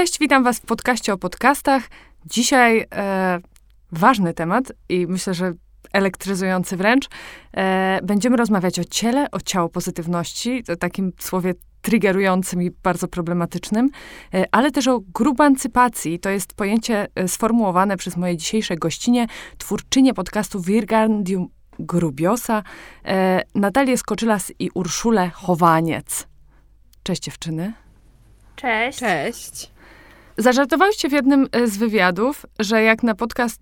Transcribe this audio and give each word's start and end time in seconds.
Cześć, 0.00 0.18
witam 0.18 0.44
Was 0.44 0.58
w 0.58 0.66
podcaście 0.66 1.12
o 1.12 1.18
podcastach. 1.18 1.82
Dzisiaj 2.26 2.86
e, 2.94 3.40
ważny 3.92 4.34
temat 4.34 4.72
i 4.88 5.06
myślę, 5.06 5.34
że 5.34 5.52
elektryzujący 5.92 6.76
wręcz. 6.76 7.08
E, 7.56 8.00
będziemy 8.02 8.36
rozmawiać 8.36 8.78
o 8.78 8.84
ciele, 8.84 9.30
o 9.30 9.40
ciało 9.40 9.68
pozytywności, 9.68 10.64
to 10.64 10.76
takim 10.76 11.12
słowie 11.18 11.54
triggerującym 11.82 12.62
i 12.62 12.70
bardzo 12.70 13.08
problematycznym, 13.08 13.90
e, 14.34 14.44
ale 14.52 14.70
też 14.70 14.88
o 14.88 15.00
grubancypacji. 15.00 16.18
To 16.18 16.30
jest 16.30 16.54
pojęcie 16.54 17.06
e, 17.14 17.28
sformułowane 17.28 17.96
przez 17.96 18.16
moje 18.16 18.36
dzisiejsze 18.36 18.76
gościnie, 18.76 19.26
twórczynię 19.58 20.14
podcastu 20.14 20.60
Virgandium 20.60 21.48
Grubiosa, 21.78 22.62
e, 23.04 23.42
Natalię 23.54 23.98
Skoczylas 23.98 24.52
i 24.58 24.70
Urszulę 24.74 25.30
Chowaniec. 25.30 26.26
Cześć 27.02 27.22
dziewczyny. 27.22 27.72
Cześć. 28.56 28.98
Cześć. 28.98 29.79
Zażartowałyście 30.40 31.08
w 31.08 31.12
jednym 31.12 31.48
e, 31.52 31.68
z 31.68 31.76
wywiadów, 31.76 32.46
że 32.58 32.82
jak 32.82 33.02
na 33.02 33.14
podcast 33.14 33.60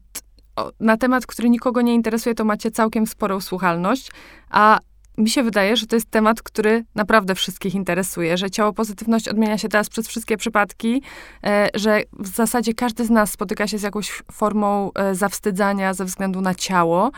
na 0.81 0.97
temat, 0.97 1.27
który 1.27 1.51
nikogo 1.51 1.81
nie 1.81 1.95
interesuje, 1.95 2.35
to 2.35 2.45
macie 2.45 2.71
całkiem 2.71 3.07
sporą 3.07 3.41
słuchalność, 3.41 4.11
a 4.51 4.79
mi 5.19 5.31
się 5.31 5.43
wydaje, 5.43 5.77
że 5.77 5.87
to 5.87 5.97
jest 5.97 6.11
temat, 6.11 6.43
który 6.43 6.85
naprawdę 6.95 7.35
wszystkich 7.35 7.75
interesuje, 7.75 8.37
że 8.37 8.51
ciało 8.51 8.73
pozytywność 8.73 9.29
odmienia 9.29 9.59
się 9.59 9.69
teraz 9.69 9.89
przez 9.89 10.09
wszystkie 10.09 10.37
przypadki, 10.37 11.03
e, 11.45 11.69
że 11.75 12.03
w 12.13 12.29
zasadzie 12.29 12.75
każdy 12.75 13.05
z 13.05 13.11
nas 13.11 13.31
spotyka 13.31 13.67
się 13.67 13.79
z 13.79 13.83
jakąś 13.83 14.23
formą 14.33 14.91
e, 14.95 15.15
zawstydzania 15.15 15.95
ze 15.95 16.05
względu 16.05 16.41
na 16.41 16.55
ciało, 16.55 17.11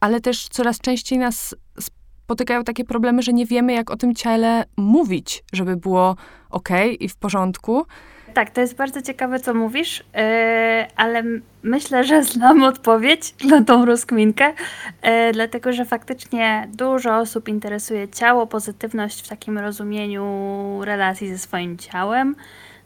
ale 0.00 0.20
też 0.20 0.48
coraz 0.48 0.78
częściej 0.78 1.18
nas 1.18 1.54
spotykają 2.30 2.64
takie 2.64 2.84
problemy, 2.84 3.22
że 3.22 3.32
nie 3.32 3.46
wiemy, 3.46 3.72
jak 3.72 3.90
o 3.90 3.96
tym 3.96 4.14
ciele 4.14 4.64
mówić, 4.76 5.44
żeby 5.52 5.76
było 5.76 6.16
ok 6.50 6.68
i 7.00 7.08
w 7.08 7.16
porządku. 7.16 7.86
Tak, 8.34 8.50
to 8.50 8.60
jest 8.60 8.76
bardzo 8.76 9.02
ciekawe, 9.02 9.40
co 9.40 9.54
mówisz, 9.54 9.98
yy, 9.98 10.22
ale 10.96 11.22
myślę, 11.62 12.04
że 12.04 12.22
znam 12.32 12.62
odpowiedź 12.62 13.34
na 13.44 13.64
tą 13.64 13.84
rozkminkę, 13.84 14.52
yy, 15.02 15.32
dlatego 15.32 15.72
że 15.72 15.84
faktycznie 15.84 16.68
dużo 16.72 17.16
osób 17.16 17.48
interesuje 17.48 18.08
ciało, 18.08 18.46
pozytywność 18.46 19.24
w 19.24 19.28
takim 19.28 19.58
rozumieniu 19.58 20.24
relacji 20.84 21.28
ze 21.28 21.38
swoim 21.38 21.78
ciałem, 21.78 22.36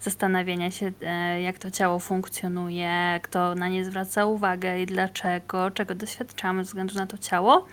zastanawiania 0.01 0.71
się, 0.71 0.87
yy, 0.87 1.43
jak 1.43 1.59
to 1.59 1.71
ciało 1.71 1.99
funkcjonuje, 1.99 3.21
kto 3.23 3.55
na 3.55 3.69
nie 3.69 3.85
zwraca 3.85 4.27
uwagę 4.27 4.81
i 4.81 4.87
dlaczego, 4.87 5.71
czego 5.71 5.95
doświadczamy 5.95 6.65
ze 6.65 6.69
względu 6.69 6.95
na 6.95 7.07
to 7.07 7.19
ciało. 7.19 7.67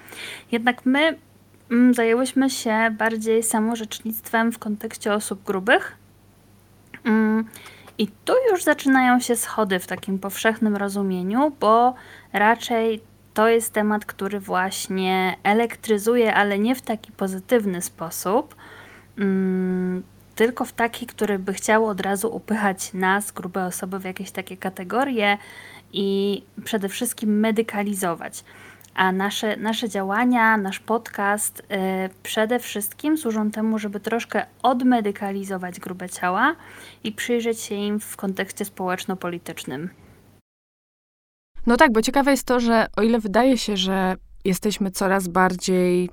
Jednak 0.51 0.85
my 0.85 1.17
zajęłyśmy 1.91 2.49
się 2.49 2.95
bardziej 2.97 3.43
samorzecznictwem 3.43 4.51
w 4.51 4.59
kontekście 4.59 5.13
osób 5.13 5.43
grubych 5.43 6.00
I 7.97 8.07
tu 8.25 8.33
już 8.51 8.63
zaczynają 8.63 9.19
się 9.19 9.35
schody 9.35 9.79
w 9.79 9.87
takim 9.87 10.19
powszechnym 10.19 10.75
rozumieniu, 10.75 11.51
bo 11.59 11.93
raczej 12.33 13.01
to 13.33 13.47
jest 13.49 13.73
temat, 13.73 14.05
który 14.05 14.39
właśnie 14.39 15.35
elektryzuje, 15.43 16.35
ale 16.35 16.59
nie 16.59 16.75
w 16.75 16.81
taki 16.81 17.11
pozytywny 17.11 17.81
sposób, 17.81 18.55
mm, 19.17 20.03
tylko 20.35 20.65
w 20.65 20.73
taki, 20.73 21.05
który 21.05 21.39
by 21.39 21.53
chciał 21.53 21.85
od 21.85 22.01
razu 22.01 22.35
upychać 22.35 22.93
nas, 22.93 23.31
grube 23.31 23.65
osoby, 23.65 23.99
w 23.99 24.03
jakieś 24.03 24.31
takie 24.31 24.57
kategorie 24.57 25.37
i 25.93 26.41
przede 26.63 26.89
wszystkim 26.89 27.39
medykalizować. 27.39 28.43
A 28.95 29.11
nasze, 29.11 29.57
nasze 29.57 29.89
działania, 29.89 30.57
nasz 30.57 30.79
podcast 30.79 31.59
y, 31.59 31.63
przede 32.23 32.59
wszystkim 32.59 33.17
służą 33.17 33.51
temu, 33.51 33.79
żeby 33.79 33.99
troszkę 33.99 34.45
odmedykalizować 34.63 35.79
grube 35.79 36.09
ciała 36.09 36.55
i 37.03 37.11
przyjrzeć 37.11 37.59
się 37.59 37.75
im 37.75 37.99
w 37.99 38.17
kontekście 38.17 38.65
społeczno-politycznym. 38.65 39.89
No 41.65 41.77
tak, 41.77 41.91
bo 41.91 42.01
ciekawe 42.01 42.31
jest 42.31 42.43
to, 42.43 42.59
że 42.59 42.87
o 42.97 43.01
ile 43.01 43.19
wydaje 43.19 43.57
się, 43.57 43.77
że 43.77 44.15
jesteśmy 44.45 44.91
coraz 44.91 45.27
bardziej, 45.27 46.09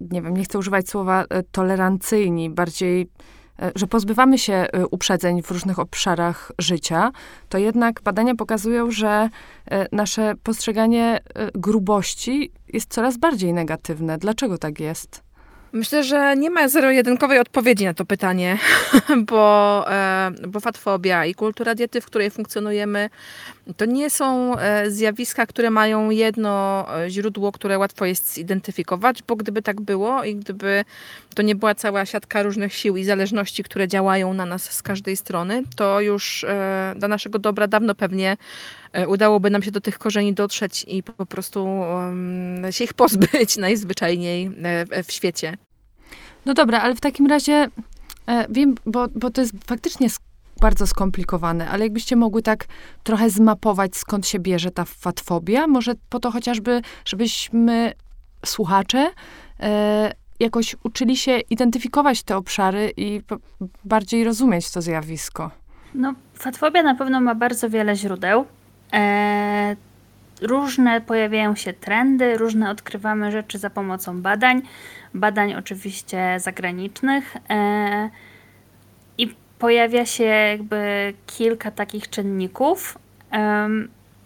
nie 0.00 0.22
wiem, 0.22 0.36
nie 0.36 0.44
chcę 0.44 0.58
używać 0.58 0.88
słowa 0.88 1.24
e, 1.30 1.42
tolerancyjni, 1.42 2.50
bardziej 2.50 3.08
że 3.74 3.86
pozbywamy 3.86 4.38
się 4.38 4.52
e, 4.52 4.86
uprzedzeń 4.86 5.42
w 5.42 5.50
różnych 5.50 5.78
obszarach 5.78 6.52
życia, 6.58 7.12
to 7.48 7.58
jednak 7.58 8.02
badania 8.02 8.34
pokazują, 8.34 8.90
że 8.90 9.28
e, 9.70 9.86
nasze 9.92 10.34
postrzeganie 10.42 11.20
grubości 11.54 12.52
jest 12.72 12.90
coraz 12.92 13.16
bardziej 13.16 13.52
negatywne. 13.52 14.18
Dlaczego 14.18 14.58
tak 14.58 14.80
jest? 14.80 15.24
Myślę, 15.74 16.04
że 16.04 16.36
nie 16.36 16.50
ma 16.50 16.68
zero-jedynkowej 16.68 17.38
odpowiedzi 17.38 17.84
na 17.84 17.94
to 17.94 18.04
pytanie, 18.04 18.58
bo, 19.30 19.84
e, 19.92 20.30
bo 20.48 20.60
fatfobia 20.60 21.26
i 21.26 21.34
kultura 21.34 21.74
diety, 21.74 22.00
w 22.00 22.06
której 22.06 22.30
funkcjonujemy, 22.30 23.10
to 23.76 23.84
nie 23.84 24.10
są 24.10 24.58
e, 24.58 24.90
zjawiska, 24.90 25.46
które 25.46 25.70
mają 25.70 26.10
jedno 26.10 26.86
e, 27.04 27.10
źródło, 27.10 27.52
które 27.52 27.78
łatwo 27.78 28.04
jest 28.04 28.34
zidentyfikować, 28.34 29.22
bo 29.22 29.36
gdyby 29.36 29.62
tak 29.62 29.80
było 29.80 30.24
i 30.24 30.36
gdyby 30.36 30.84
to 31.34 31.42
nie 31.42 31.54
była 31.54 31.74
cała 31.74 32.06
siatka 32.06 32.42
różnych 32.42 32.74
sił 32.74 32.96
i 32.96 33.04
zależności, 33.04 33.64
które 33.64 33.88
działają 33.88 34.34
na 34.34 34.46
nas 34.46 34.70
z 34.70 34.82
każdej 34.82 35.16
strony, 35.16 35.62
to 35.76 36.00
już 36.00 36.44
dla 36.96 37.08
naszego 37.08 37.38
dobra 37.38 37.66
dawno 37.66 37.94
pewnie 37.94 38.36
udałoby 39.06 39.50
nam 39.50 39.62
się 39.62 39.70
do 39.70 39.80
tych 39.80 39.98
korzeni 39.98 40.34
dotrzeć 40.34 40.84
i 40.88 41.02
po 41.02 41.26
prostu 41.26 41.82
się 42.70 42.84
ich 42.84 42.94
pozbyć 42.94 43.56
najzwyczajniej 43.66 44.50
w 45.04 45.12
świecie. 45.12 45.56
No 46.46 46.54
dobra, 46.54 46.80
ale 46.80 46.94
w 46.94 47.00
takim 47.00 47.26
razie 47.26 47.68
e, 48.26 48.46
wiem, 48.50 48.74
bo, 48.86 49.08
bo 49.14 49.30
to 49.30 49.40
jest 49.40 49.54
faktycznie 49.66 50.08
bardzo 50.60 50.86
skomplikowane, 50.86 51.68
ale 51.68 51.84
jakbyście 51.84 52.16
mogły 52.16 52.42
tak 52.42 52.64
trochę 53.02 53.30
zmapować, 53.30 53.96
skąd 53.96 54.26
się 54.26 54.38
bierze 54.38 54.70
ta 54.70 54.84
fatfobia, 54.84 55.66
może 55.66 55.92
po 56.08 56.20
to 56.20 56.30
chociażby, 56.30 56.82
żebyśmy 57.04 57.92
słuchacze 58.44 59.10
e, 59.60 60.12
jakoś 60.40 60.76
uczyli 60.84 61.16
się 61.16 61.38
identyfikować 61.38 62.22
te 62.22 62.36
obszary 62.36 62.92
i 62.96 63.20
bardziej 63.84 64.24
rozumieć 64.24 64.70
to 64.70 64.82
zjawisko. 64.82 65.50
No, 65.94 66.14
fatfobia 66.34 66.82
na 66.82 66.94
pewno 66.94 67.20
ma 67.20 67.34
bardzo 67.34 67.70
wiele 67.70 67.96
źródeł. 67.96 68.44
E, 68.92 69.76
różne 70.42 71.00
pojawiają 71.00 71.56
się 71.56 71.72
trendy, 71.72 72.38
różne 72.38 72.70
odkrywamy 72.70 73.32
rzeczy 73.32 73.58
za 73.58 73.70
pomocą 73.70 74.22
badań 74.22 74.62
badań 75.14 75.54
oczywiście 75.54 76.36
zagranicznych 76.40 77.36
e, 77.50 78.10
pojawia 79.64 80.06
się 80.06 80.24
jakby 80.24 81.14
kilka 81.26 81.70
takich 81.70 82.10
czynników. 82.10 82.98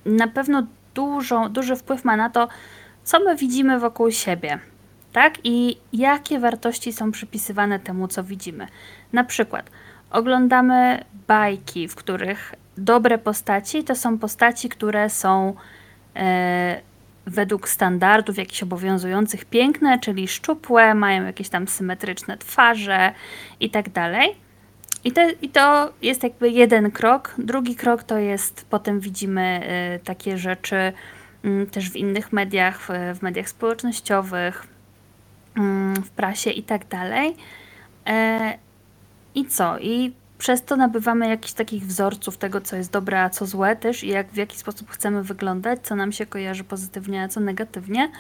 Na 0.05 0.29
pewno 0.35 0.67
dużo, 0.95 1.49
duży 1.49 1.77
wpływ 1.77 2.05
ma 2.05 2.17
na 2.17 2.31
to, 2.31 2.49
co 3.05 3.21
my 3.21 3.37
widzimy 3.37 3.79
wokół 3.79 4.11
siebie, 4.11 4.59
tak? 5.13 5.35
I 5.45 5.77
jakie 5.93 6.39
wartości 6.39 6.93
są 6.93 7.13
przypisywane 7.13 7.79
temu, 7.79 8.09
co 8.09 8.25
widzimy. 8.25 8.67
Na 9.13 9.25
przykład 9.25 9.71
oglądamy 10.11 11.05
bajki, 11.27 11.89
w 11.89 11.95
których 11.95 12.55
dobre 12.77 13.19
postaci 13.19 13.85
to 13.85 13.95
są 13.95 14.19
postaci, 14.19 14.69
które 14.69 15.11
są 15.11 15.55
e, 16.17 16.81
według 17.27 17.69
standardów 17.69 18.39
jakichś 18.39 18.63
obowiązujących 18.63 19.45
piękne, 19.45 19.99
czyli 19.99 20.29
szczupłe, 20.29 20.95
mają 20.95 21.25
jakieś 21.25 21.49
tam 21.49 21.69
symetryczne 21.69 22.39
twarze 22.39 23.13
i 23.61 23.71
tak 23.71 23.89
dalej. 23.91 24.48
I 25.09 25.13
to, 25.13 25.21
I 25.43 25.49
to 25.49 25.93
jest 26.03 26.23
jakby 26.23 26.51
jeden 26.51 26.91
krok. 26.91 27.35
Drugi 27.39 27.77
krok 27.77 28.03
to 28.03 28.19
jest, 28.19 28.67
potem 28.71 29.01
widzimy 29.01 29.61
y, 29.97 30.05
takie 30.05 30.39
rzeczy 30.39 30.93
y, 31.45 31.67
też 31.71 31.91
w 31.91 31.97
innych 31.97 32.33
mediach, 32.33 32.89
w, 33.15 33.23
mediach 33.23 33.49
społecznościowych, 33.49 34.67
y, 35.59 35.61
w 36.03 36.11
prasie 36.11 36.51
i 36.51 36.63
tak 36.63 36.89
dalej. 36.89 37.37
E, 38.07 38.59
I 39.35 39.47
co? 39.47 39.79
I 39.79 40.13
przez 40.39 40.65
to 40.65 40.77
nabywamy 40.77 41.29
jakichś 41.29 41.53
takich 41.53 41.87
wzorców 41.87 42.37
tego, 42.37 42.61
co 42.61 42.77
jest 42.77 42.93
dobre, 42.93 43.23
a 43.23 43.31
co 43.31 43.47
złe 43.47 43.77
też 43.77 44.05
i 44.05 44.09
jak, 44.09 44.29
w 44.31 44.37
jaki 44.37 44.59
sposób 44.59 44.91
chcemy 44.91 45.23
wyglądać, 45.23 45.81
co 45.83 45.97
nam 45.97 46.13
się 46.13 46.27
kojarzy 46.27 46.65
pozytywnie, 46.65 47.23
a 47.23 47.29
co 47.29 47.41
negatywnie. 47.41 48.11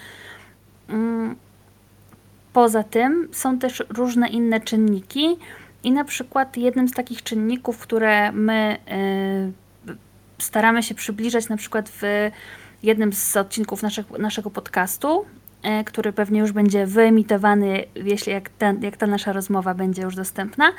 Mm. 0.89 1.37
Poza 2.53 2.83
tym 2.83 3.29
są 3.33 3.59
też 3.59 3.85
różne 3.89 4.29
inne 4.29 4.61
czynniki 4.61 5.37
i 5.85 5.93
na 5.93 6.05
przykład 6.05 6.57
jednym 6.57 6.89
z 6.89 6.93
takich 6.93 7.23
czynników, 7.23 7.79
które 7.79 8.33
my 8.33 8.79
y, 9.89 9.95
staramy 10.39 10.83
się 10.83 10.95
przybliżać 10.95 11.49
na 11.49 11.57
przykład 11.57 11.89
w 11.89 12.03
jednym 12.83 13.13
z 13.13 13.37
odcinków 13.37 13.83
naszego, 13.83 14.19
naszego 14.19 14.51
podcastu, 14.51 15.25
E, 15.63 15.85
który 15.85 16.13
pewnie 16.13 16.41
już 16.41 16.53
będzie 16.53 16.87
wyemitowany, 16.87 17.85
jeśli 17.95 18.33
jak, 18.33 18.49
ten, 18.49 18.83
jak 18.83 18.97
ta 18.97 19.07
nasza 19.07 19.33
rozmowa 19.33 19.75
będzie 19.75 20.03
już 20.03 20.15
dostępna. 20.15 20.73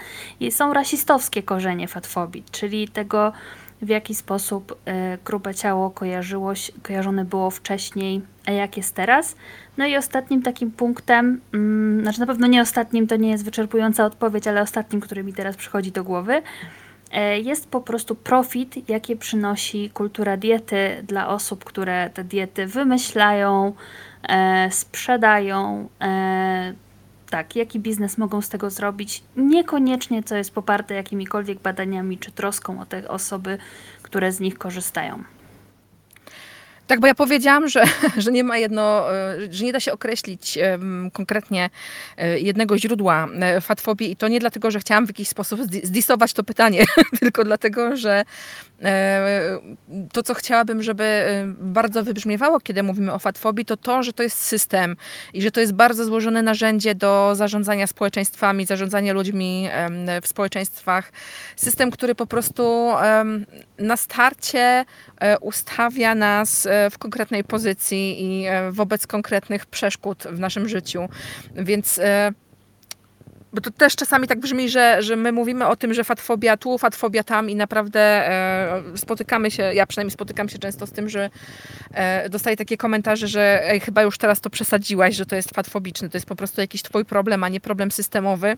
Są 0.50 0.74
rasistowskie 0.74 1.44
korzenie 1.44 1.88
fatfobii, 1.88 2.44
czyli 2.51 2.88
tego, 2.88 3.34
w 3.81 3.90
jaki 3.90 4.16
sposób 4.16 4.72
y, 4.72 5.18
grube 5.26 5.56
ciało 5.56 5.90
kojarzyło, 5.90 6.54
kojarzone 6.84 7.26
było 7.26 7.50
wcześniej, 7.52 8.22
a 8.46 8.52
jak 8.52 8.78
jest 8.78 8.96
teraz. 8.96 9.36
No 9.78 9.86
i 9.86 9.98
ostatnim 9.98 10.42
takim 10.42 10.72
punktem, 10.72 11.42
mm, 11.54 12.02
znaczy 12.02 12.20
na 12.20 12.26
pewno 12.26 12.48
nie 12.48 12.62
ostatnim, 12.62 13.08
to 13.08 13.16
nie 13.16 13.30
jest 13.30 13.46
wyczerpująca 13.46 14.06
odpowiedź, 14.06 14.48
ale 14.48 14.62
ostatnim, 14.62 15.02
który 15.02 15.24
mi 15.24 15.34
teraz 15.34 15.56
przychodzi 15.56 15.92
do 15.92 16.04
głowy, 16.04 16.42
e, 17.12 17.40
jest 17.40 17.70
po 17.70 17.81
prostu 17.81 18.16
profit, 18.16 18.90
jaki 18.90 19.16
przynosi 19.16 19.90
kultura 19.90 20.38
diety 20.38 21.04
dla 21.04 21.28
osób, 21.28 21.64
które 21.64 22.10
te 22.14 22.24
diety 22.24 22.68
wymyślają, 22.68 23.74
e, 24.30 24.72
sprzedają. 24.72 25.90
Tak, 27.30 27.56
jaki 27.56 27.80
biznes 27.80 28.18
mogą 28.18 28.42
z 28.42 28.50
tego 28.50 28.70
zrobić, 28.70 29.24
niekoniecznie 29.38 30.24
co 30.24 30.36
jest 30.36 30.52
poparte 30.52 30.94
jakimikolwiek 30.94 31.60
badaniami 31.60 32.18
czy 32.18 32.31
troską 32.31 32.81
o 32.81 32.86
te 32.86 33.10
osoby, 33.10 33.58
które 34.02 34.31
z 34.31 34.40
nich 34.40 34.58
korzystają. 34.58 35.24
Tak, 36.89 37.00
bo 37.00 37.07
ja 37.07 37.15
powiedziałam, 37.15 37.69
że, 37.69 37.83
że 38.18 38.31
nie 38.31 38.44
ma 38.44 38.57
jedno, 38.57 39.13
e, 39.13 39.38
że 39.51 39.65
nie 39.65 39.74
da 39.74 39.80
się 39.80 39.94
określić 39.94 40.59
konkretnie 41.13 41.69
e, 42.18 42.39
jednego 42.39 42.77
źródła 42.77 43.27
e, 43.39 43.62
fatfobii 43.62 44.12
i 44.12 44.15
to 44.15 44.27
nie 44.27 44.39
dlatego, 44.39 44.71
że 44.71 44.80
chciałam 44.80 45.06
w 45.06 45.09
jakiś 45.09 45.27
sposób 45.27 45.62
zdisować 45.83 46.33
to 46.33 46.44
pytanie, 46.44 46.86
tylko 47.19 47.44
dlatego, 47.44 47.97
że 47.97 48.24
to, 50.13 50.24
co 50.24 50.33
chciałabym, 50.33 50.83
żeby 50.83 51.25
bardzo 51.59 52.03
wybrzmiewało, 52.03 52.59
kiedy 52.59 52.83
mówimy 52.83 53.13
o 53.13 53.19
fatfobii, 53.19 53.65
to 53.65 53.77
to, 53.77 54.03
że 54.03 54.13
to 54.13 54.24
jest 54.24 54.38
system 54.38 54.95
i 55.33 55.41
że 55.41 55.51
to 55.51 55.59
jest 55.59 55.74
bardzo 55.74 56.06
złożone 56.06 56.41
narzędzie 56.41 56.95
do 56.95 57.31
zarządzania 57.36 57.88
społeczeństwami, 57.88 58.65
zarządzania 58.65 59.13
ludźmi 59.13 59.69
w 60.21 60.27
społeczeństwach. 60.27 61.12
System, 61.56 61.91
który 61.91 62.15
po 62.15 62.25
prostu 62.25 62.91
na 63.80 63.97
starcie 63.97 64.86
ustawia 65.41 66.15
nas 66.15 66.68
w 66.92 66.98
konkretnej 66.98 67.44
pozycji 67.44 68.24
i 68.24 68.46
e, 68.46 68.72
wobec 68.72 69.08
konkretnych 69.08 69.66
przeszkód 69.66 70.24
w 70.24 70.40
naszym 70.40 70.70
życiu. 70.70 71.10
Więc 71.56 72.00
e, 72.00 72.31
bo 73.54 73.62
to 73.62 73.72
też 73.72 73.96
czasami 73.96 74.28
tak 74.28 74.40
brzmi, 74.40 74.70
że, 74.70 74.98
że 75.00 75.16
my 75.16 75.31
mówimy 75.31 75.68
o 75.68 75.76
tym, 75.76 75.94
że 75.94 76.04
fatfobia 76.04 76.58
tu, 76.58 76.78
fatfobia 76.78 77.24
tam 77.24 77.50
i 77.50 77.56
naprawdę 77.56 78.00
e, 78.00 78.84
spotykamy 78.96 79.52
się, 79.52 79.64
ja 79.64 79.88
przynajmniej 79.88 80.12
spotykam 80.12 80.50
się 80.50 80.60
często 80.60 80.88
z 80.88 80.92
tym, 80.92 81.10
że 81.10 81.30
e, 81.94 82.30
dostaję 82.30 82.58
takie 82.58 82.78
komentarze, 82.78 83.28
że 83.28 83.70
ej, 83.70 83.80
chyba 83.80 84.04
już 84.04 84.18
teraz 84.18 84.42
to 84.42 84.50
przesadziłaś, 84.50 85.16
że 85.16 85.25
to 85.25 85.36
jest 85.36 85.56
fatfobiczny, 85.56 86.10
to 86.10 86.18
jest 86.18 86.28
po 86.28 86.36
prostu 86.36 86.62
jakiś 86.62 86.82
twój 86.82 87.06
problem, 87.06 87.44
a 87.44 87.50
nie 87.50 87.60
problem 87.60 87.92
systemowy. 87.92 88.58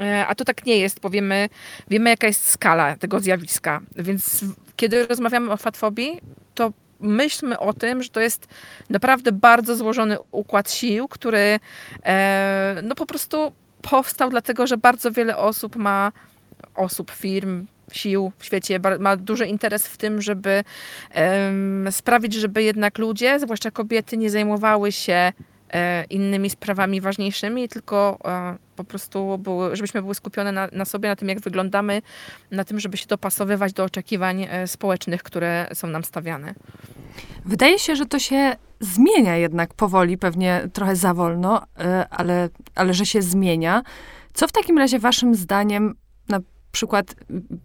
E, 0.00 0.26
a 0.26 0.34
to 0.34 0.44
tak 0.44 0.66
nie 0.66 0.78
jest, 0.78 1.00
bo 1.00 1.10
wiemy, 1.10 1.48
wiemy 1.90 2.10
jaka 2.10 2.26
jest 2.26 2.50
skala 2.50 2.96
tego 2.96 3.20
zjawiska. 3.20 3.80
Więc 3.96 4.44
kiedy 4.76 5.06
rozmawiamy 5.06 5.52
o 5.52 5.56
fatfobii, 5.56 6.20
to 6.54 6.72
myślmy 7.02 7.58
o 7.58 7.72
tym, 7.72 8.02
że 8.02 8.08
to 8.08 8.20
jest 8.20 8.48
naprawdę 8.90 9.32
bardzo 9.32 9.76
złożony 9.76 10.16
układ 10.30 10.70
sił, 10.70 11.08
który 11.08 11.60
e, 12.04 12.80
no 12.82 12.94
po 12.94 13.06
prostu 13.06 13.52
powstał 13.82 14.30
dlatego, 14.30 14.66
że 14.66 14.76
bardzo 14.76 15.12
wiele 15.12 15.36
osób 15.36 15.76
ma, 15.76 16.12
osób, 16.74 17.10
firm, 17.10 17.66
sił 17.92 18.32
w 18.38 18.44
świecie 18.44 18.80
ma 18.98 19.16
duży 19.16 19.46
interes 19.46 19.86
w 19.86 19.96
tym, 19.96 20.22
żeby 20.22 20.64
sprawić, 21.90 22.34
żeby 22.34 22.62
jednak 22.62 22.98
ludzie, 22.98 23.40
zwłaszcza 23.40 23.70
kobiety, 23.70 24.16
nie 24.16 24.30
zajmowały 24.30 24.92
się 24.92 25.32
innymi 26.10 26.50
sprawami 26.50 27.00
ważniejszymi, 27.00 27.68
tylko 27.68 28.18
e, 28.24 28.56
po 28.76 28.84
prostu 28.84 29.38
były, 29.38 29.76
żebyśmy 29.76 30.02
były 30.02 30.14
skupione 30.14 30.52
na, 30.52 30.68
na, 30.72 30.84
sobie, 30.84 31.08
na 31.08 31.16
tym, 31.16 31.28
jak 31.28 31.40
wyglądamy, 31.40 32.02
na 32.50 32.64
tym, 32.64 32.80
żeby 32.80 32.96
się 32.96 33.06
dopasowywać 33.06 33.72
do 33.72 33.84
oczekiwań 33.84 34.46
e, 34.50 34.66
społecznych, 34.66 35.22
które 35.22 35.66
są 35.74 35.88
nam 35.88 36.04
stawiane. 36.04 36.54
Wydaje 37.44 37.78
się, 37.78 37.96
że 37.96 38.06
to 38.06 38.18
się 38.18 38.56
zmienia 38.80 39.36
jednak 39.36 39.74
powoli, 39.74 40.18
pewnie 40.18 40.68
trochę 40.72 40.96
za 40.96 41.14
wolno, 41.14 41.62
e, 41.78 42.06
ale, 42.10 42.48
ale 42.74 42.94
że 42.94 43.06
się 43.06 43.22
zmienia. 43.22 43.82
Co 44.34 44.48
w 44.48 44.52
takim 44.52 44.78
razie 44.78 44.98
waszym 44.98 45.34
zdaniem 45.34 45.94
przykład 46.72 47.14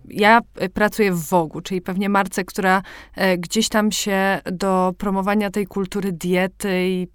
ja 0.10 0.42
pracuję 0.74 1.12
w 1.12 1.30
Wogu, 1.30 1.62
czyli 1.62 1.82
pewnie 1.82 2.10
marce, 2.10 2.44
która 2.44 2.82
e, 3.16 3.38
gdzieś 3.38 3.70
tam 3.70 3.92
się 3.92 4.42
do 4.52 4.94
promowania 4.98 5.50
tej 5.50 5.68
kultury 5.68 6.12
diety 6.12 6.88
i 6.88 7.08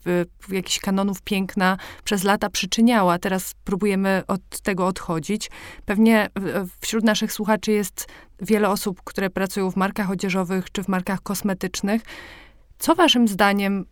e, 0.50 0.54
jakichś 0.54 0.78
kanonów 0.78 1.22
piękna 1.22 1.76
przez 2.04 2.24
lata 2.24 2.50
przyczyniała. 2.50 3.18
Teraz 3.18 3.54
próbujemy 3.64 4.22
od 4.28 4.60
tego 4.62 4.86
odchodzić. 4.86 5.50
Pewnie 5.84 6.28
wśród 6.80 7.04
naszych 7.04 7.32
słuchaczy 7.32 7.72
jest 7.72 8.06
wiele 8.40 8.70
osób, 8.70 9.02
które 9.04 9.30
pracują 9.30 9.70
w 9.70 9.76
markach 9.76 10.10
odzieżowych 10.10 10.72
czy 10.72 10.84
w 10.84 10.88
markach 10.88 11.20
kosmetycznych. 11.20 12.02
Co 12.78 12.94
waszym 12.94 13.28
zdaniem 13.28 13.84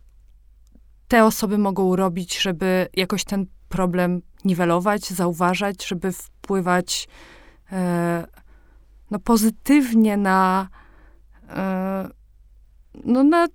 te 1.07 1.25
osoby 1.25 1.57
mogą 1.57 1.95
robić, 1.95 2.41
żeby 2.41 2.87
jakoś 2.93 3.23
ten 3.23 3.45
problem 3.69 4.21
niwelować, 4.45 5.09
zauważać, 5.09 5.87
żeby 5.87 6.11
wpływać 6.11 7.07
e, 7.07 7.40
no, 9.11 9.19
pozytywnie 9.19 10.17
na, 10.17 10.67
e, 11.49 12.09
no, 13.05 13.23
na 13.23 13.47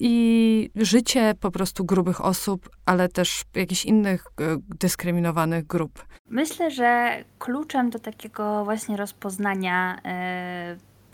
i 0.00 0.70
życie 0.76 1.34
po 1.40 1.50
prostu 1.50 1.84
grubych 1.84 2.24
osób, 2.24 2.70
ale 2.86 3.08
też 3.08 3.42
jakichś 3.54 3.84
innych 3.84 4.24
e, 4.26 4.56
dyskryminowanych 4.80 5.66
grup. 5.66 6.04
Myślę, 6.26 6.70
że 6.70 7.24
kluczem 7.38 7.90
do 7.90 7.98
takiego 7.98 8.64
właśnie 8.64 8.96
rozpoznania 8.96 10.00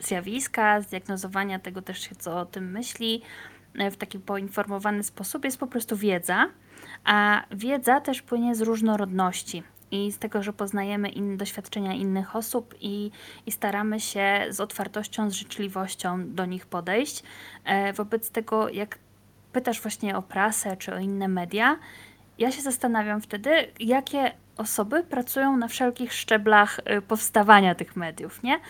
zjawiska, 0.00 0.81
zdiagnozowania 0.81 1.59
tego 1.59 1.82
też 1.82 2.09
co 2.19 2.41
o 2.41 2.47
tym 2.47 2.71
myśli, 2.71 3.23
e, 3.75 3.91
w 3.91 3.97
taki 3.97 4.19
poinformowany 4.19 5.03
sposób 5.03 5.44
jest 5.44 5.59
po 5.59 5.67
prostu 5.67 5.97
wiedza, 5.97 6.47
a 7.05 7.44
wiedza 7.50 8.00
też 8.00 8.23
płynie 8.23 8.55
z 8.55 8.61
różnorodności 8.61 9.62
i 9.91 10.13
z 10.13 10.19
tego, 10.19 10.43
że 10.43 10.53
poznajemy 10.53 11.09
inne 11.09 11.37
doświadczenia 11.37 11.93
innych 11.93 12.37
osób 12.37 12.75
i, 12.81 13.11
i 13.47 13.53
staramy 13.53 14.01
się 14.01 14.47
z 14.51 14.61
otwartością, 14.61 15.31
z 15.31 15.33
życzliwością 15.33 16.35
do 16.35 16.47
nich 16.47 16.67
podejść. 16.67 17.23
E, 17.65 17.93
wobec 17.93 18.31
tego, 18.31 18.69
jak 18.69 18.99
pytasz 19.53 19.81
właśnie 19.81 20.17
o 20.17 20.23
prasę 20.23 20.77
czy 20.77 20.95
o 20.95 20.99
inne 20.99 21.29
media, 21.29 21.79
ja 22.39 22.53
się 22.53 22.63
zastanawiam 22.63 23.21
wtedy, 23.21 23.51
jakie 23.81 24.33
osoby 24.57 25.05
pracują 25.05 25.57
na 25.57 25.69
wszelkich 25.69 26.13
szczeblach 26.13 26.79
y, 26.79 27.03
powstawania 27.03 27.75
tych 27.75 27.97
mediów, 27.97 28.43
nie? 28.43 28.61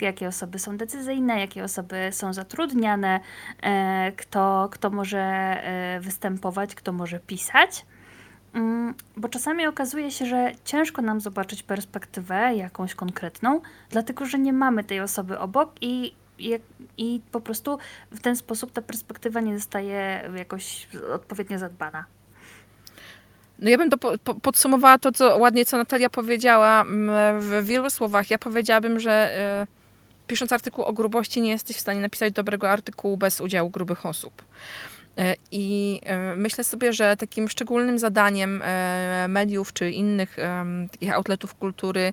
Jakie 0.00 0.28
osoby 0.28 0.58
są 0.58 0.76
decyzyjne, 0.76 1.40
jakie 1.40 1.64
osoby 1.64 2.08
są 2.12 2.32
zatrudniane, 2.32 3.20
e, 3.62 4.12
kto, 4.16 4.68
kto 4.72 4.90
może 4.90 5.20
e, 5.20 6.00
występować, 6.00 6.74
kto 6.74 6.92
może 6.92 7.20
pisać. 7.20 7.86
Mm, 8.54 8.94
bo 9.16 9.28
czasami 9.28 9.66
okazuje 9.66 10.10
się, 10.10 10.26
że 10.26 10.52
ciężko 10.64 11.02
nam 11.02 11.20
zobaczyć 11.20 11.62
perspektywę 11.62 12.54
jakąś 12.56 12.94
konkretną, 12.94 13.60
dlatego 13.90 14.26
że 14.26 14.38
nie 14.38 14.52
mamy 14.52 14.84
tej 14.84 15.00
osoby 15.00 15.38
obok 15.38 15.72
i, 15.80 16.14
i, 16.98 17.20
po 17.32 17.40
prostu 17.40 17.78
w 18.10 18.20
ten 18.20 18.36
sposób 18.36 18.72
ta 18.72 18.82
perspektywa 18.82 19.40
nie 19.40 19.58
zostaje 19.58 20.30
jakoś 20.36 20.88
odpowiednio 21.14 21.58
zadbana. 21.58 22.04
No 23.58 23.70
ja 23.70 23.78
bym 23.78 23.90
to 23.90 23.98
po, 23.98 24.18
po, 24.18 24.34
podsumowała 24.34 24.98
to, 24.98 25.12
co 25.12 25.38
ładnie, 25.38 25.64
co 25.64 25.76
Natalia 25.76 26.10
powiedziała 26.10 26.80
mm, 26.80 27.40
w 27.40 27.66
wielu 27.66 27.90
słowach. 27.90 28.30
Ja 28.30 28.38
powiedziałabym, 28.38 29.00
że 29.00 29.38
y, 29.62 30.26
pisząc 30.26 30.52
artykuł 30.52 30.84
o 30.84 30.92
grubości 30.92 31.40
nie 31.40 31.50
jesteś 31.50 31.76
w 31.76 31.80
stanie 31.80 32.00
napisać 32.00 32.32
dobrego 32.32 32.70
artykułu 32.70 33.16
bez 33.16 33.40
udziału 33.40 33.70
grubych 33.70 34.06
osób. 34.06 34.42
E, 35.18 35.34
I 35.50 36.00
e, 36.04 36.36
myślę 36.36 36.64
sobie, 36.64 36.92
że 36.92 37.16
takim 37.16 37.48
szczególnym 37.48 37.98
zadaniem 37.98 38.62
mediów 39.28 39.72
czy 39.72 39.90
innych 39.90 40.36
takich 40.90 41.14
outletów 41.14 41.54
kultury 41.54 42.12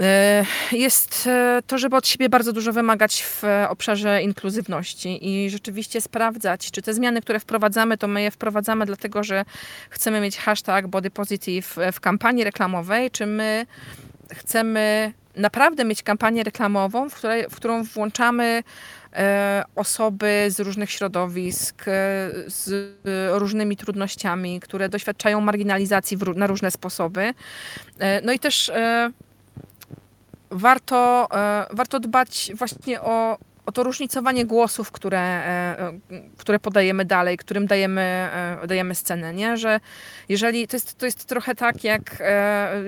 E, 0.00 0.44
jest 0.72 1.26
e, 1.26 1.62
to, 1.66 1.78
żeby 1.78 1.96
od 1.96 2.08
siebie 2.08 2.28
bardzo 2.28 2.52
dużo 2.52 2.72
wymagać 2.72 3.22
w 3.22 3.42
obszarze 3.68 4.22
inkluzywności 4.22 5.28
i 5.28 5.50
rzeczywiście 5.50 6.00
sprawdzać, 6.00 6.70
czy 6.70 6.82
te 6.82 6.94
zmiany, 6.94 7.20
które 7.20 7.40
wprowadzamy, 7.40 7.98
to 7.98 8.08
my 8.08 8.22
je 8.22 8.30
wprowadzamy 8.30 8.86
dlatego, 8.86 9.24
że 9.24 9.44
chcemy 9.90 10.20
mieć 10.20 10.38
hashtag 10.38 10.86
body 10.86 11.10
positive 11.10 11.76
w 11.92 12.00
kampanii 12.00 12.44
reklamowej, 12.44 13.10
czy 13.10 13.26
my 13.26 13.66
chcemy 14.32 15.12
naprawdę 15.36 15.84
mieć 15.84 16.02
kampanię 16.02 16.44
reklamową, 16.44 17.08
w, 17.10 17.14
której, 17.14 17.44
w 17.50 17.56
którą 17.56 17.84
włączamy 17.84 18.44
e, 18.44 18.62
osoby 19.74 20.46
z 20.48 20.60
różnych 20.60 20.90
środowisk, 20.90 21.84
z 22.46 22.94
różnymi 23.32 23.76
trudnościami, 23.76 24.60
które 24.60 24.88
doświadczają 24.88 25.40
marginalizacji 25.40 26.18
na 26.36 26.46
różne 26.46 26.70
sposoby. 26.70 27.34
No 28.22 28.32
i 28.32 28.38
też 28.38 28.70
warto, 30.50 31.28
e, 31.34 31.66
warto 31.72 32.00
dbać 32.00 32.52
właśnie 32.54 33.00
o, 33.00 33.38
o 33.66 33.72
to 33.72 33.82
różnicowanie 33.82 34.46
głosów, 34.46 34.92
które, 34.92 35.20
e, 35.20 35.92
które 36.36 36.58
podajemy 36.58 37.04
dalej, 37.04 37.36
którym 37.36 37.66
dajemy, 37.66 38.00
e, 38.00 38.66
dajemy 38.66 38.94
scenę, 38.94 39.34
nie? 39.34 39.56
Że 39.56 39.80
jeżeli, 40.28 40.68
to 40.68 40.76
jest, 40.76 40.98
to 40.98 41.06
jest 41.06 41.24
trochę 41.24 41.54
tak, 41.54 41.84
jak 41.84 42.22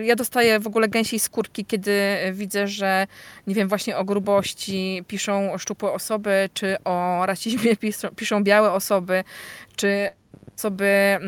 ja 0.02 0.16
dostaję 0.16 0.60
w 0.60 0.66
ogóle 0.66 0.88
gęsiej 0.88 1.18
skórki, 1.18 1.64
kiedy 1.64 2.16
widzę, 2.32 2.68
że 2.68 3.06
nie 3.46 3.54
wiem, 3.54 3.68
właśnie 3.68 3.96
o 3.96 4.04
grubości 4.04 5.04
piszą 5.08 5.58
szczupłe 5.58 5.92
osoby, 5.92 6.50
czy 6.54 6.76
o 6.84 7.26
rasizmie 7.26 7.76
piszą, 7.82 8.08
piszą 8.08 8.44
białe 8.44 8.72
osoby, 8.72 9.24
czy 9.76 10.10
osoby 10.56 11.18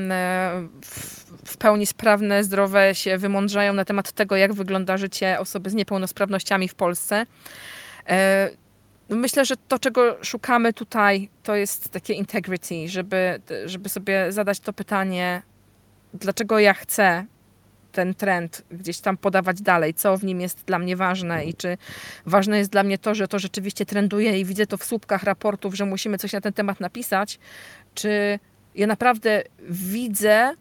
w 1.44 1.56
pełni 1.56 1.86
sprawne, 1.86 2.44
zdrowe 2.44 2.94
się 2.94 3.18
wymądrzają 3.18 3.72
na 3.72 3.84
temat 3.84 4.12
tego, 4.12 4.36
jak 4.36 4.52
wygląda 4.52 4.96
życie 4.96 5.40
osoby 5.40 5.70
z 5.70 5.74
niepełnosprawnościami 5.74 6.68
w 6.68 6.74
Polsce. 6.74 7.26
Myślę, 9.10 9.44
że 9.44 9.54
to, 9.68 9.78
czego 9.78 10.24
szukamy 10.24 10.72
tutaj, 10.72 11.28
to 11.42 11.56
jest 11.56 11.88
takie 11.88 12.14
integrity, 12.14 12.88
żeby, 12.88 13.40
żeby 13.66 13.88
sobie 13.88 14.32
zadać 14.32 14.60
to 14.60 14.72
pytanie, 14.72 15.42
dlaczego 16.14 16.58
ja 16.58 16.74
chcę 16.74 17.24
ten 17.92 18.14
trend 18.14 18.62
gdzieś 18.70 19.00
tam 19.00 19.16
podawać 19.16 19.62
dalej, 19.62 19.94
co 19.94 20.16
w 20.16 20.24
nim 20.24 20.40
jest 20.40 20.64
dla 20.64 20.78
mnie 20.78 20.96
ważne? 20.96 21.44
I 21.44 21.54
czy 21.54 21.76
ważne 22.26 22.58
jest 22.58 22.70
dla 22.70 22.82
mnie 22.82 22.98
to, 22.98 23.14
że 23.14 23.28
to 23.28 23.38
rzeczywiście 23.38 23.86
trenduje 23.86 24.40
i 24.40 24.44
widzę 24.44 24.66
to 24.66 24.76
w 24.76 24.84
słupkach 24.84 25.22
raportów, 25.22 25.74
że 25.74 25.86
musimy 25.86 26.18
coś 26.18 26.32
na 26.32 26.40
ten 26.40 26.52
temat 26.52 26.80
napisać, 26.80 27.38
czy 27.94 28.38
ja 28.74 28.86
naprawdę 28.86 29.42
widzę, 29.68 30.54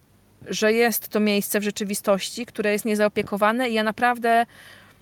że 0.47 0.73
jest 0.73 1.07
to 1.07 1.19
miejsce 1.19 1.59
w 1.59 1.63
rzeczywistości, 1.63 2.45
które 2.45 2.71
jest 2.71 2.85
niezaopiekowane 2.85 3.69
i 3.69 3.73
ja 3.73 3.83
naprawdę 3.83 4.45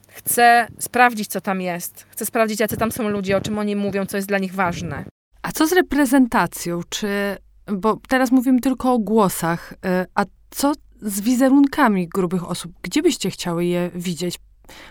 chcę 0.08 0.68
sprawdzić, 0.80 1.28
co 1.28 1.42
tam 1.42 1.62
jest. 1.62 2.06
Chcę 2.10 2.26
sprawdzić, 2.26 2.60
jacy 2.60 2.78
tam 2.78 2.92
są 2.92 3.10
ludzie, 3.10 3.38
o 3.38 3.42
czym 3.42 3.60
oni 3.60 3.76
mówią, 3.76 4.06
co 4.06 4.18
jest 4.18 4.28
dla 4.28 4.38
nich 4.38 4.54
ważne. 4.54 5.06
A 5.42 5.52
co 5.52 5.68
z 5.68 5.72
reprezentacją? 5.72 6.82
Czy, 6.90 7.38
bo 7.72 8.00
teraz 8.08 8.32
mówimy 8.32 8.62
tylko 8.62 8.94
o 8.94 9.00
głosach, 9.00 9.74
y, 9.74 10.06
a 10.16 10.26
co 10.50 10.74
z 11.02 11.22
wizerunkami 11.22 12.08
grubych 12.08 12.50
osób? 12.50 12.72
Gdzie 12.82 13.02
byście 13.02 13.30
chciały 13.32 13.66
je 13.66 13.90
widzieć? 13.96 14.40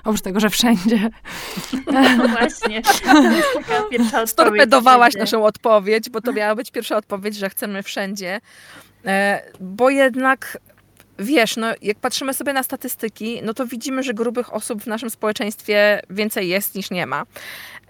Oprócz 0.04 0.20
tego, 0.20 0.40
że 0.40 0.50
wszędzie. 0.50 1.10
No 2.18 2.28
właśnie. 2.28 2.82
Storpedowałaś 4.26 5.14
naszą 5.14 5.44
odpowiedź, 5.44 6.10
bo 6.10 6.20
to 6.20 6.32
miała 6.32 6.54
być 6.54 6.70
pierwsza 6.70 6.96
odpowiedź, 6.96 7.36
że 7.36 7.50
chcemy 7.50 7.82
wszędzie. 7.82 8.40
E, 9.04 9.42
bo 9.60 9.90
jednak 9.90 10.58
wiesz, 11.18 11.56
no 11.56 11.66
jak 11.82 11.98
patrzymy 11.98 12.34
sobie 12.34 12.52
na 12.52 12.62
statystyki, 12.62 13.40
no 13.42 13.54
to 13.54 13.66
widzimy, 13.66 14.02
że 14.02 14.14
grubych 14.14 14.54
osób 14.54 14.82
w 14.82 14.86
naszym 14.86 15.10
społeczeństwie 15.10 16.02
więcej 16.10 16.48
jest 16.48 16.74
niż 16.74 16.90
nie 16.90 17.06
ma. 17.06 17.24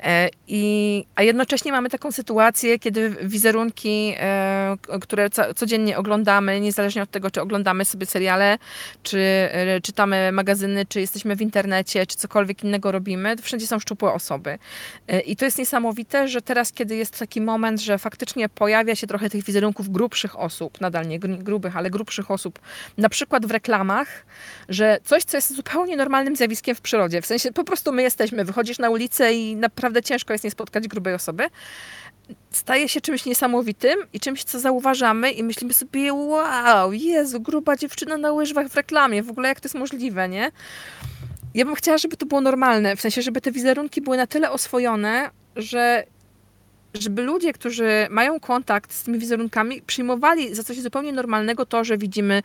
E, 0.03 0.29
I, 0.49 1.05
a 1.15 1.23
jednocześnie 1.23 1.73
mamy 1.73 1.91
taką 1.91 2.13
sytuację, 2.13 2.79
kiedy 2.79 3.11
wizerunki, 3.23 4.15
e, 4.19 4.77
które 5.01 5.31
codziennie 5.57 5.99
oglądamy, 5.99 6.61
niezależnie 6.61 7.03
od 7.03 7.11
tego, 7.11 7.31
czy 7.31 7.41
oglądamy 7.41 7.85
sobie 7.85 8.07
seriale, 8.07 8.59
czy 9.03 9.19
e, 9.19 9.81
czytamy 9.81 10.33
magazyny, 10.33 10.87
czy 10.87 11.01
jesteśmy 11.01 11.37
w 11.37 11.43
internecie, 11.43 12.07
czy 12.07 12.17
cokolwiek 12.17 12.65
innego 12.65 12.93
robimy, 12.93 13.37
to 13.37 13.43
wszędzie 13.43 13.67
są 13.67 13.79
szczupłe 13.79 14.13
osoby. 14.13 14.59
I 15.27 15.37
to 15.37 15.45
jest 15.45 15.59
niesamowite, 15.59 16.29
że 16.29 16.43
teraz, 16.43 16.73
kiedy 16.73 16.97
jest 16.97 17.19
taki 17.19 17.41
moment, 17.41 17.81
że 17.81 17.99
faktycznie 17.99 18.49
pojawia 18.49 18.95
się 18.95 19.07
trochę 19.07 19.31
tych 19.31 19.45
wizerunków 19.45 19.91
grubszych 19.91 20.39
osób, 20.39 20.81
nadal 20.81 21.09
nie 21.09 21.19
grubych, 21.19 21.77
ale 21.77 21.91
grubszych 21.91 22.31
osób, 22.31 22.59
na 22.99 23.09
przykład 23.09 23.47
w 23.47 23.51
reklamach, 23.51 24.27
że 24.69 24.99
coś, 25.05 25.25
co 25.25 25.37
jest 25.37 25.55
zupełnie 25.55 25.97
normalnym 25.97 26.37
zjawiskiem 26.37 26.75
w 26.75 26.81
przyrodzie, 26.81 27.23
w 27.23 27.27
sensie 27.27 27.53
po 27.53 27.65
prostu 27.65 27.93
my 27.93 28.03
jesteśmy, 28.03 28.45
wychodzisz 28.45 28.79
na 28.79 28.91
ulicę 28.91 29.35
i 29.35 29.57
naprawdę 29.57 29.86
naprawdę 29.87 30.03
ciężko 30.03 30.35
jest 30.35 30.45
nie 30.45 30.51
spotkać 30.51 30.89
grubej 30.89 31.15
osoby, 31.15 31.45
staje 32.51 32.89
się 32.89 33.01
czymś 33.01 33.25
niesamowitym 33.25 33.99
i 34.13 34.21
czymś, 34.21 34.45
co 34.45 34.61
zauważamy 34.61 35.31
i 35.31 35.43
myślimy 35.43 35.75
sobie, 35.75 36.15
wow, 36.15 36.93
Jezu, 36.93 37.41
gruba 37.41 37.77
dziewczyna 37.77 38.17
na 38.17 38.33
łyżwach 38.33 38.69
w 38.69 38.77
reklamie, 38.77 39.23
w 39.23 39.31
ogóle 39.31 39.49
jak 39.49 39.61
to 39.61 39.67
jest 39.67 39.75
możliwe, 39.75 40.29
nie? 40.29 40.51
Ja 41.55 41.65
bym 41.65 41.75
chciała, 41.75 41.99
żeby 41.99 42.17
to 42.17 42.27
było 42.27 42.41
normalne, 42.41 42.97
w 42.97 43.01
sensie, 43.01 43.23
żeby 43.23 43.41
te 43.41 43.53
wizerunki 43.53 44.01
były 44.01 44.17
na 44.17 44.27
tyle 44.27 44.51
oswojone, 44.51 45.31
że 45.57 46.05
żeby 47.01 47.23
ludzie, 47.23 47.53
którzy 47.53 48.07
mają 48.11 48.41
kontakt 48.41 48.95
z 48.95 49.03
tymi 49.03 49.19
wizerunkami, 49.19 49.83
przyjmowali 49.83 50.55
za 50.55 50.65
coś 50.65 50.81
zupełnie 50.81 51.13
normalnego 51.13 51.67
to, 51.67 51.85
że 51.85 51.99
widzimy 51.99 52.43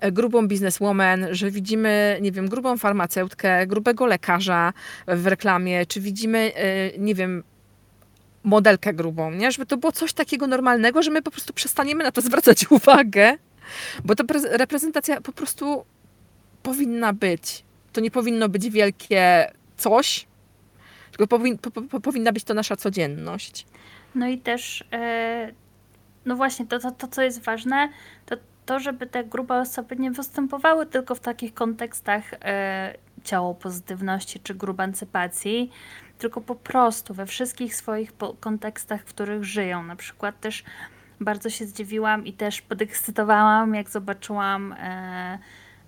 e, 0.00 0.12
grubą 0.12 0.48
bizneswoman, 0.48 1.26
że 1.30 1.50
widzimy, 1.50 2.18
nie 2.20 2.32
wiem, 2.32 2.48
grubą 2.48 2.76
farmaceutkę, 2.76 3.66
grubego 3.66 4.06
lekarza 4.06 4.72
w 5.06 5.26
reklamie, 5.26 5.86
czy 5.86 6.00
widzimy, 6.00 6.52
e, 6.54 6.98
nie 6.98 7.14
wiem, 7.14 7.42
modelkę 8.44 8.94
grubą, 8.94 9.30
nie? 9.30 9.52
Żeby 9.52 9.66
to 9.66 9.76
było 9.76 9.92
coś 9.92 10.12
takiego 10.12 10.46
normalnego, 10.46 11.02
że 11.02 11.10
my 11.10 11.22
po 11.22 11.30
prostu 11.30 11.52
przestaniemy 11.52 12.04
na 12.04 12.12
to 12.12 12.20
zwracać 12.20 12.66
uwagę, 12.70 13.38
bo 14.04 14.14
ta 14.14 14.24
reprezentacja 14.50 15.20
po 15.20 15.32
prostu 15.32 15.84
powinna 16.62 17.12
być. 17.12 17.64
To 17.92 18.00
nie 18.00 18.10
powinno 18.10 18.48
być 18.48 18.70
wielkie 18.70 19.52
coś, 19.76 20.26
tylko 21.16 21.38
powin, 21.38 21.58
po, 21.58 21.70
po, 21.70 22.00
powinna 22.00 22.32
być 22.32 22.44
to 22.44 22.54
nasza 22.54 22.76
codzienność. 22.76 23.66
No 24.14 24.28
i 24.28 24.38
też, 24.38 24.84
e, 24.92 25.52
no 26.26 26.36
właśnie, 26.36 26.66
to, 26.66 26.78
to, 26.78 26.90
to 26.90 27.08
co 27.08 27.22
jest 27.22 27.42
ważne, 27.42 27.88
to 28.26 28.36
to, 28.66 28.80
żeby 28.80 29.06
te 29.06 29.24
grube 29.24 29.60
osoby 29.60 29.96
nie 29.96 30.10
występowały 30.10 30.86
tylko 30.86 31.14
w 31.14 31.20
takich 31.20 31.54
kontekstach 31.54 32.34
e, 32.34 32.94
ciało 33.24 33.54
pozytywności 33.54 34.40
czy 34.40 34.54
grubancypacji, 34.54 35.70
tylko 36.18 36.40
po 36.40 36.54
prostu 36.54 37.14
we 37.14 37.26
wszystkich 37.26 37.76
swoich 37.76 38.12
kontekstach, 38.40 39.00
w 39.00 39.04
których 39.04 39.44
żyją. 39.44 39.82
Na 39.82 39.96
przykład 39.96 40.40
też 40.40 40.64
bardzo 41.20 41.50
się 41.50 41.66
zdziwiłam 41.66 42.26
i 42.26 42.32
też 42.32 42.62
podekscytowałam, 42.62 43.74
jak 43.74 43.90
zobaczyłam 43.90 44.72
e, 44.72 45.38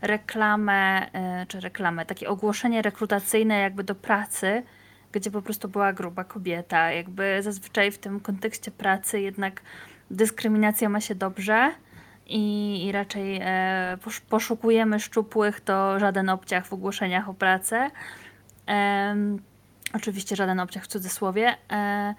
reklamę, 0.02 1.12
e, 1.12 1.46
czy 1.48 1.60
reklamę, 1.60 2.06
takie 2.06 2.28
ogłoszenie 2.28 2.82
rekrutacyjne 2.82 3.58
jakby 3.58 3.84
do 3.84 3.94
pracy, 3.94 4.62
gdzie 5.12 5.30
po 5.30 5.42
prostu 5.42 5.68
była 5.68 5.92
gruba 5.92 6.24
kobieta. 6.24 6.92
Jakby 6.92 7.42
zazwyczaj 7.42 7.90
w 7.90 7.98
tym 7.98 8.20
kontekście 8.20 8.70
pracy 8.70 9.20
jednak 9.20 9.62
dyskryminacja 10.10 10.88
ma 10.88 11.00
się 11.00 11.14
dobrze 11.14 11.72
i, 12.26 12.84
i 12.86 12.92
raczej 12.92 13.40
e, 13.42 13.98
poszukujemy 14.28 15.00
szczupłych, 15.00 15.60
to 15.60 15.98
żaden 15.98 16.28
obciach 16.28 16.66
w 16.66 16.72
ogłoszeniach 16.72 17.28
o 17.28 17.34
pracę. 17.34 17.90
E, 18.68 19.16
oczywiście 19.94 20.36
żaden 20.36 20.60
obciach 20.60 20.84
w 20.84 20.86
cudzysłowie. 20.86 21.54
E, 21.72 22.14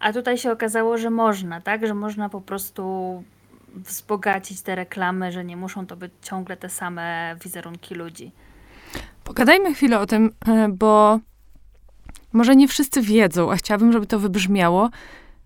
a 0.00 0.12
tutaj 0.12 0.38
się 0.38 0.52
okazało, 0.52 0.98
że 0.98 1.10
można, 1.10 1.60
tak? 1.60 1.86
Że 1.86 1.94
można 1.94 2.28
po 2.28 2.40
prostu 2.40 3.22
wzbogacić 3.74 4.62
te 4.62 4.74
reklamy, 4.74 5.32
że 5.32 5.44
nie 5.44 5.56
muszą 5.56 5.86
to 5.86 5.96
być 5.96 6.12
ciągle 6.22 6.56
te 6.56 6.68
same 6.68 7.36
wizerunki 7.44 7.94
ludzi. 7.94 8.32
Pogadajmy 9.24 9.74
chwilę 9.74 10.00
o 10.00 10.06
tym, 10.06 10.30
e, 10.48 10.68
bo 10.68 11.18
może 12.32 12.56
nie 12.56 12.68
wszyscy 12.68 13.02
wiedzą, 13.02 13.52
a 13.52 13.56
chciałabym, 13.56 13.92
żeby 13.92 14.06
to 14.06 14.18
wybrzmiało, 14.18 14.90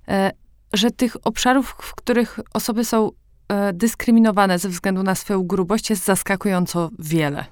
e, 0.09 0.31
że 0.73 0.91
tych 0.91 1.27
obszarów, 1.27 1.77
w 1.83 1.95
których 1.95 2.41
osoby 2.55 2.85
są 2.85 3.11
e, 3.49 3.73
dyskryminowane 3.73 4.59
ze 4.59 4.69
względu 4.69 5.03
na 5.03 5.15
swoją 5.15 5.47
grubość, 5.47 5.91
jest 5.91 6.05
zaskakująco 6.05 6.91
wiele. 6.99 7.45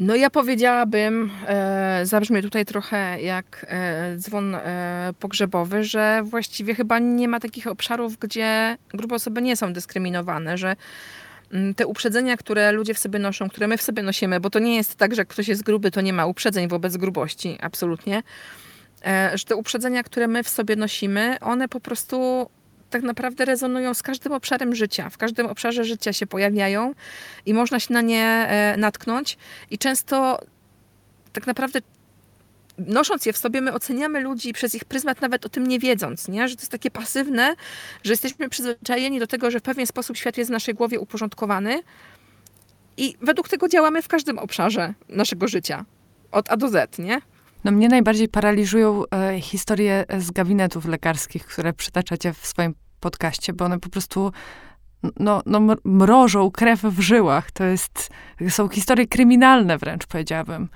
No 0.00 0.14
ja 0.16 0.30
powiedziałabym, 0.30 1.30
e, 1.46 2.00
zabrzmie 2.06 2.42
tutaj 2.42 2.64
trochę 2.64 3.22
jak 3.22 3.66
e, 3.68 4.16
dzwon 4.16 4.54
e, 4.54 5.12
pogrzebowy, 5.18 5.84
że 5.84 6.22
właściwie 6.24 6.74
chyba 6.74 6.98
nie 6.98 7.28
ma 7.28 7.40
takich 7.40 7.66
obszarów, 7.66 8.18
gdzie 8.18 8.76
grube 8.94 9.14
osoby 9.14 9.42
nie 9.42 9.56
są 9.56 9.72
dyskryminowane, 9.72 10.58
że 10.58 10.76
te 11.76 11.86
uprzedzenia, 11.86 12.36
które 12.36 12.72
ludzie 12.72 12.94
w 12.94 12.98
sobie 12.98 13.18
noszą, 13.18 13.48
które 13.48 13.66
my 13.66 13.76
w 13.76 13.82
sobie 13.82 14.02
nosimy, 14.02 14.40
bo 14.40 14.50
to 14.50 14.58
nie 14.58 14.76
jest 14.76 14.96
tak, 14.96 15.14
że 15.14 15.20
jak 15.20 15.28
ktoś 15.28 15.48
jest 15.48 15.62
gruby, 15.62 15.90
to 15.90 16.00
nie 16.00 16.12
ma 16.12 16.26
uprzedzeń 16.26 16.68
wobec 16.68 16.96
grubości, 16.96 17.58
absolutnie 17.60 18.22
E, 19.06 19.38
że 19.38 19.44
te 19.44 19.56
uprzedzenia, 19.56 20.02
które 20.02 20.28
my 20.28 20.42
w 20.42 20.48
sobie 20.48 20.76
nosimy, 20.76 21.36
one 21.40 21.68
po 21.68 21.80
prostu 21.80 22.46
tak 22.90 23.02
naprawdę 23.02 23.44
rezonują 23.44 23.94
z 23.94 24.02
każdym 24.02 24.32
obszarem 24.32 24.74
życia. 24.74 25.10
W 25.10 25.18
każdym 25.18 25.46
obszarze 25.46 25.84
życia 25.84 26.12
się 26.12 26.26
pojawiają 26.26 26.94
i 27.46 27.54
można 27.54 27.80
się 27.80 27.94
na 27.94 28.00
nie 28.00 28.24
e, 28.24 28.76
natknąć. 28.76 29.38
I 29.70 29.78
często 29.78 30.38
tak 31.32 31.46
naprawdę 31.46 31.80
nosząc 32.78 33.26
je 33.26 33.32
w 33.32 33.36
sobie, 33.36 33.60
my 33.60 33.72
oceniamy 33.72 34.20
ludzi 34.20 34.52
przez 34.52 34.74
ich 34.74 34.84
pryzmat, 34.84 35.20
nawet 35.20 35.46
o 35.46 35.48
tym 35.48 35.66
nie 35.66 35.78
wiedząc, 35.78 36.28
nie? 36.28 36.48
że 36.48 36.56
to 36.56 36.62
jest 36.62 36.72
takie 36.72 36.90
pasywne, 36.90 37.54
że 38.04 38.12
jesteśmy 38.12 38.48
przyzwyczajeni 38.48 39.20
do 39.20 39.26
tego, 39.26 39.50
że 39.50 39.58
w 39.60 39.62
pewien 39.62 39.86
sposób 39.86 40.16
świat 40.16 40.36
jest 40.38 40.50
w 40.50 40.52
naszej 40.52 40.74
głowie 40.74 41.00
uporządkowany 41.00 41.82
i 42.96 43.14
według 43.20 43.48
tego 43.48 43.68
działamy 43.68 44.02
w 44.02 44.08
każdym 44.08 44.38
obszarze 44.38 44.94
naszego 45.08 45.48
życia. 45.48 45.84
Od 46.32 46.52
A 46.52 46.56
do 46.56 46.68
Z, 46.68 46.98
nie? 46.98 47.20
No 47.64 47.72
mnie 47.72 47.88
najbardziej 47.88 48.28
paraliżują 48.28 49.02
e, 49.06 49.40
historie 49.40 50.04
z 50.18 50.30
gabinetów 50.30 50.86
lekarskich, 50.86 51.46
które 51.46 51.72
przytaczacie 51.72 52.32
w 52.32 52.46
swoim 52.46 52.74
podcaście, 53.00 53.52
bo 53.52 53.64
one 53.64 53.80
po 53.80 53.88
prostu 53.88 54.32
no, 55.20 55.42
no, 55.46 55.60
mrożą 55.84 56.50
krew 56.50 56.82
w 56.82 57.00
żyłach. 57.00 57.50
To 57.50 57.64
jest, 57.64 58.10
są 58.48 58.68
historie 58.68 59.06
kryminalne 59.06 59.78
wręcz, 59.78 60.06
powiedziałabym. 60.06 60.68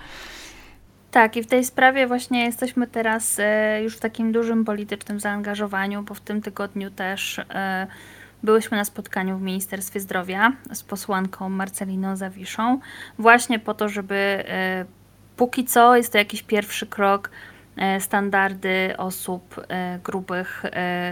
Tak, 1.17 1.37
i 1.37 1.43
w 1.43 1.47
tej 1.47 1.65
sprawie 1.65 2.07
właśnie 2.07 2.45
jesteśmy 2.45 2.87
teraz 2.87 3.39
e, 3.39 3.83
już 3.83 3.97
w 3.97 4.01
takim 4.01 4.33
dużym 4.33 4.65
politycznym 4.65 5.21
zaangażowaniu, 5.21 6.03
bo 6.03 6.15
w 6.15 6.21
tym 6.21 6.43
tygodniu 6.43 6.91
też 6.91 7.39
e, 7.39 7.87
byłyśmy 8.43 8.77
na 8.77 8.85
spotkaniu 8.85 9.39
w 9.39 9.43
Ministerstwie 9.43 10.01
Zdrowia 10.01 10.53
z 10.73 10.83
posłanką 10.83 11.49
Marceliną 11.49 12.17
Zawiszą, 12.17 12.81
właśnie 13.19 13.59
po 13.59 13.75
to, 13.75 13.89
żeby 13.89 14.15
e, 14.15 14.85
póki 15.37 15.65
co 15.65 15.97
jest 15.97 16.13
to 16.13 16.19
jakiś 16.19 16.43
pierwszy 16.43 16.87
krok 16.87 17.31
standardy 18.01 18.95
osób 18.97 19.67
grubych, 20.05 20.63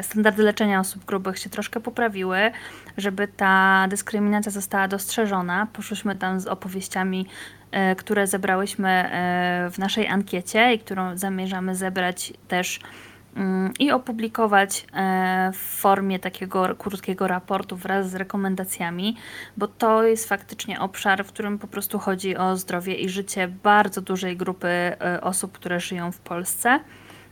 standardy 0.02 0.42
leczenia 0.42 0.80
osób 0.80 1.04
grubych 1.04 1.38
się 1.38 1.50
troszkę 1.50 1.80
poprawiły, 1.80 2.38
żeby 2.96 3.28
ta 3.28 3.86
dyskryminacja 3.88 4.52
została 4.52 4.88
dostrzeżona. 4.88 5.66
Poszłyśmy 5.72 6.16
tam 6.16 6.40
z 6.40 6.46
opowieściami, 6.46 7.26
które 7.96 8.26
zebrałyśmy 8.26 9.10
w 9.70 9.78
naszej 9.78 10.08
ankiecie 10.08 10.74
i 10.74 10.78
którą 10.78 11.16
zamierzamy 11.16 11.76
zebrać 11.76 12.32
też 12.48 12.80
Mm, 13.36 13.72
i 13.78 13.90
opublikować 13.90 14.86
e, 14.92 15.52
w 15.54 15.56
formie 15.56 16.18
takiego 16.18 16.74
krótkiego 16.78 17.28
raportu 17.28 17.76
wraz 17.76 18.10
z 18.10 18.14
rekomendacjami, 18.14 19.16
bo 19.56 19.68
to 19.68 20.04
jest 20.04 20.28
faktycznie 20.28 20.80
obszar, 20.80 21.24
w 21.24 21.28
którym 21.28 21.58
po 21.58 21.66
prostu 21.66 21.98
chodzi 21.98 22.36
o 22.36 22.56
zdrowie 22.56 22.94
i 22.94 23.08
życie 23.08 23.48
bardzo 23.48 24.00
dużej 24.00 24.36
grupy 24.36 24.68
e, 24.68 25.20
osób, 25.20 25.52
które 25.52 25.80
żyją 25.80 26.12
w 26.12 26.18
Polsce 26.18 26.80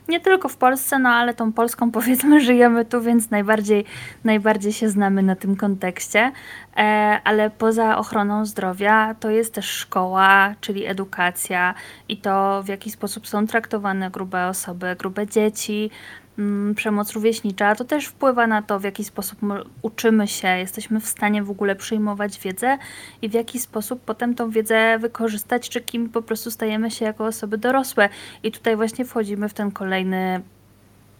nie 0.07 0.19
tylko 0.19 0.49
w 0.49 0.57
Polsce, 0.57 0.99
no 0.99 1.09
ale 1.09 1.33
tą 1.33 1.53
Polską 1.53 1.91
powiedzmy 1.97 2.41
żyjemy 2.41 2.85
tu, 2.85 3.01
więc 3.01 3.31
najbardziej, 3.31 3.85
najbardziej 4.23 4.73
się 4.73 4.89
znamy 4.89 5.23
na 5.23 5.35
tym 5.35 5.55
kontekście. 5.55 6.31
E, 6.77 6.81
ale 7.23 7.49
poza 7.49 7.97
ochroną 7.97 8.45
zdrowia 8.45 9.15
to 9.19 9.29
jest 9.29 9.53
też 9.53 9.65
szkoła, 9.65 10.55
czyli 10.61 10.85
edukacja 10.85 11.73
i 12.09 12.17
to 12.17 12.63
w 12.63 12.67
jaki 12.67 12.91
sposób 12.91 13.27
są 13.27 13.47
traktowane 13.47 14.09
grube 14.09 14.47
osoby, 14.47 14.95
grube 14.99 15.27
dzieci, 15.27 15.89
przemoc 16.75 17.13
rówieśnicza, 17.13 17.75
to 17.75 17.85
też 17.85 18.05
wpływa 18.05 18.47
na 18.47 18.61
to, 18.61 18.79
w 18.79 18.83
jaki 18.83 19.03
sposób 19.03 19.39
uczymy 19.81 20.27
się, 20.27 20.47
jesteśmy 20.47 20.99
w 20.99 21.07
stanie 21.07 21.43
w 21.43 21.51
ogóle 21.51 21.75
przyjmować 21.75 22.39
wiedzę 22.39 22.77
i 23.21 23.29
w 23.29 23.33
jaki 23.33 23.59
sposób 23.59 24.01
potem 24.05 24.35
tą 24.35 24.49
wiedzę 24.49 24.99
wykorzystać, 24.99 25.69
czy 25.69 25.81
kim 25.81 26.09
po 26.09 26.21
prostu 26.21 26.51
stajemy 26.51 26.91
się 26.91 27.05
jako 27.05 27.25
osoby 27.25 27.57
dorosłe. 27.57 28.09
I 28.43 28.51
tutaj 28.51 28.75
właśnie 28.75 29.05
wchodzimy 29.05 29.49
w 29.49 29.53
ten 29.53 29.71
kolejny 29.71 30.41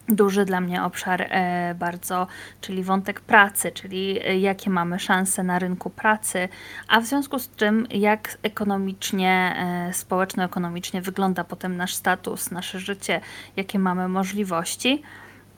duży 0.09 0.45
dla 0.45 0.61
mnie 0.61 0.83
obszar 0.83 1.21
e, 1.21 1.75
bardzo, 1.79 2.27
czyli 2.61 2.83
wątek 2.83 3.21
pracy, 3.21 3.71
czyli 3.71 4.19
e, 4.23 4.39
jakie 4.39 4.69
mamy 4.69 4.99
szanse 4.99 5.43
na 5.43 5.59
rynku 5.59 5.89
pracy, 5.89 6.49
a 6.87 7.01
w 7.01 7.05
związku 7.05 7.39
z 7.39 7.55
czym 7.55 7.87
jak 7.91 8.37
ekonomicznie, 8.43 9.55
e, 9.89 9.93
społeczno-ekonomicznie 9.93 11.01
wygląda 11.01 11.43
potem 11.43 11.77
nasz 11.77 11.95
status, 11.95 12.51
nasze 12.51 12.79
życie, 12.79 13.21
jakie 13.55 13.79
mamy 13.79 14.07
możliwości. 14.07 15.01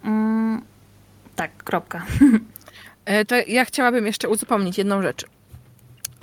Mm, 0.04 0.62
tak, 1.36 1.64
kropka. 1.64 2.04
To 3.28 3.36
ja 3.48 3.66
chciałabym 3.66 4.06
jeszcze 4.06 4.30
uzupełnić 4.30 4.78
jedną 4.78 5.02
rzecz 5.02 5.26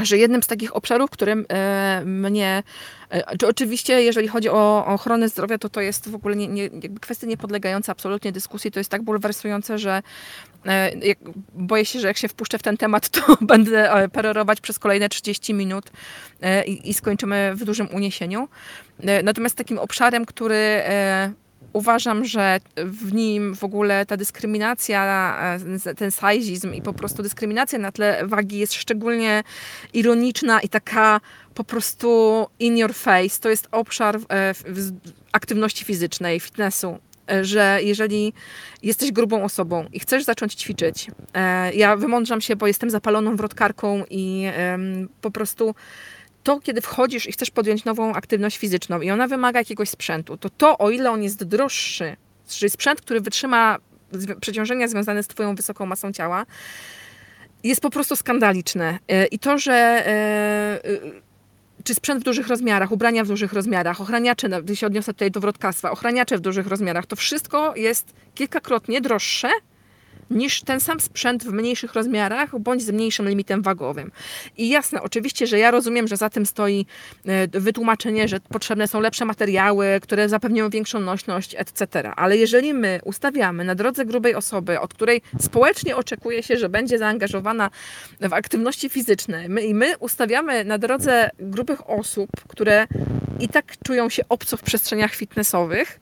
że 0.02 0.18
jednym 0.18 0.42
z 0.42 0.46
takich 0.46 0.76
obszarów, 0.76 1.10
którym 1.10 1.46
e, 1.48 2.02
mnie, 2.04 2.62
e, 3.10 3.36
czy 3.36 3.46
oczywiście 3.46 4.02
jeżeli 4.02 4.28
chodzi 4.28 4.48
o, 4.48 4.86
ochronę 4.86 5.28
zdrowia, 5.28 5.58
to 5.58 5.68
to 5.68 5.80
jest 5.80 6.08
w 6.10 6.14
ogóle 6.14 6.36
nie, 6.36 6.48
nie, 6.48 6.70
kwestia 7.00 7.26
niepodlegająca 7.26 7.92
absolutnie 7.92 8.32
dyskusji, 8.32 8.70
to 8.70 8.80
jest 8.80 8.90
tak 8.90 9.02
bulwersujące, 9.02 9.78
że 9.78 10.02
e, 10.66 10.90
boję 11.54 11.84
się, 11.84 12.00
że 12.00 12.08
jak 12.08 12.18
się 12.18 12.28
wpuszczę 12.28 12.58
w 12.58 12.62
ten 12.62 12.76
temat, 12.76 13.08
to 13.08 13.36
będę 13.40 14.08
perorować 14.12 14.60
przez 14.60 14.78
kolejne 14.78 15.08
30 15.08 15.54
minut 15.54 15.90
i, 16.66 16.90
i 16.90 16.94
skończymy 16.94 17.52
w 17.54 17.64
dużym 17.64 17.88
uniesieniu. 17.94 18.48
Natomiast 19.22 19.56
takim 19.56 19.78
obszarem, 19.78 20.26
który 20.26 20.82
uważam, 21.72 22.24
że 22.24 22.60
w 22.76 23.14
nim 23.14 23.54
w 23.54 23.64
ogóle 23.64 24.06
ta 24.06 24.16
dyskryminacja, 24.16 25.36
e, 25.86 25.94
ten 25.94 26.10
sajzizm 26.10 26.74
i 26.74 26.82
po 26.82 26.92
prostu 26.92 27.22
dyskryminacja 27.22 27.78
na 27.78 27.92
tle 27.92 28.26
wagi 28.26 28.58
jest 28.58 28.74
szczególnie 28.74 29.42
ironiczna 29.92 30.60
i 30.60 30.68
taka 30.68 31.20
po 31.54 31.64
prostu 31.64 32.46
in 32.58 32.76
your 32.76 32.94
face. 32.94 33.40
To 33.40 33.48
jest 33.48 33.68
obszar 33.70 34.16
e, 34.16 34.54
aktywności 35.32 35.84
fizycznej, 35.84 36.40
fitnessu 36.40 36.98
e, 37.30 37.44
że 37.44 37.78
jeżeli 37.82 38.32
jesteś 38.82 39.12
grubą 39.12 39.44
osobą 39.44 39.86
i 39.92 40.00
chcesz 40.00 40.24
zacząć 40.24 40.54
ćwiczyć, 40.54 41.10
ja 41.74 41.96
wymądrzam 41.96 42.40
się, 42.40 42.56
bo 42.56 42.66
jestem 42.66 42.90
zapaloną 42.90 43.36
wrotkarką 43.36 44.04
i 44.10 44.46
po 45.20 45.30
prostu 45.30 45.74
to, 46.42 46.60
kiedy 46.60 46.80
wchodzisz 46.80 47.26
i 47.26 47.32
chcesz 47.32 47.50
podjąć 47.50 47.84
nową 47.84 48.12
aktywność 48.12 48.58
fizyczną 48.58 49.00
i 49.00 49.10
ona 49.10 49.28
wymaga 49.28 49.58
jakiegoś 49.58 49.88
sprzętu, 49.88 50.36
to 50.36 50.50
to, 50.50 50.78
o 50.78 50.90
ile 50.90 51.10
on 51.10 51.22
jest 51.22 51.44
droższy, 51.44 52.16
czyli 52.48 52.70
sprzęt, 52.70 53.00
który 53.00 53.20
wytrzyma 53.20 53.78
przeciążenia 54.40 54.88
związane 54.88 55.22
z 55.22 55.28
Twoją 55.28 55.54
wysoką 55.54 55.86
masą 55.86 56.12
ciała, 56.12 56.46
jest 57.64 57.80
po 57.80 57.90
prostu 57.90 58.16
skandaliczne. 58.16 58.98
E, 59.08 59.26
I 59.26 59.38
to, 59.38 59.58
że 59.58 59.72
e, 59.72 60.10
e, 60.84 60.98
czy 61.84 61.94
sprzęt 61.94 62.20
w 62.20 62.24
dużych 62.24 62.48
rozmiarach, 62.48 62.92
ubrania 62.92 63.24
w 63.24 63.28
dużych 63.28 63.52
rozmiarach, 63.52 64.00
ochraniacze, 64.00 64.62
gdy 64.62 64.76
się 64.76 64.86
odniosę 64.86 65.12
tutaj 65.12 65.30
do 65.30 65.40
wrotkarstwa, 65.40 65.90
ochraniacze 65.90 66.38
w 66.38 66.40
dużych 66.40 66.66
rozmiarach, 66.66 67.06
to 67.06 67.16
wszystko 67.16 67.76
jest 67.76 68.12
kilkakrotnie 68.34 69.00
droższe 69.00 69.48
niż 70.32 70.62
ten 70.62 70.80
sam 70.80 71.00
sprzęt 71.00 71.44
w 71.44 71.52
mniejszych 71.52 71.94
rozmiarach 71.94 72.58
bądź 72.58 72.82
z 72.82 72.90
mniejszym 72.90 73.28
limitem 73.28 73.62
wagowym. 73.62 74.10
I 74.56 74.68
jasne, 74.68 75.02
oczywiście, 75.02 75.46
że 75.46 75.58
ja 75.58 75.70
rozumiem, 75.70 76.08
że 76.08 76.16
za 76.16 76.30
tym 76.30 76.46
stoi 76.46 76.86
e, 77.26 77.60
wytłumaczenie, 77.60 78.28
że 78.28 78.40
potrzebne 78.40 78.88
są 78.88 79.00
lepsze 79.00 79.24
materiały, 79.24 79.86
które 80.02 80.28
zapewnią 80.28 80.70
większą 80.70 81.00
nośność, 81.00 81.54
etc. 81.58 82.12
Ale 82.16 82.36
jeżeli 82.36 82.74
my 82.74 83.00
ustawiamy 83.04 83.64
na 83.64 83.74
drodze 83.74 84.04
grubej 84.04 84.34
osoby, 84.34 84.80
od 84.80 84.94
której 84.94 85.22
społecznie 85.40 85.96
oczekuje 85.96 86.42
się, 86.42 86.56
że 86.56 86.68
będzie 86.68 86.98
zaangażowana 86.98 87.70
w 88.20 88.32
aktywności 88.32 88.90
fizyczne, 88.90 89.48
my, 89.48 89.62
i 89.62 89.74
my 89.74 89.98
ustawiamy 89.98 90.64
na 90.64 90.78
drodze 90.78 91.30
grubych 91.38 91.90
osób, 91.90 92.30
które 92.48 92.86
i 93.42 93.48
tak 93.48 93.74
czują 93.84 94.08
się 94.08 94.22
obco 94.28 94.56
w 94.56 94.62
przestrzeniach 94.62 95.14
fitnessowych, 95.14 96.00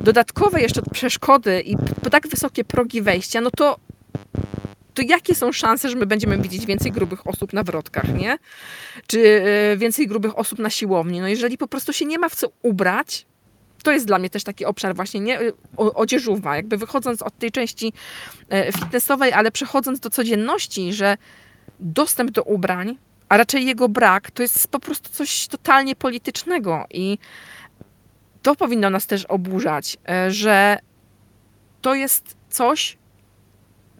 dodatkowe 0.00 0.60
jeszcze 0.60 0.82
przeszkody 0.82 1.62
i 1.66 1.76
tak 2.10 2.28
wysokie 2.28 2.64
progi 2.64 3.02
wejścia, 3.02 3.40
no 3.40 3.50
to 3.50 3.76
to 4.94 5.02
jakie 5.02 5.34
są 5.34 5.52
szanse, 5.52 5.88
że 5.88 5.96
my 5.96 6.06
będziemy 6.06 6.38
widzieć 6.38 6.66
więcej 6.66 6.92
grubych 6.92 7.26
osób 7.26 7.52
na 7.52 7.62
wrotkach, 7.62 8.14
nie? 8.14 8.38
Czy 9.06 9.42
e, 9.72 9.76
więcej 9.76 10.06
grubych 10.06 10.38
osób 10.38 10.58
na 10.58 10.70
siłowni? 10.70 11.20
No 11.20 11.28
jeżeli 11.28 11.58
po 11.58 11.68
prostu 11.68 11.92
się 11.92 12.04
nie 12.04 12.18
ma 12.18 12.28
w 12.28 12.34
co 12.34 12.46
ubrać, 12.62 13.26
to 13.82 13.92
jest 13.92 14.06
dla 14.06 14.18
mnie 14.18 14.30
też 14.30 14.44
taki 14.44 14.64
obszar 14.64 14.94
właśnie 14.94 15.20
nie 15.20 15.38
jakby 16.54 16.76
wychodząc 16.76 17.22
od 17.22 17.38
tej 17.38 17.50
części 17.50 17.92
e, 18.48 18.72
fitnessowej, 18.72 19.32
ale 19.32 19.50
przechodząc 19.50 20.00
do 20.00 20.10
codzienności, 20.10 20.92
że 20.92 21.16
dostęp 21.80 22.30
do 22.30 22.42
ubrań, 22.42 22.98
a 23.30 23.36
raczej 23.36 23.66
jego 23.66 23.88
brak, 23.88 24.30
to 24.30 24.42
jest 24.42 24.68
po 24.68 24.80
prostu 24.80 25.10
coś 25.10 25.46
totalnie 25.46 25.96
politycznego 25.96 26.86
i 26.90 27.18
to 28.42 28.56
powinno 28.56 28.90
nas 28.90 29.06
też 29.06 29.24
oburzać, 29.24 29.96
e, 30.08 30.30
że 30.30 30.78
to 31.80 31.94
jest 31.94 32.36
coś, 32.48 32.98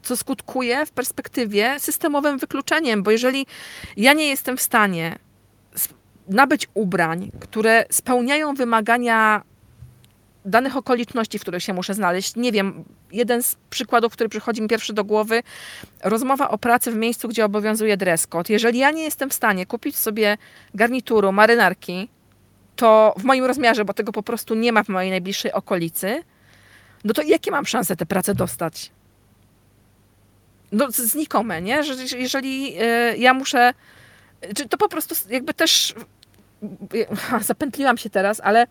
co 0.03 0.17
skutkuje 0.17 0.87
w 0.87 0.91
perspektywie 0.91 1.81
systemowym 1.81 2.39
wykluczeniem, 2.39 3.03
bo 3.03 3.11
jeżeli 3.11 3.47
ja 3.97 4.13
nie 4.13 4.29
jestem 4.29 4.57
w 4.57 4.63
stanie 4.63 5.19
nabyć 6.29 6.69
ubrań, 6.75 7.31
które 7.41 7.85
spełniają 7.91 8.55
wymagania 8.55 9.43
danych 10.45 10.77
okoliczności, 10.77 11.39
w 11.39 11.43
których 11.43 11.63
się 11.63 11.75
muszę 11.75 11.95
znaleźć. 11.95 12.37
Nie 12.37 12.53
wiem, 12.53 12.85
jeden 13.13 13.43
z 13.43 13.57
przykładów, 13.71 14.13
który 14.13 14.29
przychodzi 14.29 14.63
mi 14.63 14.69
pierwszy 14.69 14.93
do 14.93 15.05
głowy, 15.05 15.43
rozmowa 16.05 16.51
o 16.51 16.59
pracy 16.59 16.93
w 16.93 16.97
miejscu, 16.97 17.29
gdzie 17.29 17.45
obowiązuje 17.45 17.97
dress 17.97 18.27
code. 18.27 18.53
Jeżeli 18.53 18.79
ja 18.79 18.91
nie 18.91 19.03
jestem 19.03 19.31
w 19.31 19.35
stanie 19.35 19.67
kupić 19.67 19.97
sobie 19.97 20.39
garnituru, 20.75 21.33
marynarki, 21.33 22.09
to 22.77 23.15
w 23.19 23.25
moim 23.25 23.45
rozmiarze, 23.45 23.85
bo 23.85 23.95
tego 23.95 24.13
po 24.13 24.23
prostu 24.23 24.55
nie 24.55 24.73
ma 24.73 24.83
w 24.83 24.89
mojej 24.89 25.11
najbliższej 25.11 25.53
okolicy, 25.53 26.23
no 27.05 27.15
to 27.15 27.23
jakie 27.23 27.51
mam 27.51 27.67
szanse 27.67 27.97
tę 27.97 28.07
pracę 28.07 28.35
dostać? 28.35 28.91
no, 30.73 30.91
znikome, 30.91 31.63
nie? 31.63 31.85
Że 31.85 32.19
jeżeli 32.19 32.77
e, 32.79 33.17
ja 33.17 33.35
muszę, 33.35 33.75
to 34.71 34.77
po 34.77 34.89
prostu 34.89 35.15
jakby 35.31 35.55
też, 35.55 35.95
zapętliłam 37.41 37.99
się 37.99 38.11
teraz, 38.11 38.41
ale 38.45 38.67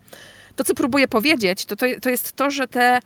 to, 0.56 0.64
co 0.64 0.74
próbuję 0.74 1.08
powiedzieć, 1.08 1.64
to, 1.64 1.76
to, 1.76 1.86
to 2.02 2.10
jest 2.10 2.32
to, 2.32 2.50
że 2.50 2.68
te 2.68 2.98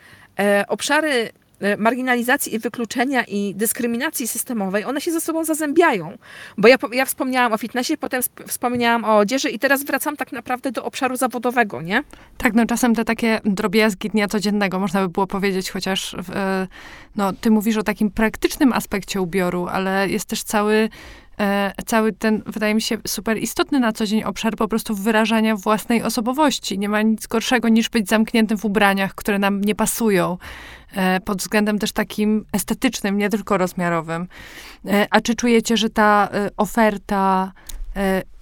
obszary 0.68 1.30
E, 1.60 1.76
marginalizacji 1.76 2.54
i 2.54 2.58
wykluczenia 2.58 3.24
i 3.24 3.54
dyskryminacji 3.54 4.28
systemowej, 4.28 4.84
one 4.84 5.00
się 5.00 5.12
ze 5.12 5.20
sobą 5.20 5.44
zazębiają. 5.44 6.18
Bo 6.58 6.68
ja, 6.68 6.76
ja 6.92 7.04
wspomniałam 7.04 7.52
o 7.52 7.58
fitnessie, 7.58 7.96
potem 7.96 8.22
wspomniałam 8.46 9.04
o 9.04 9.18
odzieży 9.18 9.50
i 9.50 9.58
teraz 9.58 9.84
wracam 9.84 10.16
tak 10.16 10.32
naprawdę 10.32 10.72
do 10.72 10.84
obszaru 10.84 11.16
zawodowego, 11.16 11.82
nie? 11.82 12.02
Tak, 12.38 12.54
no 12.54 12.66
czasem 12.66 12.94
te 12.94 13.04
takie 13.04 13.40
drobiazgi 13.44 14.10
dnia 14.10 14.28
codziennego, 14.28 14.80
można 14.80 15.00
by 15.00 15.08
było 15.08 15.26
powiedzieć, 15.26 15.70
chociaż 15.70 16.14
e, 16.14 16.66
no, 17.16 17.32
ty 17.32 17.50
mówisz 17.50 17.76
o 17.76 17.82
takim 17.82 18.10
praktycznym 18.10 18.72
aspekcie 18.72 19.20
ubioru, 19.20 19.66
ale 19.66 20.08
jest 20.08 20.24
też 20.24 20.42
cały 20.42 20.88
E, 21.40 21.72
cały 21.86 22.12
ten, 22.12 22.42
wydaje 22.46 22.74
mi 22.74 22.82
się, 22.82 22.98
super 23.06 23.38
istotny 23.38 23.80
na 23.80 23.92
co 23.92 24.06
dzień 24.06 24.22
obszar 24.24 24.56
po 24.56 24.68
prostu 24.68 24.94
wyrażania 24.94 25.56
własnej 25.56 26.02
osobowości. 26.02 26.78
Nie 26.78 26.88
ma 26.88 27.02
nic 27.02 27.26
gorszego 27.26 27.68
niż 27.68 27.88
być 27.88 28.08
zamkniętym 28.08 28.58
w 28.58 28.64
ubraniach, 28.64 29.14
które 29.14 29.38
nam 29.38 29.60
nie 29.60 29.74
pasują. 29.74 30.38
E, 30.96 31.20
pod 31.20 31.38
względem 31.38 31.78
też 31.78 31.92
takim 31.92 32.44
estetycznym, 32.52 33.18
nie 33.18 33.28
tylko 33.28 33.58
rozmiarowym. 33.58 34.28
E, 34.86 35.06
a 35.10 35.20
czy 35.20 35.34
czujecie, 35.34 35.76
że 35.76 35.90
ta 35.90 36.28
oferta 36.56 37.52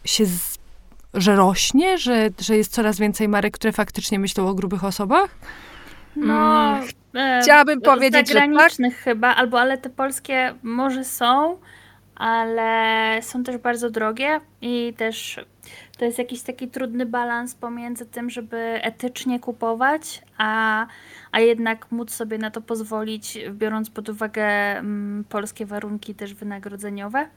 się 0.04 0.26
z, 0.26 0.58
że 1.14 1.36
rośnie, 1.36 1.98
że, 1.98 2.30
że 2.40 2.56
jest 2.56 2.72
coraz 2.72 2.98
więcej 2.98 3.28
marek, 3.28 3.54
które 3.54 3.72
faktycznie 3.72 4.18
myślą 4.18 4.48
o 4.48 4.54
grubych 4.54 4.84
osobach? 4.84 5.30
No, 6.16 6.76
e, 7.14 7.40
Chciałabym 7.42 7.80
powiedzieć, 7.80 8.28
że 8.28 8.34
tak. 8.34 8.50
zagranicznych 8.50 8.96
chyba, 8.96 9.34
albo 9.34 9.60
ale 9.60 9.78
te 9.78 9.90
polskie 9.90 10.54
może 10.62 11.04
są, 11.04 11.58
ale 12.22 13.18
są 13.22 13.44
też 13.44 13.56
bardzo 13.56 13.90
drogie 13.90 14.40
i 14.60 14.94
też 14.96 15.40
to 15.98 16.04
jest 16.04 16.18
jakiś 16.18 16.42
taki 16.42 16.68
trudny 16.68 17.06
balans 17.06 17.54
pomiędzy 17.54 18.06
tym, 18.06 18.30
żeby 18.30 18.56
etycznie 18.82 19.40
kupować, 19.40 20.22
a, 20.38 20.86
a 21.32 21.40
jednak 21.40 21.92
móc 21.92 22.10
sobie 22.14 22.38
na 22.38 22.50
to 22.50 22.60
pozwolić, 22.60 23.38
biorąc 23.50 23.90
pod 23.90 24.08
uwagę 24.08 24.44
mm, 24.78 25.24
polskie 25.28 25.66
warunki 25.66 26.14
też 26.14 26.34
wynagrodzeniowe. 26.34 27.28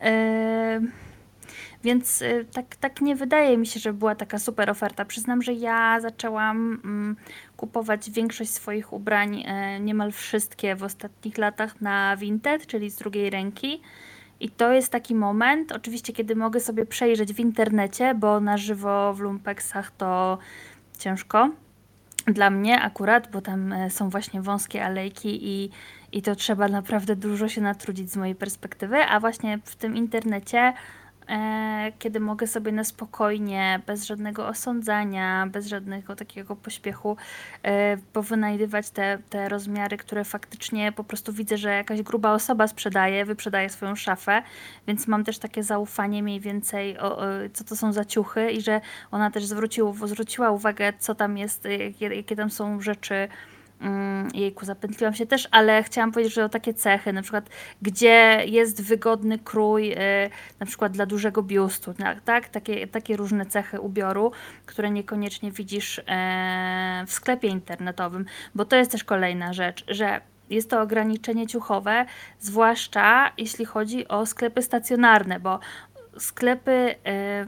Yy, 0.00 0.90
więc 1.84 2.22
y, 2.22 2.46
tak, 2.52 2.76
tak 2.76 3.00
nie 3.00 3.16
wydaje 3.16 3.58
mi 3.58 3.66
się, 3.66 3.80
że 3.80 3.92
była 3.92 4.14
taka 4.14 4.38
super 4.38 4.70
oferta. 4.70 5.04
Przyznam, 5.04 5.42
że 5.42 5.52
ja 5.52 6.00
zaczęłam 6.00 6.80
mm, 6.84 7.16
kupować 7.56 8.10
większość 8.10 8.50
swoich 8.50 8.92
ubrań, 8.92 9.42
e, 9.46 9.80
niemal 9.80 10.12
wszystkie 10.12 10.76
w 10.76 10.82
ostatnich 10.82 11.38
latach 11.38 11.80
na 11.80 12.16
Vinted, 12.16 12.66
czyli 12.66 12.90
z 12.90 12.96
drugiej 12.96 13.30
ręki. 13.30 13.82
I 14.40 14.48
to 14.50 14.72
jest 14.72 14.92
taki 14.92 15.14
moment, 15.14 15.72
oczywiście, 15.72 16.12
kiedy 16.12 16.36
mogę 16.36 16.60
sobie 16.60 16.86
przejrzeć 16.86 17.32
w 17.32 17.40
internecie, 17.40 18.14
bo 18.14 18.40
na 18.40 18.56
żywo 18.56 19.14
w 19.14 19.20
lumpeksach 19.20 19.90
to 19.90 20.38
ciężko. 20.98 21.50
Dla 22.26 22.50
mnie 22.50 22.80
akurat, 22.80 23.30
bo 23.30 23.40
tam 23.40 23.72
e, 23.72 23.90
są 23.90 24.10
właśnie 24.10 24.42
wąskie 24.42 24.84
alejki 24.84 25.48
i, 25.48 25.70
i 26.12 26.22
to 26.22 26.36
trzeba 26.36 26.68
naprawdę 26.68 27.16
dużo 27.16 27.48
się 27.48 27.60
natrudzić 27.60 28.10
z 28.10 28.16
mojej 28.16 28.34
perspektywy, 28.34 28.96
a 28.96 29.20
właśnie 29.20 29.58
w 29.64 29.76
tym 29.76 29.96
internecie 29.96 30.72
kiedy 31.98 32.20
mogę 32.20 32.46
sobie 32.46 32.72
na 32.72 32.84
spokojnie, 32.84 33.80
bez 33.86 34.04
żadnego 34.04 34.48
osądzania, 34.48 35.46
bez 35.52 35.66
żadnego 35.66 36.16
takiego 36.16 36.56
pośpiechu, 36.56 37.16
e, 37.62 37.96
powynajdywać 38.12 38.90
te, 38.90 39.18
te 39.30 39.48
rozmiary, 39.48 39.96
które 39.96 40.24
faktycznie 40.24 40.92
po 40.92 41.04
prostu 41.04 41.32
widzę, 41.32 41.56
że 41.56 41.70
jakaś 41.70 42.02
gruba 42.02 42.32
osoba 42.32 42.68
sprzedaje, 42.68 43.24
wyprzedaje 43.24 43.68
swoją 43.68 43.96
szafę, 43.96 44.42
więc 44.86 45.06
mam 45.06 45.24
też 45.24 45.38
takie 45.38 45.62
zaufanie 45.62 46.22
mniej 46.22 46.40
więcej, 46.40 46.98
o, 46.98 47.18
o, 47.18 47.24
co 47.52 47.64
to 47.64 47.76
są 47.76 47.92
za 47.92 48.04
ciuchy 48.04 48.50
i 48.50 48.62
że 48.62 48.80
ona 49.10 49.30
też 49.30 49.44
zwrócił, 49.44 49.94
zwróciła 50.06 50.50
uwagę, 50.50 50.92
co 50.98 51.14
tam 51.14 51.38
jest, 51.38 51.64
jakie, 51.64 52.14
jakie 52.14 52.36
tam 52.36 52.50
są 52.50 52.80
rzeczy 52.80 53.28
jejku, 54.34 54.64
zapętliłam 54.64 55.14
się 55.14 55.26
też, 55.26 55.48
ale 55.50 55.82
chciałam 55.82 56.12
powiedzieć, 56.12 56.34
że 56.34 56.44
o 56.44 56.48
takie 56.48 56.74
cechy, 56.74 57.12
na 57.12 57.22
przykład 57.22 57.50
gdzie 57.82 58.42
jest 58.46 58.82
wygodny 58.82 59.38
krój, 59.38 59.92
y, 59.92 59.96
na 60.60 60.66
przykład 60.66 60.92
dla 60.92 61.06
dużego 61.06 61.42
biustu, 61.42 61.94
tak? 62.24 62.48
Takie, 62.48 62.86
takie 62.86 63.16
różne 63.16 63.46
cechy 63.46 63.80
ubioru, 63.80 64.32
które 64.66 64.90
niekoniecznie 64.90 65.52
widzisz 65.52 66.00
e, 66.06 67.04
w 67.06 67.12
sklepie 67.12 67.48
internetowym, 67.48 68.24
bo 68.54 68.64
to 68.64 68.76
jest 68.76 68.90
też 68.90 69.04
kolejna 69.04 69.52
rzecz, 69.52 69.84
że 69.88 70.20
jest 70.50 70.70
to 70.70 70.80
ograniczenie 70.80 71.46
ciuchowe, 71.46 72.06
zwłaszcza 72.38 73.32
jeśli 73.38 73.64
chodzi 73.64 74.08
o 74.08 74.26
sklepy 74.26 74.62
stacjonarne, 74.62 75.40
bo 75.40 75.60
sklepy 76.18 76.94
e, 77.06 77.46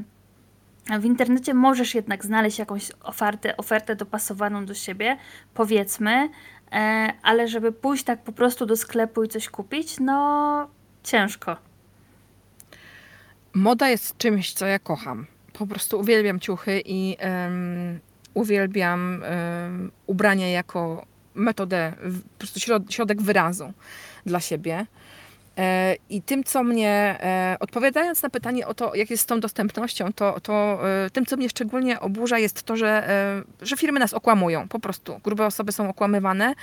w 1.01 1.05
internecie 1.05 1.55
możesz 1.55 1.95
jednak 1.95 2.25
znaleźć 2.25 2.59
jakąś 2.59 2.93
ofertę, 3.03 3.57
ofertę 3.57 3.97
dopasowaną 3.97 4.67
do 4.67 4.75
siebie, 4.75 5.17
powiedzmy, 5.55 6.29
e, 6.73 7.13
ale 7.23 7.49
żeby 7.49 7.73
pójść 7.73 8.05
tak 8.05 8.23
po 8.23 8.33
prostu 8.33 8.67
do 8.67 8.77
sklepu 8.77 9.25
i 9.25 9.29
coś 9.29 9.49
kupić, 9.49 10.01
no 10.01 10.69
ciężko. 11.03 11.57
Moda 13.55 13.89
jest 13.89 14.19
czymś, 14.19 14.53
co 14.53 14.67
ja 14.67 14.79
kocham. 14.79 15.27
Po 15.53 15.67
prostu 15.67 16.01
uwielbiam 16.01 16.41
ciuchy 16.41 16.83
i 16.85 17.17
um, 17.25 18.01
uwielbiam 18.35 19.23
um, 19.23 19.91
ubrania 20.07 20.51
jako 20.51 21.07
metodę, 21.35 21.93
po 22.33 22.39
prostu 22.39 22.61
środek 22.91 23.23
wyrazu 23.23 23.73
dla 24.27 24.41
siebie. 24.41 24.87
E, 25.59 25.97
I 26.11 26.23
tym, 26.23 26.45
co 26.45 26.65
mnie, 26.65 27.19
e, 27.21 27.57
odpowiadając 27.61 28.23
na 28.23 28.31
pytanie 28.31 28.67
o 28.67 28.75
to, 28.75 28.95
jak 28.95 29.11
jest 29.11 29.23
z 29.23 29.27
tą 29.27 29.41
dostępnością, 29.41 30.13
to, 30.13 30.41
to 30.41 30.79
e, 31.05 31.11
tym, 31.11 31.27
co 31.27 31.37
mnie 31.37 31.49
szczególnie 31.49 32.01
oburza, 32.01 32.39
jest 32.39 32.63
to, 32.63 32.77
że, 32.77 33.09
że 33.63 33.77
firmy 33.77 34.01
nas 34.01 34.15
okłamują. 34.15 34.69
Po 34.69 34.81
prostu 34.81 35.21
grube 35.25 35.47
osoby 35.47 35.73
są 35.73 35.89
okłamywane. 35.89 36.55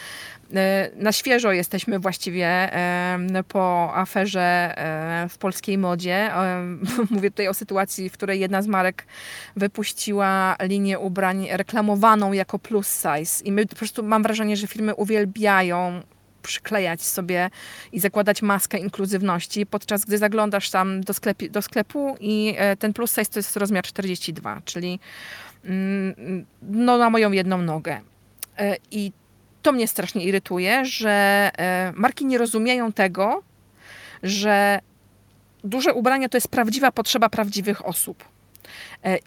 Na 0.96 1.12
świeżo 1.12 1.52
jesteśmy 1.52 2.00
właściwie 2.00 2.70
po 3.48 3.96
aferze 3.96 4.76
w 5.30 5.38
polskiej 5.38 5.78
modzie. 5.78 6.32
Mówię 7.10 7.32
tutaj 7.32 7.48
o 7.48 7.54
sytuacji, 7.54 8.10
w 8.10 8.14
której 8.14 8.40
jedna 8.40 8.62
z 8.62 8.68
marek 8.68 9.06
wypuściła 9.56 10.56
linię 10.62 11.00
ubrań 11.00 11.48
reklamowaną 11.52 12.34
jako 12.34 12.60
plus 12.60 12.88
size. 12.88 13.44
I 13.46 13.52
my 13.52 13.66
po 13.66 13.76
prostu 13.76 14.04
mam 14.04 14.24
wrażenie, 14.24 14.58
że 14.58 14.68
firmy 14.68 14.96
uwielbiają 14.96 16.02
przyklejać 16.42 17.02
sobie 17.02 17.50
i 17.92 18.00
zakładać 18.00 18.42
maskę 18.42 18.78
inkluzywności, 18.78 19.66
podczas 19.66 20.06
gdy 20.06 20.18
zaglądasz 20.18 20.70
tam 20.70 21.02
do, 21.02 21.14
sklepi, 21.14 21.50
do 21.50 21.62
sklepu 21.62 22.18
i 22.20 22.56
e, 22.58 22.76
ten 22.76 22.94
plus 22.94 23.16
size 23.16 23.26
to 23.26 23.40
jest 23.40 23.58
rozmiar 23.58 23.84
42, 23.84 24.62
czyli 24.66 25.00
mm, 25.66 26.46
no, 26.62 26.98
na 26.98 27.10
moją 27.10 27.32
jedną 27.32 27.62
nogę. 27.62 28.02
E, 28.58 28.76
I 28.92 29.12
to 29.62 29.72
mnie 29.72 29.88
strasznie 29.88 30.24
irytuje, 30.24 30.86
że 30.86 31.12
e, 31.58 31.94
marki 31.96 32.26
nie 32.26 32.38
rozumieją 32.38 32.94
tego, 32.94 33.44
że 34.24 34.80
duże 35.64 35.94
ubrania 35.94 36.30
to 36.30 36.38
jest 36.38 36.48
prawdziwa 36.48 36.92
potrzeba 36.92 37.30
prawdziwych 37.30 37.86
osób. 37.86 38.24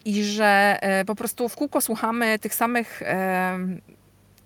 I 0.05 0.23
że 0.23 0.79
po 1.07 1.15
prostu 1.15 1.49
w 1.49 1.55
kółko 1.55 1.81
słuchamy 1.81 2.39
tych 2.39 2.55
samych 2.55 3.01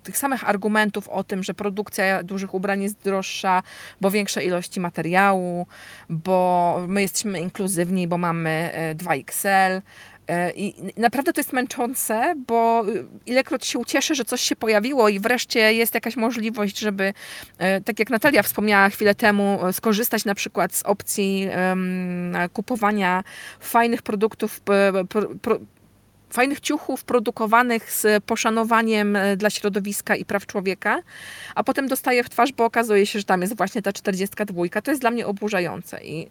tych 0.08 0.17
samych 0.17 0.50
argumentów 0.50 1.10
o 1.10 1.24
tym, 1.24 1.43
że 1.43 1.54
produkcja 1.54 2.24
dużych 2.24 2.54
ubrań 2.54 2.84
jest 2.84 3.04
droższa, 3.04 3.63
bo 4.02 4.12
większe 4.12 4.43
ilości 4.43 4.80
materiału, 4.80 5.67
bo 6.10 6.78
my 6.88 7.02
jesteśmy 7.02 7.39
inkluzywni, 7.41 8.08
bo 8.08 8.17
mamy 8.17 8.72
2XL. 8.96 9.48
E, 9.48 9.82
e, 10.28 10.52
I 10.52 10.74
naprawdę 10.98 11.34
to 11.34 11.39
jest 11.39 11.54
męczące, 11.54 12.36
bo 12.48 12.86
ilekroć 13.26 13.65
się 13.65 13.80
ucieszę, 13.80 14.15
że 14.15 14.26
coś 14.26 14.41
się 14.41 14.56
pojawiło 14.56 15.10
i 15.10 15.20
wreszcie 15.20 15.74
jest 15.74 15.93
jakaś 15.93 16.15
możliwość, 16.15 16.80
żeby, 16.80 17.13
e, 17.58 17.82
tak 17.82 18.00
jak 18.00 18.10
Natalia 18.10 18.43
wspomniała 18.43 18.89
chwilę 18.89 19.15
temu, 19.15 19.60
skorzystać 19.72 20.26
na 20.26 20.36
przykład 20.36 20.76
z 20.76 20.84
opcji 20.84 21.50
um, 21.70 22.34
kupowania 22.54 23.24
fajnych 23.60 24.02
produktów, 24.02 24.62
pro, 25.10 25.28
pro, 25.41 25.60
fajnych 26.30 26.60
ciuchów 26.60 27.04
produkowanych 27.04 27.92
z 27.92 28.24
poszanowaniem 28.24 29.16
e, 29.16 29.38
dla 29.38 29.50
środowiska 29.50 30.16
i 30.16 30.26
praw 30.26 30.46
człowieka, 30.46 31.02
a 31.56 31.63
potem 31.63 31.88
dostaję 31.88 32.24
w 32.24 32.30
twarz, 32.30 32.52
bo 32.52 32.66
okazuje 32.66 33.06
się, 33.06 33.20
że 33.20 33.26
tam 33.26 33.42
jest 33.42 33.58
właśnie 33.58 33.82
ta 33.82 33.94
42. 33.94 34.82
To 34.84 34.92
jest 34.92 35.02
dla 35.02 35.12
mnie 35.12 35.28
oburzające 35.28 36.04
i 36.04 36.28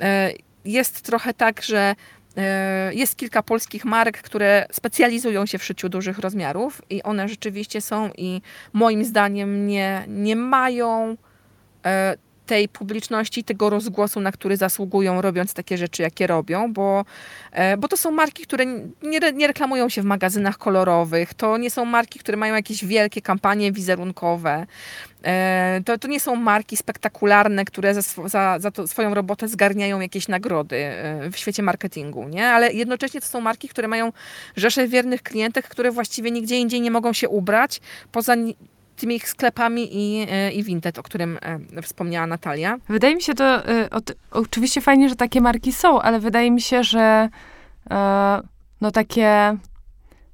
e, 0.00 0.32
jest 0.64 1.02
trochę 1.02 1.34
tak, 1.34 1.62
że 1.62 1.94
e, 2.36 2.94
jest 2.94 3.16
kilka 3.16 3.42
polskich 3.42 3.84
marek, 3.84 4.22
które 4.22 4.66
specjalizują 4.72 5.46
się 5.46 5.58
w 5.58 5.64
szyciu 5.64 5.88
dużych 5.88 6.18
rozmiarów 6.18 6.82
i 6.90 7.02
one 7.02 7.28
rzeczywiście 7.28 7.80
są 7.80 8.10
i 8.16 8.40
moim 8.72 9.04
zdaniem 9.04 9.66
nie, 9.66 10.04
nie 10.08 10.36
mają 10.36 11.16
tej 12.46 12.68
publiczności, 12.68 13.44
tego 13.44 13.70
rozgłosu, 13.70 14.20
na 14.20 14.32
który 14.32 14.56
zasługują, 14.56 15.22
robiąc 15.22 15.54
takie 15.54 15.78
rzeczy, 15.78 16.02
jakie 16.02 16.26
robią, 16.26 16.72
bo, 16.72 17.04
e, 17.52 17.76
bo 17.76 17.88
to 17.88 17.96
są 17.96 18.10
marki, 18.10 18.42
które 18.42 18.66
nie, 19.02 19.20
nie 19.34 19.46
reklamują 19.46 19.88
się 19.88 20.02
w 20.02 20.04
magazynach 20.04 20.58
kolorowych, 20.58 21.34
to 21.34 21.56
nie 21.56 21.70
są 21.70 21.84
marki, 21.84 22.18
które 22.18 22.36
mają 22.36 22.54
jakieś 22.54 22.84
wielkie 22.84 23.22
kampanie 23.22 23.72
wizerunkowe. 23.72 24.66
E, 25.24 25.80
to, 25.84 25.98
to 25.98 26.08
nie 26.08 26.20
są 26.20 26.36
marki 26.36 26.76
spektakularne, 26.76 27.64
które 27.64 27.94
za, 27.94 28.28
za, 28.28 28.58
za 28.58 28.70
to 28.70 28.86
swoją 28.86 29.14
robotę 29.14 29.48
zgarniają 29.48 30.00
jakieś 30.00 30.28
nagrody 30.28 30.76
e, 30.76 31.30
w 31.30 31.36
świecie 31.36 31.62
marketingu, 31.62 32.28
nie? 32.28 32.48
ale 32.48 32.72
jednocześnie 32.72 33.20
to 33.20 33.26
są 33.26 33.40
marki, 33.40 33.68
które 33.68 33.88
mają 33.88 34.12
rzesze 34.56 34.88
wiernych 34.88 35.22
klientek, 35.22 35.68
które 35.68 35.90
właściwie 35.90 36.30
nigdzie 36.30 36.58
indziej 36.58 36.80
nie 36.80 36.90
mogą 36.90 37.12
się 37.12 37.28
ubrać, 37.28 37.80
poza 38.12 38.36
tymi 38.96 39.14
ich 39.14 39.28
sklepami 39.28 39.88
i, 39.92 40.26
e, 40.30 40.52
i 40.52 40.62
Vinted, 40.62 40.98
o 40.98 41.02
którym 41.02 41.38
e, 41.76 41.82
wspomniała 41.82 42.26
Natalia. 42.26 42.78
Wydaje 42.88 43.14
mi 43.14 43.22
się 43.22 43.34
to, 43.34 43.68
e, 43.68 43.88
oczywiście 44.30 44.80
fajnie, 44.80 45.08
że 45.08 45.16
takie 45.16 45.40
marki 45.40 45.72
są, 45.72 46.02
ale 46.02 46.20
wydaje 46.20 46.50
mi 46.50 46.60
się, 46.60 46.84
że 46.84 47.28
no 48.80 48.90
takie, 48.90 49.56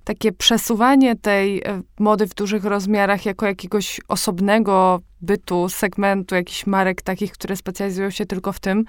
takie 0.04 0.32
przesuwanie 0.32 1.16
tej 1.16 1.62
mody 1.98 2.26
w 2.26 2.34
dużych 2.34 2.64
rozmiarach 2.64 3.26
jako 3.26 3.46
jakiegoś 3.46 4.00
osobnego 4.08 5.00
bytu, 5.20 5.68
segmentu 5.68 6.34
jakichś 6.34 6.66
marek 6.66 7.02
takich, 7.02 7.32
które 7.32 7.56
specjalizują 7.56 8.10
się 8.10 8.26
tylko 8.26 8.52
w 8.52 8.60
tym, 8.60 8.84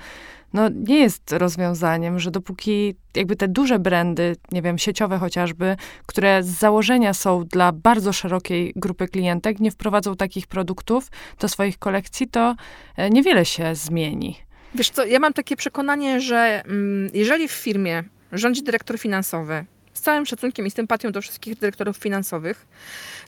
no 0.53 0.69
nie 0.69 0.99
jest 0.99 1.31
rozwiązaniem, 1.31 2.19
że 2.19 2.31
dopóki 2.31 2.95
jakby 3.15 3.35
te 3.35 3.47
duże 3.47 3.79
brandy, 3.79 4.35
nie 4.51 4.61
wiem, 4.61 4.77
sieciowe 4.77 5.17
chociażby, 5.17 5.75
które 6.05 6.43
z 6.43 6.47
założenia 6.47 7.13
są 7.13 7.43
dla 7.45 7.71
bardzo 7.71 8.13
szerokiej 8.13 8.73
grupy 8.75 9.07
klientek, 9.07 9.59
nie 9.59 9.71
wprowadzą 9.71 10.15
takich 10.15 10.47
produktów 10.47 11.11
do 11.39 11.47
swoich 11.47 11.79
kolekcji, 11.79 12.27
to 12.27 12.55
e, 12.97 13.09
niewiele 13.09 13.45
się 13.45 13.75
zmieni. 13.75 14.37
Wiesz 14.75 14.89
co, 14.89 15.05
ja 15.05 15.19
mam 15.19 15.33
takie 15.33 15.55
przekonanie, 15.55 16.21
że 16.21 16.63
mm, 16.65 17.09
jeżeli 17.13 17.47
w 17.47 17.51
firmie 17.51 18.03
rządzi 18.31 18.63
dyrektor 18.63 18.99
finansowy, 18.99 19.65
z 19.93 20.01
całym 20.01 20.25
szacunkiem 20.25 20.67
i 20.67 20.71
sympatią 20.71 21.11
do 21.11 21.21
wszystkich 21.21 21.57
dyrektorów 21.57 21.97
finansowych, 21.97 22.65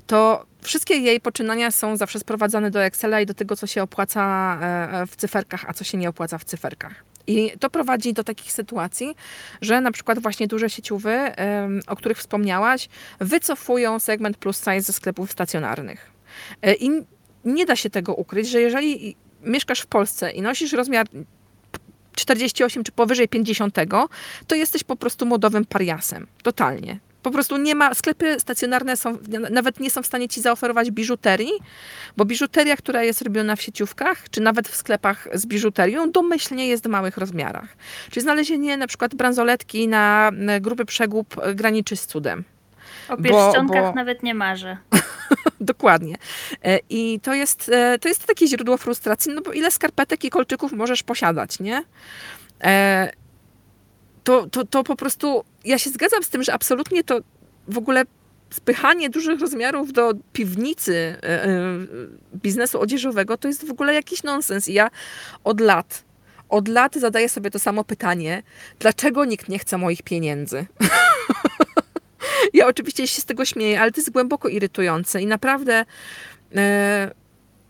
to 0.08 0.46
wszystkie 0.62 0.98
jej 0.98 1.20
poczynania 1.20 1.72
są 1.72 1.98
zawsze 1.98 2.20
sprowadzane 2.20 2.72
do 2.72 2.84
Excela 2.84 3.22
i 3.22 3.26
do 3.26 3.34
tego, 3.34 3.56
co 3.56 3.68
się 3.68 3.84
opłaca 3.84 4.58
e, 4.62 5.08
w 5.08 5.16
cyferkach, 5.16 5.66
a 5.68 5.74
co 5.74 5.84
się 5.84 5.98
nie 5.98 6.10
opłaca 6.10 6.38
w 6.38 6.44
cyferkach. 6.44 7.04
I 7.28 7.52
to 7.60 7.70
prowadzi 7.70 8.14
do 8.14 8.24
takich 8.24 8.52
sytuacji, 8.52 9.16
że 9.62 9.82
na 9.82 9.92
przykład 9.92 10.20
właśnie 10.20 10.48
duże 10.48 10.70
sieciowe, 10.70 11.36
o 11.88 11.96
których 11.96 12.18
wspomniałaś, 12.18 12.90
wycofują 13.20 14.00
segment 14.00 14.38
plus 14.38 14.58
size 14.58 14.82
ze 14.82 14.94
sklepów 14.94 15.32
stacjonarnych. 15.32 16.12
E, 16.62 16.74
I 16.74 17.06
nie 17.46 17.66
da 17.66 17.76
się 17.76 17.90
tego 17.90 18.14
ukryć, 18.14 18.50
że 18.50 18.62
jeżeli 18.62 19.16
mieszkasz 19.44 19.82
w 19.82 19.88
Polsce 19.88 20.32
i 20.32 20.42
nosisz 20.42 20.74
rozmiar 20.74 21.08
48 22.16 22.84
czy 22.84 22.92
powyżej 22.92 23.28
50, 23.28 23.76
to 24.48 24.56
jesteś 24.56 24.84
po 24.84 24.96
prostu 24.96 25.26
modowym 25.26 25.66
pariasem. 25.66 26.28
Totalnie. 26.44 27.00
Po 27.24 27.32
prostu 27.32 27.58
nie 27.58 27.76
ma, 27.76 27.94
sklepy 27.94 28.40
stacjonarne 28.40 28.98
są, 28.98 29.18
nawet 29.52 29.80
nie 29.80 29.90
są 29.90 30.04
w 30.04 30.06
stanie 30.06 30.30
ci 30.30 30.42
zaoferować 30.42 30.92
biżuterii, 30.92 31.52
bo 32.18 32.26
biżuteria, 32.26 32.78
która 32.78 33.04
jest 33.04 33.22
robiona 33.22 33.56
w 33.56 33.62
sieciówkach, 33.62 34.30
czy 34.30 34.42
nawet 34.42 34.68
w 34.68 34.76
sklepach 34.76 35.28
z 35.34 35.46
biżuterią, 35.46 36.12
domyślnie 36.12 36.68
jest 36.68 36.84
w 36.84 36.90
małych 36.90 37.18
rozmiarach. 37.18 37.78
Czyli 38.10 38.22
znalezienie 38.22 38.78
na 38.78 38.88
przykład 38.88 39.16
bransoletki 39.16 39.88
na 39.88 40.32
gruby 40.62 40.86
przegub 40.86 41.36
graniczy 41.56 41.96
z 41.96 42.08
cudem. 42.08 42.44
O 43.10 43.18
pierścionkach 43.18 43.84
bo, 43.84 43.90
bo... 43.90 43.96
nawet 43.96 44.24
nie 44.24 44.34
marzę. 44.34 44.78
Dokładnie. 45.60 46.16
E, 46.64 46.80
I 46.90 47.20
to 47.20 47.34
jest, 47.34 47.70
e, 47.70 48.00
to 48.00 48.08
jest 48.08 48.26
takie 48.26 48.48
źródło 48.48 48.78
frustracji, 48.78 49.34
no 49.34 49.42
bo 49.42 49.54
ile 49.54 49.72
skarpetek 49.72 50.24
i 50.24 50.30
kolczyków 50.30 50.72
możesz 50.72 51.04
posiadać, 51.04 51.60
nie? 51.60 51.84
E, 52.64 53.12
to, 54.24 54.48
to, 54.48 54.66
to 54.66 54.84
po 54.84 54.96
prostu, 54.96 55.44
ja 55.66 55.78
się 55.78 55.90
zgadzam 55.90 56.24
z 56.24 56.30
tym, 56.30 56.44
że 56.44 56.54
absolutnie 56.54 57.04
to 57.04 57.20
w 57.68 57.78
ogóle 57.78 58.04
spychanie 58.50 59.10
dużych 59.10 59.40
rozmiarów 59.40 59.94
do 59.94 60.12
piwnicy 60.34 61.18
biznesu 62.36 62.80
odzieżowego 62.80 63.38
to 63.38 63.48
jest 63.48 63.68
w 63.68 63.72
ogóle 63.72 63.94
jakiś 63.94 64.24
nonsens. 64.24 64.68
I 64.68 64.74
ja 64.74 64.90
od 65.44 65.60
lat, 65.60 66.04
od 66.50 66.68
lat 66.68 66.96
zadaję 66.96 67.30
sobie 67.30 67.52
to 67.52 67.60
samo 67.60 67.84
pytanie, 67.84 68.44
dlaczego 68.80 69.26
nikt 69.26 69.50
nie 69.50 69.60
chce 69.60 69.78
moich 69.78 70.02
pieniędzy? 70.02 70.66
Ja 72.54 72.68
oczywiście 72.68 73.08
się 73.08 73.22
z 73.22 73.26
tego 73.26 73.46
śmieję, 73.46 73.82
ale 73.82 73.92
to 73.92 74.02
jest 74.02 74.12
głęboko 74.12 74.50
irytujące 74.50 75.22
i 75.22 75.26
naprawdę. 75.26 75.86
E, 76.56 77.12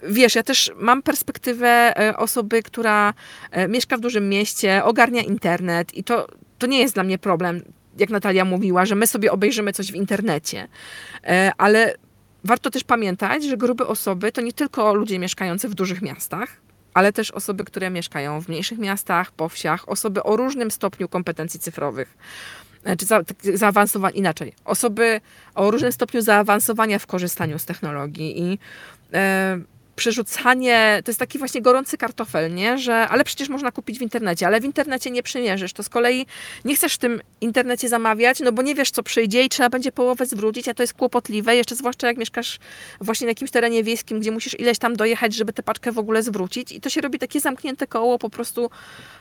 wiesz, 0.03 0.35
ja 0.35 0.43
też 0.43 0.71
mam 0.75 1.01
perspektywę 1.01 1.99
e, 1.99 2.17
osoby, 2.17 2.63
która 2.63 3.13
e, 3.51 3.67
mieszka 3.67 3.97
w 3.97 3.99
dużym 3.99 4.29
mieście, 4.29 4.83
ogarnia 4.83 5.21
internet 5.21 5.93
i 5.93 6.03
to, 6.03 6.27
to 6.57 6.67
nie 6.67 6.79
jest 6.79 6.93
dla 6.93 7.03
mnie 7.03 7.17
problem, 7.17 7.61
jak 7.97 8.09
Natalia 8.09 8.45
mówiła, 8.45 8.85
że 8.85 8.95
my 8.95 9.07
sobie 9.07 9.31
obejrzymy 9.31 9.73
coś 9.73 9.91
w 9.91 9.95
internecie. 9.95 10.67
Ale 11.57 11.95
warto 12.43 12.69
też 12.69 12.83
pamiętać, 12.83 13.43
że 13.43 13.57
grube 13.57 13.87
osoby 13.87 14.31
to 14.31 14.41
nie 14.41 14.53
tylko 14.53 14.93
ludzie 14.93 15.19
mieszkający 15.19 15.69
w 15.69 15.73
dużych 15.75 16.01
miastach, 16.01 16.57
ale 16.93 17.13
też 17.13 17.31
osoby, 17.31 17.65
które 17.65 17.89
mieszkają 17.89 18.41
w 18.41 18.47
mniejszych 18.47 18.77
miastach, 18.77 19.31
po 19.31 19.49
wsiach, 19.49 19.89
osoby 19.89 20.23
o 20.23 20.35
różnym 20.35 20.71
stopniu 20.71 21.07
kompetencji 21.07 21.59
cyfrowych 21.59 22.17
czy 22.97 23.05
za, 23.05 23.23
tak, 23.23 23.37
inaczej, 24.09 24.53
osoby 24.65 25.21
o 25.55 25.71
różnym 25.71 25.91
stopniu 25.91 26.21
zaawansowania 26.21 26.99
w 26.99 27.07
korzystaniu 27.07 27.59
z 27.59 27.65
technologii 27.65 28.41
i 28.41 28.59
e, 29.13 29.59
przerzucanie, 29.95 31.01
to 31.05 31.11
jest 31.11 31.19
taki 31.19 31.39
właśnie 31.39 31.61
gorący 31.61 31.97
kartofel, 31.97 32.53
nie? 32.53 32.77
Że, 32.77 32.95
ale 32.95 33.23
przecież 33.23 33.49
można 33.49 33.71
kupić 33.71 33.99
w 33.99 34.01
internecie, 34.01 34.47
ale 34.47 34.61
w 34.61 34.65
internecie 34.65 35.11
nie 35.11 35.23
przymierzysz. 35.23 35.73
To 35.73 35.83
z 35.83 35.89
kolei 35.89 36.25
nie 36.65 36.75
chcesz 36.75 36.93
w 36.93 36.97
tym 36.97 37.21
internecie 37.41 37.89
zamawiać, 37.89 38.39
no 38.39 38.51
bo 38.51 38.61
nie 38.61 38.75
wiesz, 38.75 38.91
co 38.91 39.03
przyjdzie 39.03 39.43
i 39.43 39.49
trzeba 39.49 39.69
będzie 39.69 39.91
połowę 39.91 40.25
zwrócić, 40.25 40.67
a 40.67 40.73
to 40.73 40.83
jest 40.83 40.93
kłopotliwe, 40.93 41.55
jeszcze 41.55 41.75
zwłaszcza 41.75 42.07
jak 42.07 42.17
mieszkasz 42.17 42.59
właśnie 43.01 43.25
na 43.25 43.31
jakimś 43.31 43.51
terenie 43.51 43.83
wiejskim, 43.83 44.19
gdzie 44.19 44.31
musisz 44.31 44.59
ileś 44.59 44.77
tam 44.79 44.95
dojechać, 44.95 45.33
żeby 45.33 45.53
tę 45.53 45.63
paczkę 45.63 45.91
w 45.91 45.99
ogóle 45.99 46.23
zwrócić 46.23 46.71
i 46.71 46.81
to 46.81 46.89
się 46.89 47.01
robi 47.01 47.19
takie 47.19 47.39
zamknięte 47.39 47.87
koło 47.87 48.19
po 48.19 48.29
prostu, 48.29 48.69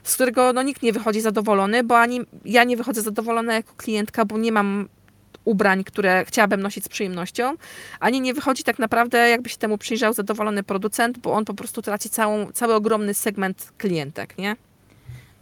z 0.03 0.15
którego 0.15 0.53
no, 0.53 0.63
nikt 0.63 0.83
nie 0.83 0.93
wychodzi 0.93 1.21
zadowolony, 1.21 1.85
bo 1.85 1.99
ani 1.99 2.21
ja 2.45 2.65
nie 2.65 2.77
wychodzę 2.77 3.03
zadowolona 3.03 3.55
jako 3.55 3.75
klientka, 3.77 4.25
bo 4.25 4.39
nie 4.39 4.53
mam 4.53 4.89
ubrań, 5.45 5.85
które 5.85 6.25
chciałabym 6.25 6.63
nosić 6.63 6.85
z 6.85 6.89
przyjemnością, 6.89 7.55
ani 8.01 8.21
nie 8.21 8.35
wychodzi 8.35 8.63
tak 8.63 8.79
naprawdę, 8.79 9.29
jakby 9.29 9.49
się 9.49 9.57
temu 9.57 9.79
przyjrzał 9.79 10.13
zadowolony 10.13 10.63
producent, 10.63 11.19
bo 11.19 11.33
on 11.33 11.45
po 11.45 11.55
prostu 11.55 11.83
traci 11.83 12.11
całą, 12.11 12.53
cały 12.53 12.75
ogromny 12.75 13.15
segment 13.15 13.73
klientek, 13.79 14.39
nie? 14.39 14.57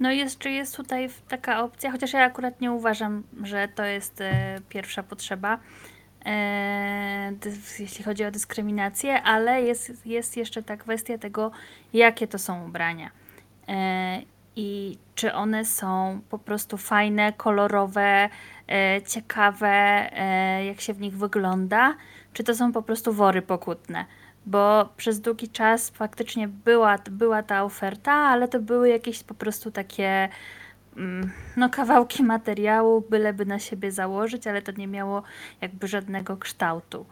No 0.00 0.12
jest, 0.12 0.38
czy 0.38 0.50
jest 0.50 0.76
tutaj 0.76 1.08
taka 1.28 1.62
opcja, 1.64 1.92
chociaż 1.92 2.12
ja 2.12 2.24
akurat 2.24 2.60
nie 2.60 2.72
uważam, 2.72 3.22
że 3.42 3.68
to 3.74 3.84
jest 3.84 4.20
e, 4.20 4.58
pierwsza 4.68 5.02
potrzeba, 5.02 5.58
e, 6.26 7.32
jeśli 7.78 8.04
chodzi 8.04 8.24
o 8.24 8.30
dyskryminację, 8.30 9.22
ale 9.22 9.62
jest, 9.62 10.06
jest 10.06 10.36
jeszcze 10.36 10.62
ta 10.62 10.76
kwestia 10.76 11.18
tego, 11.18 11.50
jakie 11.92 12.26
to 12.26 12.38
są 12.38 12.66
ubrania. 12.66 13.10
E, 13.68 14.22
I 14.56 14.98
czy 15.14 15.32
one 15.32 15.64
są 15.64 16.20
po 16.30 16.38
prostu 16.38 16.76
fajne, 16.76 17.32
kolorowe, 17.32 18.28
ciekawe, 19.06 19.68
e, 19.68 20.64
jak 20.64 20.80
się 20.80 20.94
w 20.94 21.00
nich 21.00 21.16
wygląda, 21.16 21.94
czy 22.32 22.44
to 22.44 22.54
są 22.54 22.72
po 22.72 22.82
prostu 22.82 23.12
wory 23.12 23.42
pokutne. 23.42 24.04
Bo 24.46 24.88
przez 24.96 25.20
długi 25.20 25.48
czas 25.48 25.90
faktycznie 25.90 26.48
była, 26.48 26.98
była 27.10 27.42
ta 27.42 27.64
oferta, 27.64 28.12
ale 28.12 28.48
to 28.48 28.60
były 28.60 28.88
jakieś 28.88 29.22
po 29.22 29.34
prostu 29.34 29.70
takie 29.70 30.28
mm, 30.96 31.30
no, 31.56 31.70
kawałki 31.70 32.22
materiału, 32.22 33.04
byleby 33.10 33.46
na 33.46 33.58
siebie 33.58 33.92
założyć, 33.92 34.46
ale 34.46 34.62
to 34.62 34.72
nie 34.72 34.86
miało 34.86 35.22
jakby 35.60 35.88
żadnego 35.88 36.36
kształtu. 36.36 37.06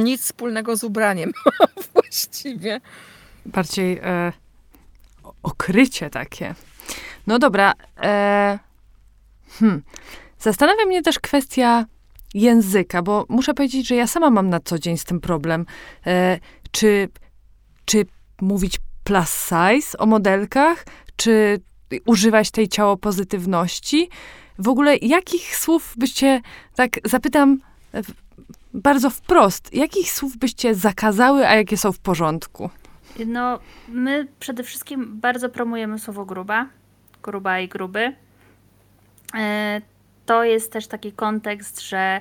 Nic 0.00 0.22
wspólnego 0.22 0.76
z 0.76 0.84
ubraniem 0.84 1.32
właściwie. 1.94 2.80
Bardziej 3.46 3.98
e, 4.02 4.32
okrycie 5.42 6.10
takie. 6.10 6.54
No 7.26 7.38
dobra. 7.38 7.72
E, 8.02 8.58
Hmm. 9.60 9.82
Zastanawia 10.38 10.86
mnie 10.86 11.02
też 11.02 11.18
kwestia 11.18 11.84
języka, 12.34 13.02
bo 13.02 13.26
muszę 13.28 13.54
powiedzieć, 13.54 13.86
że 13.86 13.94
ja 13.94 14.06
sama 14.06 14.30
mam 14.30 14.48
na 14.48 14.60
co 14.60 14.78
dzień 14.78 14.98
z 14.98 15.04
tym 15.04 15.20
problem. 15.20 15.66
E, 16.06 16.38
czy, 16.70 17.08
czy 17.84 18.06
mówić 18.40 18.76
plus 19.04 19.48
size 19.48 19.98
o 19.98 20.06
modelkach, 20.06 20.84
czy 21.16 21.60
używać 22.06 22.50
tej 22.50 22.68
ciało 22.68 22.96
pozytywności? 22.96 24.08
W 24.58 24.68
ogóle 24.68 24.96
jakich 24.96 25.56
słów 25.56 25.94
byście, 25.96 26.40
tak 26.74 26.90
zapytam 27.04 27.58
bardzo 28.74 29.10
wprost, 29.10 29.74
jakich 29.74 30.12
słów 30.12 30.36
byście 30.36 30.74
zakazały, 30.74 31.48
a 31.48 31.54
jakie 31.54 31.76
są 31.76 31.92
w 31.92 31.98
porządku? 31.98 32.70
No, 33.26 33.58
my 33.88 34.28
przede 34.40 34.62
wszystkim 34.62 35.20
bardzo 35.20 35.48
promujemy 35.48 35.98
słowo 35.98 36.24
gruba, 36.24 36.66
gruba 37.22 37.60
i 37.60 37.68
gruby. 37.68 38.16
E, 39.34 39.80
to 40.26 40.44
jest 40.44 40.72
też 40.72 40.86
taki 40.86 41.12
kontekst, 41.12 41.80
że 41.80 42.20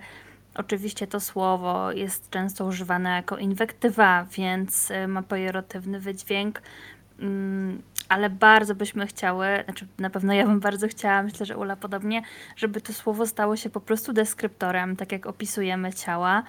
oczywiście 0.55 1.07
to 1.07 1.19
słowo 1.19 1.91
jest 1.91 2.29
często 2.29 2.65
używane 2.65 3.09
jako 3.09 3.37
inwektywa, 3.37 4.25
więc 4.31 4.91
e, 4.91 5.07
ma 5.07 5.21
pejoratywny 5.21 5.99
wydźwięk, 5.99 6.61
mm, 7.19 7.81
ale 8.09 8.29
bardzo 8.29 8.75
byśmy 8.75 9.07
chciały, 9.07 9.47
znaczy 9.65 9.87
na 9.97 10.09
pewno 10.09 10.33
ja 10.33 10.45
bym 10.45 10.59
bardzo 10.59 10.87
chciała, 10.87 11.23
myślę, 11.23 11.45
że 11.45 11.57
Ula 11.57 11.75
podobnie, 11.75 12.21
żeby 12.55 12.81
to 12.81 12.93
słowo 12.93 13.27
stało 13.27 13.55
się 13.55 13.69
po 13.69 13.81
prostu 13.81 14.13
deskryptorem, 14.13 14.95
tak 14.95 15.11
jak 15.11 15.25
opisujemy 15.25 15.93
ciała. 15.93 16.43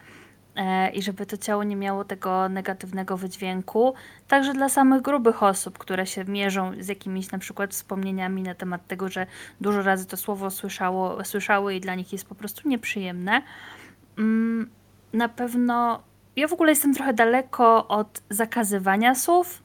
E, 0.57 0.91
i 0.91 1.03
żeby 1.03 1.27
to 1.27 1.37
ciało 1.37 1.65
nie 1.65 1.77
miało 1.77 2.05
tego 2.05 2.49
negatywnego 2.49 3.17
wydźwięku. 3.17 3.95
Także 4.29 4.53
dla 4.53 4.69
samych 4.69 5.03
grubych 5.03 5.43
osób, 5.43 5.79
które 5.79 6.07
się 6.07 6.25
mierzą 6.25 6.73
z 6.81 6.89
jakimiś 6.89 7.31
na 7.31 7.39
przykład 7.39 7.71
wspomnieniami 7.71 8.43
na 8.43 8.55
temat 8.55 8.87
tego, 8.87 9.09
że 9.09 9.27
dużo 9.61 9.83
razy 9.83 10.07
to 10.07 10.17
słowo 10.17 10.51
słyszało, 10.51 11.25
słyszały 11.25 11.75
i 11.75 11.81
dla 11.81 11.95
nich 11.95 12.13
jest 12.13 12.29
po 12.29 12.35
prostu 12.35 12.69
nieprzyjemne. 12.69 13.43
Mm, 14.19 14.71
na 15.13 15.29
pewno 15.29 16.03
ja 16.37 16.49
w 16.49 16.53
ogóle 16.53 16.73
jestem 16.73 16.95
trochę 16.95 17.15
daleko 17.15 17.89
od 17.89 18.23
zakazywania 18.31 19.15
słów. 19.15 19.63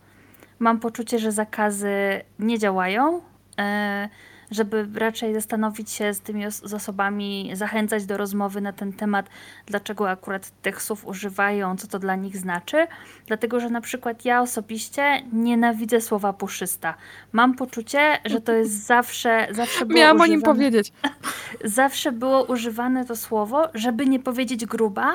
Mam 0.59 0.79
poczucie, 0.79 1.19
że 1.19 1.31
zakazy 1.31 2.21
nie 2.39 2.59
działają. 2.59 3.21
E, 3.59 4.09
żeby 4.51 4.87
raczej 4.95 5.33
zastanowić 5.33 5.91
się 5.91 6.13
z 6.13 6.19
tymi 6.19 6.45
os 6.45 6.55
z 6.55 6.73
osobami, 6.73 7.51
zachęcać 7.53 8.05
do 8.05 8.17
rozmowy 8.17 8.61
na 8.61 8.73
ten 8.73 8.93
temat, 8.93 9.29
dlaczego 9.65 10.09
akurat 10.09 10.51
tych 10.61 10.81
słów 10.81 11.07
używają, 11.07 11.77
co 11.77 11.87
to 11.87 11.99
dla 11.99 12.15
nich 12.15 12.37
znaczy. 12.37 12.87
Dlatego, 13.27 13.59
że 13.59 13.69
na 13.69 13.81
przykład 13.81 14.25
ja 14.25 14.41
osobiście 14.41 15.21
nienawidzę 15.33 16.01
słowa 16.01 16.33
puszysta. 16.33 16.93
Mam 17.31 17.53
poczucie, 17.55 18.19
że 18.25 18.41
to 18.41 18.51
jest 18.51 18.85
zawsze, 18.93 19.47
zawsze 19.51 19.85
było 19.85 19.99
Miałam 19.99 20.17
używane, 20.17 20.33
o 20.33 20.35
nim 20.35 20.41
powiedzieć. 20.41 20.93
Zawsze 21.63 22.11
było 22.11 22.43
używane 22.43 23.05
to 23.05 23.15
słowo, 23.15 23.67
żeby 23.73 24.05
nie 24.05 24.19
powiedzieć 24.19 24.65
gruba, 24.65 25.13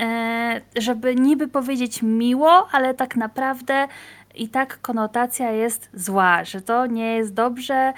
e, 0.00 0.60
żeby 0.76 1.14
niby 1.14 1.48
powiedzieć 1.48 2.02
miło, 2.02 2.68
ale 2.72 2.94
tak 2.94 3.16
naprawdę 3.16 3.88
i 4.34 4.48
tak 4.48 4.80
konotacja 4.80 5.50
jest 5.50 5.90
zła, 5.94 6.44
że 6.44 6.62
to 6.62 6.86
nie 6.86 7.16
jest 7.16 7.34
dobrze, 7.34 7.92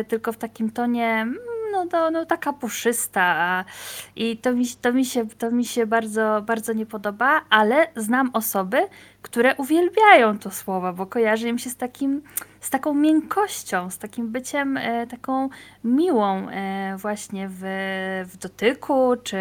y, 0.00 0.04
tylko 0.04 0.32
w 0.32 0.36
takim 0.36 0.70
tonie 0.70 1.06
mm, 1.06 1.38
no, 1.72 1.84
no, 1.92 2.10
no 2.10 2.26
taka 2.26 2.52
puszysta 2.52 3.64
i 4.16 4.36
to 4.36 4.52
mi, 4.52 4.66
to 4.80 4.92
mi, 4.92 5.04
się, 5.04 5.26
to 5.26 5.50
mi 5.50 5.64
się 5.64 5.86
bardzo, 5.86 6.42
bardzo 6.46 6.72
nie 6.72 6.86
podoba, 6.86 7.40
ale 7.50 7.88
znam 7.96 8.30
osoby, 8.32 8.88
które 9.22 9.54
uwielbiają 9.56 10.38
to 10.38 10.50
słowo, 10.50 10.92
bo 10.92 11.06
kojarzy 11.06 11.48
im 11.48 11.58
się 11.58 11.70
z 11.70 11.76
takim, 11.76 12.22
z 12.60 12.70
taką 12.70 12.94
miękkością, 12.94 13.90
z 13.90 13.98
takim 13.98 14.28
byciem 14.28 14.76
e, 14.76 15.06
taką 15.06 15.48
miłą 15.84 16.48
e, 16.48 16.96
właśnie 16.96 17.48
w, 17.50 17.62
w 18.26 18.36
dotyku, 18.36 19.16
czy, 19.22 19.38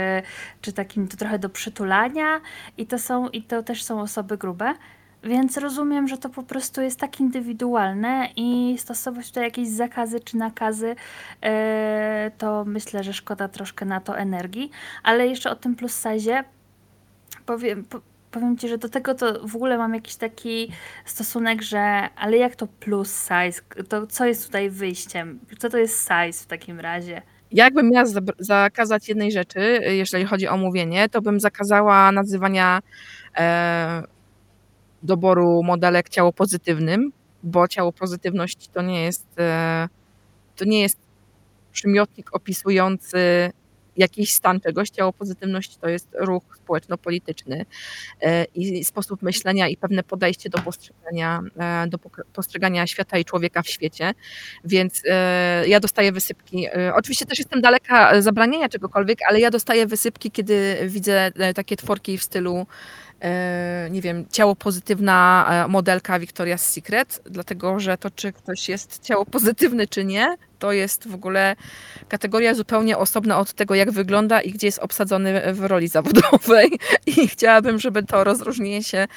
czy 0.62 0.73
takim 0.73 1.08
to 1.08 1.17
trochę 1.17 1.39
do 1.39 1.50
przytulania 1.50 2.41
i 2.78 2.88
to 2.88 3.00
są, 3.00 3.30
i 3.30 3.43
to 3.43 3.63
też 3.63 3.84
są 3.84 4.02
osoby 4.02 4.38
grube. 4.38 4.73
Więc 5.28 5.58
rozumiem, 5.58 6.08
że 6.08 6.18
to 6.18 6.30
po 6.30 6.44
prostu 6.44 6.82
jest 6.82 7.00
tak 7.00 7.20
indywidualne 7.20 8.30
i 8.36 8.76
stosować 8.80 9.28
tutaj 9.28 9.44
jakieś 9.44 9.68
zakazy 9.68 10.20
czy 10.20 10.38
nakazy, 10.38 10.96
e, 11.42 12.32
to 12.38 12.66
myślę, 12.66 13.04
że 13.04 13.13
szkoda 13.13 13.48
troszkę 13.48 13.86
na 13.86 14.02
to 14.02 14.18
energii. 14.18 14.72
Ale 15.04 15.28
jeszcze 15.28 15.52
o 15.52 15.56
tym 15.56 15.76
plus 15.76 16.04
size 16.04 16.44
powiem, 17.46 17.86
powiem 18.32 18.58
Ci, 18.58 18.68
że 18.68 18.78
do 18.78 18.90
tego 18.90 19.16
to 19.16 19.48
w 19.48 19.56
ogóle 19.56 19.78
mam 19.78 19.94
jakiś 19.94 20.16
taki 20.16 20.72
stosunek, 21.06 21.62
że 21.62 22.10
ale 22.16 22.38
jak 22.38 22.56
to 22.56 22.68
plus 22.68 23.28
size? 23.28 23.62
To 23.90 24.08
co 24.08 24.26
jest 24.26 24.46
tutaj 24.46 24.70
wyjściem? 24.70 25.40
Co 25.58 25.70
to 25.70 25.78
jest 25.78 26.02
size 26.02 26.44
w 26.44 26.48
takim 26.48 26.80
razie? 26.80 27.22
Jakbym 27.52 27.90
miała 27.90 28.06
zakazać 28.40 29.10
jednej 29.10 29.32
rzeczy, 29.32 29.80
jeżeli 29.84 30.26
chodzi 30.26 30.48
o 30.48 30.58
mówienie, 30.58 31.10
to 31.10 31.22
bym 31.22 31.40
zakazała 31.40 32.12
nazywania 32.12 32.80
e, 33.38 34.04
doboru 35.04 35.64
modelek 35.64 36.10
ciało 36.10 36.34
pozytywnym, 36.34 37.12
bo 37.44 37.68
ciało 37.68 37.92
pozytywność 37.94 38.68
to 38.68 38.82
nie 38.82 39.04
jest, 39.04 39.28
e, 39.40 39.90
to 40.56 40.66
nie 40.66 40.82
jest 40.82 40.98
przymiotnik 41.72 42.36
opisujący 42.36 43.52
jakiś 43.98 44.34
stan 44.34 44.60
czegoś. 44.60 44.90
Ciało 44.90 45.14
pozytywność 45.14 45.78
to 45.78 45.90
jest 45.90 46.08
ruch 46.20 46.44
społeczno-polityczny 46.58 47.66
e, 48.22 48.44
i 48.44 48.86
sposób 48.86 49.22
myślenia 49.22 49.68
i 49.68 49.78
pewne 49.78 50.04
podejście 50.04 50.50
do 50.50 50.58
postrzegania, 50.60 51.42
e, 51.60 51.88
do 51.88 51.98
postrzegania 52.34 52.88
świata 52.88 53.18
i 53.18 53.26
człowieka 53.26 53.62
w 53.62 53.68
świecie. 53.68 54.14
Więc 54.66 55.04
ja 55.68 55.80
dostaję 55.80 56.12
wysypki. 56.12 56.68
Oczywiście 56.94 57.26
też 57.26 57.40
jestem 57.40 57.62
daleka 57.62 58.22
zabraniania 58.22 58.70
czegokolwiek, 58.70 59.20
ale 59.30 59.40
ja 59.40 59.52
dostaję 59.52 59.88
wysypki, 59.88 60.32
kiedy 60.32 60.78
widzę 60.88 61.32
takie 61.56 61.78
tworki 61.78 62.18
w 62.18 62.24
stylu 62.24 62.68
nie 63.92 64.02
wiem, 64.02 64.26
ciało 64.32 64.56
pozytywna 64.56 65.48
e, 65.50 65.68
modelka 65.68 66.20
Victoria's 66.20 66.58
Secret, 66.58 67.22
dlatego 67.26 67.80
że 67.80 67.98
to, 67.98 68.12
czy 68.12 68.34
ktoś 68.34 68.70
jest 68.70 69.04
ciało 69.04 69.26
pozytywny, 69.26 69.88
czy 69.88 70.06
nie, 70.06 70.36
to 70.60 70.72
jest 70.72 71.08
w 71.08 71.14
ogóle 71.14 71.56
kategoria 72.08 72.54
zupełnie 72.54 72.98
osobna 72.98 73.40
od 73.40 73.54
tego, 73.54 73.76
jak 73.76 73.92
wygląda 73.92 74.42
i 74.42 74.52
gdzie 74.52 74.68
jest 74.68 74.80
obsadzony 74.80 75.54
w 75.54 75.66
roli 75.66 75.88
zawodowej. 75.88 76.80
I 77.18 77.28
chciałabym, 77.28 77.80
żeby 77.80 78.04
to 78.04 78.24
rozróżnienie 78.24 78.84
się 78.84 79.08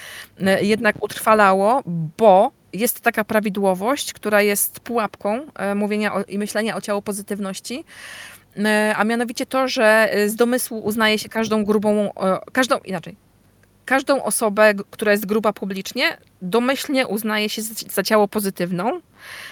e, 0.41 0.65
jednak 0.65 1.03
utrwalało, 1.03 1.83
bo 2.17 2.53
jest 2.73 3.01
taka 3.01 3.25
prawidłowość, 3.25 4.13
która 4.13 4.43
jest 4.43 4.81
pułapką 4.81 5.47
mówienia 5.75 6.13
i 6.29 6.39
myślenia 6.39 6.77
o 6.77 6.81
ciało 6.81 7.03
pozytywności, 7.03 7.85
a 8.97 9.05
mianowicie 9.05 9.47
to, 9.47 9.69
że 9.69 10.11
z 10.27 10.35
domysłu 10.35 10.79
uznaje 10.85 11.19
się 11.19 11.29
każdą 11.29 11.65
grubą, 11.65 12.11
każdą, 12.53 12.79
inaczej, 12.79 13.17
każdą 13.90 14.22
osobę, 14.22 14.74
która 14.90 15.12
jest 15.12 15.26
gruba 15.26 15.53
publicznie, 15.53 16.18
domyślnie 16.42 17.07
uznaje 17.07 17.48
się 17.48 17.62
za 17.90 18.03
ciało 18.03 18.29
pozytywną, 18.29 19.00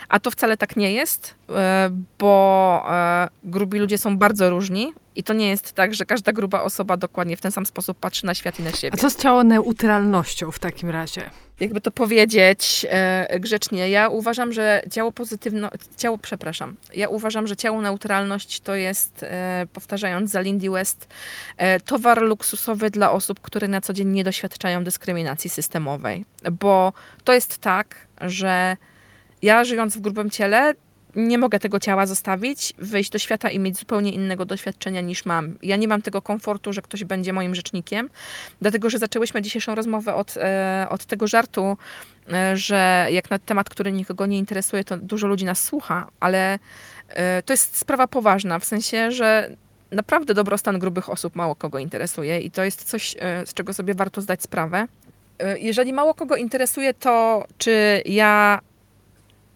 a 0.08 0.20
to 0.20 0.30
wcale 0.30 0.56
tak 0.56 0.76
nie 0.76 0.92
jest, 0.92 1.34
e, 1.50 1.90
bo 2.18 2.86
e, 2.90 3.28
grubi 3.44 3.78
ludzie 3.78 3.98
są 3.98 4.18
bardzo 4.18 4.50
różni 4.50 4.92
i 5.16 5.22
to 5.22 5.32
nie 5.32 5.48
jest 5.48 5.72
tak, 5.72 5.94
że 5.94 6.06
każda 6.06 6.32
gruba 6.32 6.62
osoba 6.62 6.96
dokładnie 6.96 7.36
w 7.36 7.40
ten 7.40 7.52
sam 7.52 7.66
sposób 7.66 7.98
patrzy 7.98 8.26
na 8.26 8.34
świat 8.34 8.60
i 8.60 8.62
na 8.62 8.72
siebie. 8.72 8.94
A 8.94 8.96
co 8.96 9.10
z 9.10 9.16
ciało 9.16 9.44
neutralnością 9.44 10.50
w 10.50 10.58
takim 10.58 10.90
razie? 10.90 11.30
Jakby 11.60 11.80
to 11.80 11.90
powiedzieć 11.90 12.86
e, 12.90 13.40
grzecznie, 13.40 13.90
ja 13.90 14.08
uważam, 14.08 14.52
że 14.52 14.82
ciało 14.90 15.12
pozytywno, 15.12 15.70
ciało, 15.96 16.18
przepraszam, 16.18 16.76
ja 16.94 17.08
uważam, 17.08 17.46
że 17.46 17.56
ciało 17.56 17.82
neutralność 17.82 18.60
to 18.60 18.74
jest, 18.74 19.22
e, 19.22 19.66
powtarzając 19.72 20.30
za 20.30 20.40
Lindy 20.40 20.70
West, 20.70 21.08
e, 21.56 21.80
towar 21.80 22.22
luksusowy 22.22 22.90
dla 22.90 23.12
osób, 23.12 23.40
które 23.40 23.68
na 23.68 23.80
co 23.80 23.92
dzień 23.92 24.08
nie 24.08 24.24
doświadczają 24.24 24.84
dyskryminacji 24.84 25.50
systemowej. 25.50 26.24
Bo 26.52 26.92
to 27.24 27.32
jest 27.32 27.58
tak, 27.58 28.06
że 28.20 28.76
ja 29.42 29.64
żyjąc 29.64 29.96
w 29.96 30.00
grubym 30.00 30.30
ciele, 30.30 30.74
nie 31.18 31.38
mogę 31.38 31.58
tego 31.58 31.80
ciała 31.80 32.06
zostawić, 32.06 32.72
wyjść 32.78 33.10
do 33.10 33.18
świata 33.18 33.50
i 33.50 33.58
mieć 33.58 33.78
zupełnie 33.78 34.12
innego 34.12 34.44
doświadczenia 34.44 35.00
niż 35.00 35.24
mam. 35.24 35.58
Ja 35.62 35.76
nie 35.76 35.88
mam 35.88 36.02
tego 36.02 36.22
komfortu, 36.22 36.72
że 36.72 36.82
ktoś 36.82 37.04
będzie 37.04 37.32
moim 37.32 37.54
rzecznikiem, 37.54 38.10
dlatego 38.60 38.90
że 38.90 38.98
zaczęłyśmy 38.98 39.42
dzisiejszą 39.42 39.74
rozmowę 39.74 40.14
od, 40.14 40.36
e, 40.36 40.86
od 40.90 41.04
tego 41.04 41.26
żartu, 41.26 41.76
e, 42.32 42.56
że 42.56 43.06
jak 43.10 43.30
na 43.30 43.38
temat, 43.38 43.68
który 43.68 43.92
nikogo 43.92 44.26
nie 44.26 44.38
interesuje, 44.38 44.84
to 44.84 44.96
dużo 44.96 45.26
ludzi 45.26 45.44
nas 45.44 45.64
słucha, 45.64 46.08
ale 46.20 46.58
e, 47.08 47.42
to 47.42 47.52
jest 47.52 47.76
sprawa 47.76 48.06
poważna, 48.08 48.58
w 48.58 48.64
sensie, 48.64 49.12
że 49.12 49.50
naprawdę 49.90 50.34
dobrostan 50.34 50.78
grubych 50.78 51.10
osób 51.10 51.36
mało 51.36 51.54
kogo 51.54 51.78
interesuje 51.78 52.40
i 52.40 52.50
to 52.50 52.64
jest 52.64 52.84
coś, 52.84 53.16
z 53.46 53.54
czego 53.54 53.74
sobie 53.74 53.94
warto 53.94 54.20
zdać 54.20 54.42
sprawę. 54.42 54.86
Jeżeli 55.58 55.92
mało 55.92 56.14
kogo 56.14 56.36
interesuje 56.36 56.94
to, 56.94 57.44
czy 57.58 58.02
ja 58.04 58.60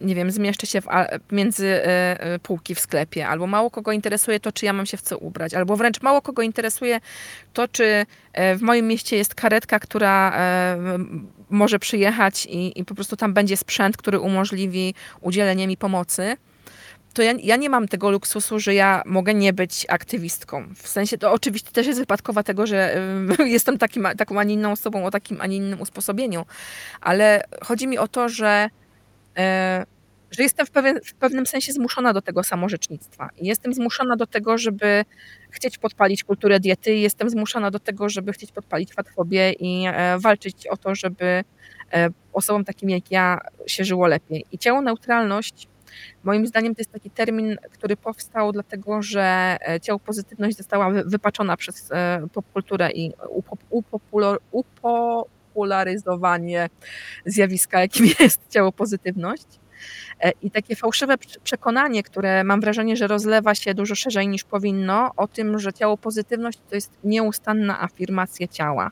nie 0.03 0.15
wiem, 0.15 0.31
zmieszczę 0.31 0.67
się 0.67 0.81
w, 0.81 0.85
między 1.31 1.67
e, 1.67 2.21
e, 2.21 2.39
półki 2.39 2.75
w 2.75 2.79
sklepie, 2.79 3.27
albo 3.27 3.47
mało 3.47 3.71
kogo 3.71 3.91
interesuje 3.91 4.39
to, 4.39 4.51
czy 4.51 4.65
ja 4.65 4.73
mam 4.73 4.85
się 4.85 4.97
w 4.97 5.01
co 5.01 5.17
ubrać, 5.17 5.53
albo 5.53 5.77
wręcz 5.77 6.01
mało 6.01 6.21
kogo 6.21 6.41
interesuje 6.41 6.99
to, 7.53 7.67
czy 7.67 8.05
e, 8.33 8.55
w 8.55 8.61
moim 8.61 8.87
mieście 8.87 9.17
jest 9.17 9.35
karetka, 9.35 9.79
która 9.79 10.33
może 11.49 11.79
przyjechać 11.79 12.45
i, 12.45 12.79
i 12.79 12.85
po 12.85 12.95
prostu 12.95 13.15
tam 13.17 13.33
będzie 13.33 13.57
sprzęt, 13.57 13.97
który 13.97 14.19
umożliwi 14.19 14.95
udzielenie 15.21 15.67
mi 15.67 15.77
pomocy. 15.77 16.37
To 17.13 17.21
ja, 17.21 17.33
ja, 17.43 17.55
nie 17.55 17.69
mam 17.69 17.87
tego 17.87 18.11
luksusu, 18.11 18.59
że 18.59 18.73
ja 18.73 19.03
mogę 19.05 19.33
nie 19.33 19.53
być 19.53 19.85
aktywistką. 19.89 20.67
W 20.75 20.87
sensie 20.87 21.17
to 21.17 21.31
oczywiście 21.31 21.71
też 21.71 21.87
jest 21.87 21.99
wypadkowa 21.99 22.43
tego, 22.43 22.67
że 22.67 23.01
jestem 23.45 23.77
takim, 23.77 24.07
taką, 24.17 24.39
a 24.39 24.43
nie 24.43 24.53
inną 24.53 24.71
osobą 24.71 25.05
o 25.05 25.11
takim, 25.11 25.41
a 25.41 25.47
nie 25.47 25.57
innym 25.57 25.81
usposobieniu, 25.81 26.45
ale 27.01 27.43
chodzi 27.61 27.87
mi 27.87 27.97
o 27.97 28.07
to, 28.07 28.29
że 28.29 28.69
że 30.37 30.43
jestem 30.43 30.65
w, 30.65 30.71
pewien, 30.71 30.99
w 31.05 31.13
pewnym 31.13 31.45
sensie 31.45 31.73
zmuszona 31.73 32.13
do 32.13 32.21
tego 32.21 32.43
samorzecznictwa. 32.43 33.29
Jestem 33.37 33.73
zmuszona 33.73 34.15
do 34.15 34.27
tego, 34.27 34.57
żeby 34.57 35.05
chcieć 35.49 35.77
podpalić 35.77 36.23
kulturę 36.23 36.59
diety, 36.59 36.95
jestem 36.95 37.29
zmuszona 37.29 37.71
do 37.71 37.79
tego, 37.79 38.09
żeby 38.09 38.33
chcieć 38.33 38.51
podpalić 38.51 38.93
fatfobię 38.93 39.51
i 39.51 39.85
e, 39.87 40.19
walczyć 40.19 40.67
o 40.67 40.77
to, 40.77 40.95
żeby 40.95 41.43
e, 41.93 42.09
osobom 42.33 42.65
takim 42.65 42.89
jak 42.89 43.11
ja 43.11 43.39
się 43.67 43.83
żyło 43.83 44.07
lepiej. 44.07 44.45
I 44.51 44.57
ciało 44.57 44.81
neutralność 44.81 45.67
Moim 46.23 46.47
zdaniem 46.47 46.75
to 46.75 46.81
jest 46.81 46.91
taki 46.91 47.09
termin, 47.09 47.57
który 47.71 47.97
powstał 47.97 48.51
dlatego, 48.51 49.01
że 49.01 49.57
e, 49.67 49.79
ciało 49.79 49.99
pozytywność 49.99 50.57
została 50.57 50.89
wypaczona 50.89 51.57
przez 51.57 51.89
popkulturę 52.33 52.91
i 52.91 53.11
upopularyzowanie 55.53 56.69
zjawiska, 57.25 57.79
jakim 57.79 58.05
jest 58.19 58.41
ciało 58.49 58.71
pozytywność. 58.71 59.45
E, 60.19 60.31
I 60.41 60.51
takie 60.51 60.75
fałszywe 60.75 61.15
przekonanie, 61.43 62.03
które 62.03 62.43
mam 62.43 62.61
wrażenie, 62.61 62.95
że 62.97 63.07
rozlewa 63.07 63.55
się 63.55 63.73
dużo 63.73 63.95
szerzej 63.95 64.27
niż 64.27 64.43
powinno, 64.43 65.11
o 65.17 65.27
tym, 65.27 65.59
że 65.59 65.73
ciało 65.73 65.97
pozytywność 65.97 66.59
to 66.69 66.75
jest 66.75 66.91
nieustanna 67.03 67.81
afirmacja 67.81 68.47
ciała. 68.47 68.91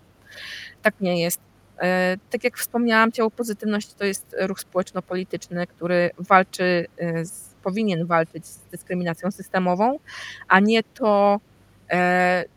Tak 0.82 0.93
nie 1.02 1.21
jest. 1.21 1.39
E, 1.80 2.17
tak 2.30 2.43
jak 2.43 2.58
wspomniałam, 2.58 3.12
ciało 3.12 3.32
pozytywność 3.32 3.93
to 3.93 4.06
jest 4.06 4.36
ruch 4.39 4.60
społeczno-polityczny, 4.60 5.67
który 5.67 6.10
walczy, 6.17 6.88
e, 6.97 7.26
z, 7.26 7.56
powinien 7.63 8.06
walczyć 8.06 8.45
z 8.45 8.60
dyskryminacją 8.71 9.32
systemową, 9.32 10.00
a 10.47 10.60
nie 10.60 10.84
to, 10.84 11.39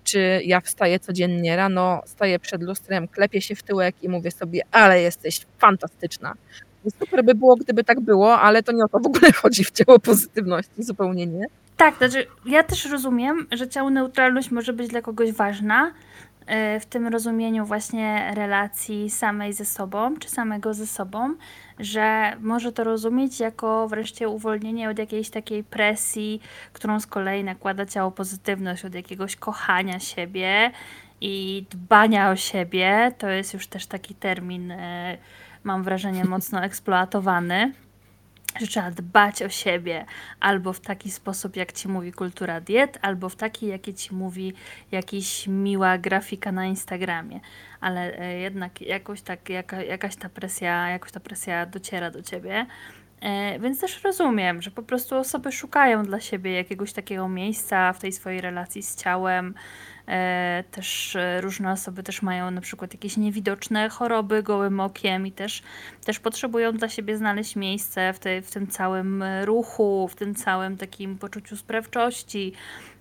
czy 0.05 0.41
ja 0.45 0.61
wstaję 0.61 1.01
codziennie 1.01 1.57
rano, 1.57 2.03
staję 2.07 2.39
przed 2.39 2.63
lustrem, 2.63 3.09
klepię 3.09 3.41
się 3.41 3.55
w 3.55 3.63
tyłek 3.63 3.95
i 4.03 4.09
mówię 4.09 4.31
sobie, 4.31 4.63
ale 4.73 5.03
jesteś 5.03 5.41
fantastyczna. 5.59 6.35
Super 6.99 7.25
by 7.25 7.35
było, 7.35 7.57
gdyby 7.57 7.85
tak 7.85 8.01
było, 8.01 8.41
ale 8.41 8.63
to 8.63 8.73
nie 8.73 8.85
o 8.85 8.89
to 8.89 8.99
w 8.99 9.07
ogóle 9.07 9.33
chodzi 9.43 9.65
w 9.65 9.71
ciało 9.71 9.99
pozytywności, 9.99 10.83
zupełnie 10.83 11.27
nie. 11.27 11.47
Tak, 11.77 11.97
znaczy 11.99 12.27
ja 12.47 12.63
też 12.63 12.91
rozumiem, 12.91 13.47
że 13.53 13.69
ciało 13.69 13.91
neutralność 13.91 14.51
może 14.51 14.73
być 14.73 14.89
dla 14.89 15.03
kogoś 15.03 15.33
ważna, 15.33 15.87
e, 15.87 15.93
w 16.81 16.87
tym 16.89 17.09
rozumieniu 17.09 17.67
właśnie 17.67 18.33
relacji 18.35 19.11
samej 19.11 19.53
ze 19.53 19.65
sobą, 19.65 20.17
czy 20.17 20.29
samego 20.29 20.75
ze 20.75 20.87
sobą, 20.87 21.35
że 21.79 22.37
może 22.41 22.73
to 22.73 22.85
rozumieć 22.85 23.41
jako 23.41 23.89
wreszcie 23.89 24.29
uwolnienie 24.29 24.91
od 24.91 24.99
jakiejś 24.99 25.31
takiej 25.31 25.65
presji, 25.65 26.41
którą 26.73 27.01
z 27.01 27.07
kolei 27.07 27.45
nakłada 27.45 27.87
ciało 27.87 28.11
pozytywność, 28.11 28.85
od 28.85 28.95
jakiegoś 28.95 29.37
kochania 29.37 30.01
siebie 30.01 30.71
i 31.21 31.67
dbania 31.71 32.31
o 32.31 32.37
siebie. 32.37 33.13
To 33.19 33.29
jest 33.29 33.55
już 33.55 33.67
też 33.67 33.87
taki 33.87 34.15
termin 34.15 34.71
e, 34.71 35.19
mam 35.65 35.83
wrażenie, 35.83 36.25
mocno 36.25 36.65
eksploatowany 36.65 37.73
że 38.61 38.67
trzeba 38.67 38.91
dbać 38.91 39.43
o 39.43 39.49
siebie 39.49 40.05
albo 40.41 40.73
w 40.73 40.81
taki 40.81 41.11
sposób, 41.11 41.57
jak 41.57 41.73
ci 41.73 41.89
mówi 41.89 42.13
kultura 42.13 42.61
diet, 42.61 42.99
albo 43.03 43.29
w 43.29 43.37
taki, 43.37 43.67
jaki 43.67 43.95
ci 43.95 44.15
mówi 44.15 44.53
jakiś 44.93 45.47
miła 45.47 45.99
grafika 45.99 46.53
na 46.53 46.67
Instagramie. 46.67 47.41
Ale 47.81 48.19
e, 48.19 48.39
jednak 48.39 48.81
jakoś 48.81 49.23
tak, 49.23 49.49
jaka, 49.49 49.83
jakaś 49.83 50.17
ta 50.17 50.29
presja, 50.29 50.89
jakoś 50.91 51.13
ta 51.13 51.21
presja 51.21 51.67
dociera 51.67 52.11
do 52.11 52.23
ciebie. 52.23 52.67
E, 53.21 53.59
więc 53.59 53.81
też 53.81 54.03
rozumiem, 54.05 54.63
że 54.63 54.71
po 54.71 54.83
prostu 54.83 55.17
osoby 55.17 55.53
szukają 55.53 56.03
dla 56.05 56.21
siebie 56.21 56.53
jakiegoś 56.53 56.93
takiego 56.93 57.29
miejsca 57.29 57.93
w 57.93 57.99
tej 57.99 58.13
swojej 58.13 58.41
relacji 58.41 58.83
z 58.83 58.97
ciałem, 58.97 59.55
też 60.71 61.17
e, 61.17 61.41
różne 61.41 61.73
osoby 61.73 62.03
też 62.03 62.23
mają 62.23 62.51
na 62.51 62.61
przykład 62.61 62.95
jakieś 62.95 63.17
niewidoczne 63.17 63.89
choroby 63.89 64.43
gołym 64.43 64.81
okiem 64.81 65.27
i 65.27 65.33
też, 65.33 65.63
też 66.05 66.21
potrzebują 66.21 66.73
dla 66.73 66.89
siebie 66.89 67.17
znaleźć 67.17 67.57
miejsce 67.57 68.13
w, 68.13 68.19
tej, 68.19 68.43
w 68.43 68.51
tym 68.51 68.67
całym 68.67 69.25
ruchu, 69.45 70.09
w 70.09 70.15
tym 70.15 70.35
całym 70.35 70.77
takim 70.77 71.19
poczuciu 71.19 71.57
sprawczości 71.57 72.53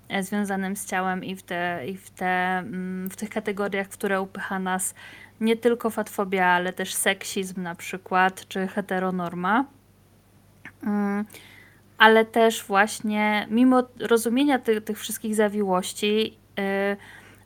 e, 0.09 0.23
związanym 0.23 0.75
z 0.75 0.85
ciałem 0.85 1.23
i 1.23 1.35
w, 1.35 1.43
te, 1.43 1.83
i 1.87 1.97
w, 1.97 2.09
te, 2.09 2.57
mm, 2.57 3.09
w 3.09 3.15
tych 3.15 3.29
kategoriach, 3.29 3.87
w 3.87 3.97
które 3.97 4.21
upycha 4.21 4.59
nas 4.59 4.95
nie 5.41 5.57
tylko 5.57 5.89
fatfobia, 5.89 6.45
ale 6.45 6.73
też 6.73 6.93
seksizm 6.93 7.61
na 7.61 7.75
przykład, 7.75 8.47
czy 8.47 8.67
heteronorma. 8.67 9.65
Mm, 10.83 11.25
ale 11.97 12.25
też 12.25 12.63
właśnie, 12.63 13.47
mimo 13.49 13.83
rozumienia 13.99 14.59
ty, 14.59 14.81
tych 14.81 14.99
wszystkich 14.99 15.35
zawiłości 15.35 16.42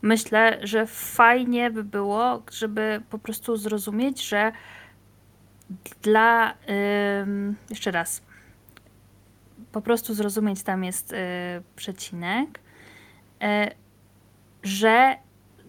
myślę, 0.01 0.59
że 0.61 0.85
fajnie 0.87 1.71
by 1.71 1.83
było, 1.83 2.43
żeby 2.51 3.01
po 3.09 3.19
prostu 3.19 3.57
zrozumieć, 3.57 4.27
że 4.27 4.51
dla. 6.01 6.53
Jeszcze 7.69 7.91
raz. 7.91 8.21
Po 9.71 9.81
prostu 9.81 10.13
zrozumieć, 10.13 10.63
tam 10.63 10.83
jest 10.83 11.13
y, 11.13 11.15
przecinek, 11.75 12.59
y, 13.43 13.45
że 14.63 15.15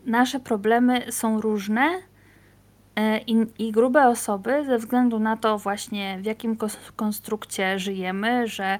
nasze 0.06 0.40
problemy 0.40 1.12
są 1.12 1.40
różne 1.40 2.02
i, 3.26 3.46
i, 3.58 3.72
grube 3.72 4.08
osoby, 4.08 4.64
ze 4.64 4.78
względu 4.78 5.18
na 5.18 5.36
to 5.36 5.58
właśnie 5.58 6.18
w 6.20 6.24
jakim 6.24 6.56
konstrukcie 6.96 7.78
żyjemy, 7.78 8.46
że 8.46 8.78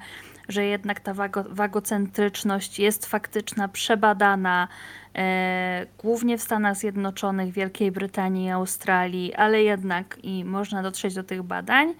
że 0.48 0.64
jednak 0.64 1.00
ta 1.00 1.14
wago, 1.14 1.44
wagocentryczność 1.48 2.78
jest 2.78 3.06
faktyczna, 3.06 3.68
przebadana, 3.68 4.68
e, 5.14 5.86
głównie 5.98 6.38
w 6.38 6.42
Stanach 6.42 6.76
Zjednoczonych, 6.76 7.52
Wielkiej 7.52 7.92
Brytanii, 7.92 8.50
Australii, 8.50 9.34
ale 9.34 9.62
jednak 9.62 10.18
i 10.22 10.44
można 10.44 10.82
dotrzeć 10.82 11.14
do 11.14 11.22
tych 11.22 11.42
badań 11.42 11.94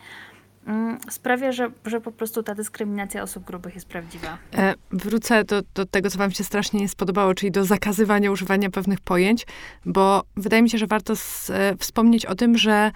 mm, 0.66 0.99
sprawia, 1.11 1.53
że, 1.53 1.70
że 1.84 2.01
po 2.01 2.12
prostu 2.12 2.42
ta 2.42 2.55
dyskryminacja 2.55 3.22
osób 3.22 3.44
grubych 3.44 3.74
jest 3.74 3.86
prawdziwa. 3.86 4.38
E, 4.55 4.74
wrócę 4.90 5.44
do, 5.44 5.62
do 5.74 5.86
tego, 5.86 6.11
co 6.11 6.18
wam 6.18 6.30
się 6.30 6.44
strasznie 6.44 6.80
nie 6.80 6.88
spodobało, 6.88 7.34
czyli 7.34 7.53
do 7.53 7.64
zakazywania 7.64 8.30
używania 8.30 8.70
pewnych 8.70 9.01
pojęć, 9.01 9.46
bo 9.84 10.24
wydaje 10.36 10.62
mi 10.62 10.70
się, 10.70 10.78
że 10.78 10.86
warto 10.86 11.16
z, 11.16 11.51
e, 11.51 11.76
wspomnieć 11.78 12.26
o 12.26 12.34
tym, 12.34 12.59
że 12.59 12.90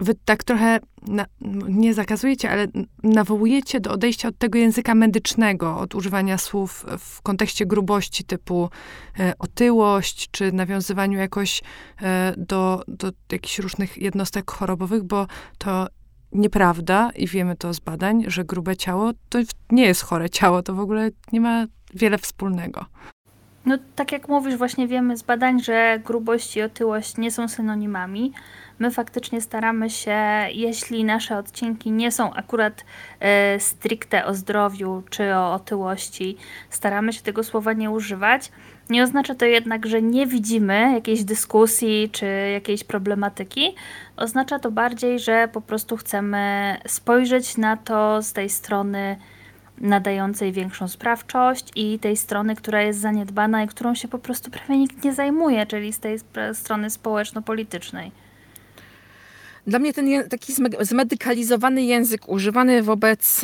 wy 0.00 0.14
tak 0.24 0.44
trochę 0.44 0.80
na, 1.08 1.26
nie 1.68 1.94
zakazujecie, 1.94 2.50
ale 2.50 2.66
nawołujecie 3.02 3.80
do 3.80 3.92
odejścia 3.92 4.28
od 4.28 4.38
tego 4.38 4.58
języka 4.58 4.94
medycznego, 4.94 5.78
od 5.78 5.94
używania 5.94 6.38
słów 6.38 6.86
w 6.98 7.22
kontekście 7.22 7.66
grubości 7.66 8.24
typu 8.24 8.70
e, 9.20 9.32
otyłość, 9.38 10.28
czy 10.30 10.52
nawiązywaniu 10.52 11.18
jakoś 11.18 11.62
e, 12.02 12.34
do, 12.36 12.82
do 12.88 13.10
jakichś 13.32 13.58
różnych 13.58 13.96
jednostek 13.96 14.50
chorobowych, 14.50 15.02
bo 15.02 15.26
to 15.58 15.86
nieprawda 16.32 17.10
i 17.16 17.26
wiemy 17.26 17.56
to 17.56 17.74
z 17.74 17.80
badań, 17.80 18.24
że 18.26 18.44
grube 18.44 18.76
ciało 18.76 19.10
to 19.28 19.38
nie 19.70 19.86
jest 19.86 20.02
chore 20.02 20.30
ciało, 20.30 20.62
to 20.62 20.74
w 20.74 20.80
ogóle 20.80 21.10
nie 21.32 21.40
ma 21.40 21.66
wiele 21.94 22.18
wspólnego. 22.18 22.86
No 23.66 23.78
tak 23.96 24.12
jak 24.12 24.28
mówisz, 24.28 24.56
właśnie 24.56 24.88
wiemy 24.88 25.16
z 25.16 25.22
badań, 25.22 25.62
że 25.62 26.00
grubość 26.04 26.56
i 26.56 26.62
otyłość 26.62 27.16
nie 27.16 27.30
są 27.30 27.48
synonimami, 27.48 28.32
My 28.78 28.90
faktycznie 28.90 29.40
staramy 29.40 29.90
się, 29.90 30.16
jeśli 30.52 31.04
nasze 31.04 31.38
odcinki 31.38 31.92
nie 31.92 32.12
są 32.12 32.34
akurat 32.34 32.84
e, 33.20 33.60
stricte 33.60 34.26
o 34.26 34.34
zdrowiu 34.34 35.02
czy 35.10 35.34
o 35.34 35.52
otyłości, 35.52 36.36
staramy 36.70 37.12
się 37.12 37.22
tego 37.22 37.44
słowa 37.44 37.72
nie 37.72 37.90
używać. 37.90 38.52
Nie 38.90 39.02
oznacza 39.02 39.34
to 39.34 39.44
jednak, 39.44 39.86
że 39.86 40.02
nie 40.02 40.26
widzimy 40.26 40.92
jakiejś 40.94 41.24
dyskusji 41.24 42.10
czy 42.12 42.26
jakiejś 42.52 42.84
problematyki. 42.84 43.74
Oznacza 44.16 44.58
to 44.58 44.70
bardziej, 44.70 45.18
że 45.18 45.48
po 45.52 45.60
prostu 45.60 45.96
chcemy 45.96 46.76
spojrzeć 46.86 47.56
na 47.56 47.76
to 47.76 48.22
z 48.22 48.32
tej 48.32 48.50
strony 48.50 49.16
nadającej 49.80 50.52
większą 50.52 50.88
sprawczość 50.88 51.72
i 51.76 51.98
tej 51.98 52.16
strony, 52.16 52.56
która 52.56 52.82
jest 52.82 53.00
zaniedbana 53.00 53.62
i 53.62 53.68
którą 53.68 53.94
się 53.94 54.08
po 54.08 54.18
prostu 54.18 54.50
prawie 54.50 54.78
nikt 54.78 55.04
nie 55.04 55.14
zajmuje, 55.14 55.66
czyli 55.66 55.92
z 55.92 55.98
tej 55.98 56.18
strony 56.52 56.90
społeczno-politycznej. 56.90 58.12
Dla 59.68 59.78
mnie 59.78 59.92
ten 59.92 60.28
taki 60.28 60.52
zmedykalizowany 60.80 61.82
język 61.82 62.28
używany 62.28 62.82
wobec 62.82 63.40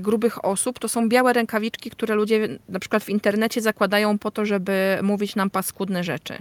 grubych 0.00 0.44
osób 0.44 0.78
to 0.78 0.88
są 0.88 1.08
białe 1.08 1.32
rękawiczki, 1.32 1.90
które 1.90 2.14
ludzie 2.14 2.48
na 2.68 2.78
przykład 2.78 3.04
w 3.04 3.08
internecie 3.08 3.60
zakładają 3.60 4.18
po 4.18 4.30
to, 4.30 4.46
żeby 4.46 4.98
mówić 5.02 5.36
nam 5.36 5.50
paskudne 5.50 6.04
rzeczy. 6.04 6.38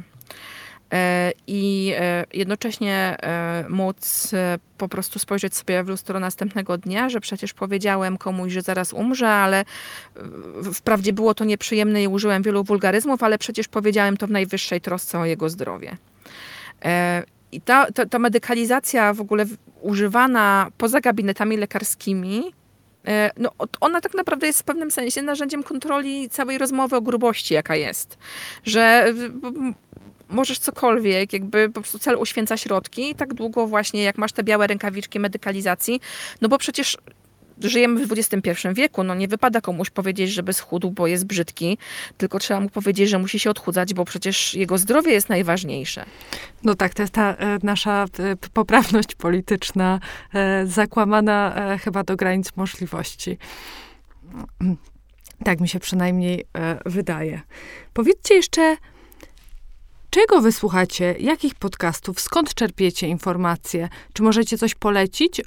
E, 0.94 1.32
I 1.48 1.94
e, 2.00 2.26
jednocześnie 2.34 3.18
e, 3.22 3.66
móc 3.70 4.32
po 4.78 4.88
prostu 4.88 5.20
spojrzeć 5.20 5.56
sobie 5.56 5.84
w 5.84 5.88
lustro 5.88 6.20
następnego 6.20 6.78
dnia, 6.78 7.10
że 7.10 7.22
przecież 7.22 7.54
powiedziałem 7.54 8.18
komuś, 8.18 8.52
że 8.52 8.62
zaraz 8.62 8.94
umrze, 8.94 9.30
ale 9.30 9.66
wprawdzie 10.74 11.14
było 11.14 11.34
to 11.34 11.46
nieprzyjemne 11.46 12.04
i 12.04 12.08
użyłem 12.08 12.44
wielu 12.44 12.64
wulgaryzmów, 12.64 13.24
ale 13.24 13.38
przecież 13.38 13.68
powiedziałem 13.68 14.18
to 14.18 14.28
w 14.28 14.32
najwyższej 14.32 14.82
trosce 14.82 15.20
o 15.20 15.26
jego 15.26 15.50
zdrowie. 15.50 15.98
I 17.52 17.62
ta, 17.62 17.92
ta, 17.92 18.06
ta 18.06 18.20
medykalizacja 18.20 19.14
w 19.14 19.22
ogóle 19.22 19.46
używana 19.82 20.68
poza 20.78 21.00
gabinetami 21.00 21.58
lekarskimi, 21.58 22.44
e, 23.08 23.32
no, 23.38 23.52
ona 23.82 24.02
tak 24.02 24.14
naprawdę 24.14 24.48
jest 24.48 24.60
w 24.60 24.64
pewnym 24.64 24.92
sensie 24.92 25.22
narzędziem 25.22 25.64
kontroli 25.64 26.30
całej 26.30 26.58
rozmowy 26.58 26.96
o 26.96 27.02
grubości, 27.02 27.54
jaka 27.54 27.76
jest. 27.76 28.18
Że 28.64 29.14
możesz 30.30 30.60
cokolwiek, 30.60 31.34
jakby 31.34 31.70
po 31.70 31.82
prostu 31.82 32.00
cel 32.00 32.16
uświęca 32.16 32.58
środki, 32.58 33.16
tak 33.16 33.34
długo 33.34 33.68
właśnie 33.68 34.04
jak 34.04 34.18
masz 34.18 34.32
te 34.32 34.44
białe 34.44 34.68
rękawiczki 34.68 35.20
medykalizacji, 35.20 36.02
no 36.42 36.50
bo 36.50 36.58
przecież 36.58 36.98
żyjemy 37.70 38.08
w 38.08 38.12
XXI 38.12 38.68
wieku, 38.74 39.04
no 39.04 39.16
nie 39.16 39.28
wypada 39.28 39.62
komuś 39.62 39.90
powiedzieć, 39.90 40.32
żeby 40.32 40.54
schudł, 40.54 40.92
bo 40.92 41.08
jest 41.08 41.26
brzydki, 41.26 41.78
tylko 42.18 42.40
trzeba 42.40 42.60
mu 42.60 42.70
powiedzieć, 42.70 43.10
że 43.10 43.20
musi 43.20 43.40
się 43.40 43.50
odchudzać, 43.50 43.94
bo 43.94 44.06
przecież 44.06 44.54
jego 44.54 44.78
zdrowie 44.78 45.12
jest 45.12 45.30
najważniejsze. 45.30 46.06
No 46.64 46.76
tak, 46.76 46.94
to 46.94 47.04
jest 47.04 47.14
ta 47.14 47.36
e, 47.36 47.58
nasza 47.64 48.06
e, 48.20 48.36
poprawność 48.54 49.16
polityczna, 49.16 50.00
e, 50.34 50.68
zakłamana 50.68 51.56
chyba 51.84 52.04
do 52.04 52.16
granic 52.16 52.56
możliwości. 52.56 53.38
Tak 55.44 55.60
mi 55.60 55.68
się 55.68 55.80
przynajmniej 55.80 56.46
wydaje. 56.86 57.42
Powiedzcie 57.94 58.36
jeszcze, 58.36 58.78
Czego 60.14 60.42
wysłuchacie? 60.42 61.16
Jakich 61.20 61.56
podcastów? 61.56 62.20
Skąd 62.20 62.54
czerpiecie 62.54 63.08
informacje? 63.08 63.90
Czy 64.14 64.24
możecie 64.24 64.58
coś 64.58 64.76
polecić? 64.76 65.40
E, 65.40 65.44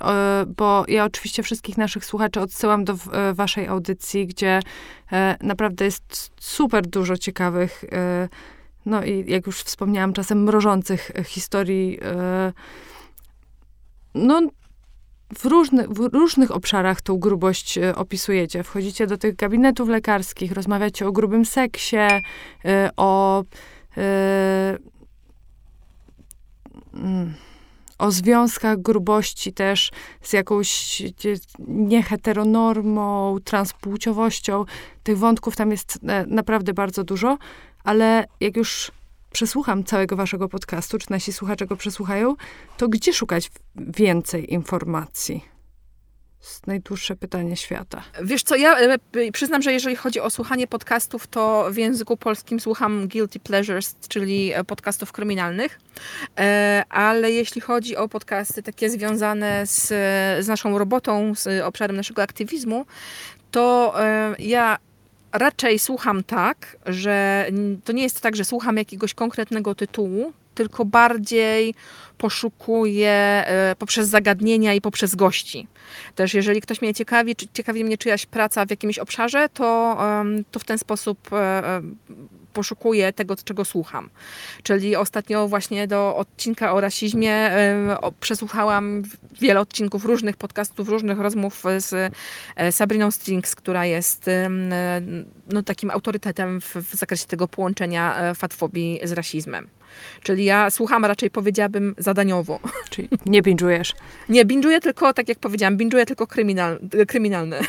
bo 0.56 0.84
ja 0.88 1.04
oczywiście 1.04 1.42
wszystkich 1.42 1.78
naszych 1.78 2.04
słuchaczy 2.04 2.40
odsyłam 2.40 2.84
do 2.84 2.92
e, 3.12 3.34
waszej 3.34 3.66
audycji, 3.66 4.26
gdzie 4.26 4.60
e, 5.12 5.36
naprawdę 5.40 5.84
jest 5.84 6.30
super 6.40 6.86
dużo 6.86 7.16
ciekawych, 7.16 7.84
no 8.86 9.04
i 9.04 9.24
jak 9.30 9.46
już 9.46 9.62
wspomniałam, 9.62 10.12
czasem 10.12 10.42
mrożących 10.42 11.10
historii. 11.24 11.98
No, 14.14 14.40
w, 15.38 15.44
różny, 15.44 15.88
w 15.88 16.14
różnych 16.14 16.50
obszarach 16.50 17.00
tą 17.00 17.18
grubość 17.18 17.78
opisujecie. 17.94 18.62
Wchodzicie 18.62 19.06
do 19.06 19.18
tych 19.18 19.36
gabinetów 19.36 19.88
lekarskich, 19.88 20.52
rozmawiacie 20.52 21.08
o 21.08 21.12
grubym 21.12 21.44
seksie, 21.44 21.96
o 22.96 23.44
o 27.98 28.10
związkach 28.10 28.82
grubości 28.82 29.52
też 29.52 29.90
z 30.22 30.32
jakąś 30.32 31.02
nieheteronormą, 31.68 33.38
transpłciowością. 33.44 34.64
Tych 35.02 35.18
wątków 35.18 35.56
tam 35.56 35.70
jest 35.70 35.98
e, 36.08 36.26
naprawdę 36.26 36.74
bardzo 36.74 37.04
dużo, 37.04 37.38
ale 37.84 38.24
jak 38.40 38.56
już 38.56 38.92
przesłucham 39.32 39.84
całego 39.84 40.16
waszego 40.16 40.48
podcastu, 40.48 40.98
czy 40.98 41.06
nasi 41.10 41.32
słuchacze 41.32 41.66
go 41.66 41.76
przesłuchają, 41.76 42.34
to 42.76 42.88
gdzie 42.88 43.12
szukać 43.12 43.50
więcej 43.76 44.52
informacji? 44.52 45.53
Najdłuższe 46.66 47.16
pytanie 47.16 47.56
świata. 47.56 48.02
Wiesz 48.22 48.42
co, 48.42 48.56
ja 48.56 48.78
e, 48.78 48.98
przyznam, 49.32 49.62
że 49.62 49.72
jeżeli 49.72 49.96
chodzi 49.96 50.20
o 50.20 50.30
słuchanie 50.30 50.66
podcastów, 50.66 51.26
to 51.26 51.66
w 51.70 51.76
języku 51.76 52.16
polskim 52.16 52.60
słucham 52.60 53.08
Guilty 53.08 53.40
Pleasures, 53.40 53.94
czyli 54.08 54.52
e, 54.52 54.64
podcastów 54.64 55.12
kryminalnych, 55.12 55.80
e, 56.38 56.82
ale 56.88 57.30
jeśli 57.30 57.60
chodzi 57.60 57.96
o 57.96 58.08
podcasty 58.08 58.62
takie 58.62 58.90
związane 58.90 59.66
z, 59.66 59.86
z 60.44 60.48
naszą 60.48 60.78
robotą, 60.78 61.34
z 61.34 61.62
obszarem 61.62 61.96
naszego 61.96 62.22
aktywizmu, 62.22 62.86
to 63.50 63.94
ja 64.38 64.78
raczej 65.32 65.78
słucham 65.78 66.24
tak, 66.24 66.76
że 66.86 67.46
to 67.84 67.92
nie 67.92 68.02
jest 68.02 68.20
tak, 68.20 68.36
że 68.36 68.44
słucham 68.44 68.76
jakiegoś 68.76 69.14
konkretnego 69.14 69.74
tytułu, 69.74 70.32
tylko 70.54 70.84
bardziej 70.84 71.74
poszukuję 72.18 73.10
e, 73.10 73.76
poprzez 73.78 74.08
zagadnienia 74.08 74.74
i 74.74 74.80
poprzez 74.80 75.14
gości. 75.14 75.66
Też 76.14 76.34
jeżeli 76.34 76.60
ktoś 76.60 76.82
mnie 76.82 76.94
ciekawi, 76.94 77.36
czy 77.36 77.46
ciekawi 77.52 77.84
mnie 77.84 77.98
czyjaś 77.98 78.26
praca 78.26 78.66
w 78.66 78.70
jakimś 78.70 78.98
obszarze, 78.98 79.48
to, 79.48 79.98
to 80.50 80.58
w 80.60 80.64
ten 80.64 80.78
sposób 80.78 81.32
e, 81.32 81.36
e, 81.36 81.82
poszukuję 82.52 83.12
tego, 83.12 83.36
czego 83.36 83.64
słucham. 83.64 84.10
Czyli 84.62 84.96
ostatnio 84.96 85.48
właśnie 85.48 85.86
do 85.86 86.16
odcinka 86.16 86.72
o 86.74 86.80
rasizmie 86.80 87.50
przesłuchałam 88.20 89.02
wiele 89.40 89.60
odcinków 89.60 90.04
różnych 90.04 90.36
podcastów, 90.36 90.88
różnych 90.88 91.18
rozmów 91.18 91.62
z 91.78 92.14
Sabriną 92.70 93.10
Strings, 93.10 93.54
która 93.54 93.86
jest 93.86 94.30
no, 95.48 95.62
takim 95.62 95.90
autorytetem 95.90 96.60
w, 96.60 96.76
w 96.76 96.94
zakresie 96.94 97.26
tego 97.26 97.48
połączenia 97.48 98.34
fatfobii 98.34 99.00
z 99.04 99.12
rasizmem. 99.12 99.68
Czyli 100.22 100.44
ja 100.44 100.70
słucham 100.70 101.04
raczej, 101.04 101.30
powiedziałabym, 101.30 101.94
zadaniowo. 101.98 102.60
Czyli 102.90 103.08
nie 103.26 103.42
binge'ujesz? 103.42 103.94
Nie, 104.28 104.44
binge'uję 104.44 104.80
tylko, 104.80 105.12
tak 105.12 105.28
jak 105.28 105.38
powiedziałam, 105.38 105.76
binge'uję 105.76 106.04
tylko 106.04 106.26
kryminal, 106.26 106.78
kryminalne. 107.08 107.60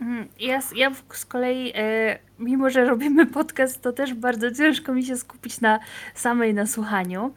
Mhm. 0.00 0.28
Ja, 0.38 0.60
ja 0.76 0.92
z 1.12 1.26
kolei, 1.26 1.72
e, 1.74 2.18
mimo 2.38 2.70
że 2.70 2.84
robimy 2.84 3.26
podcast, 3.26 3.82
to 3.82 3.92
też 3.92 4.14
bardzo 4.14 4.50
ciężko 4.50 4.94
mi 4.94 5.04
się 5.04 5.16
skupić 5.16 5.60
na 5.60 5.78
samej 6.14 6.54
nasłuchaniu. 6.54 7.34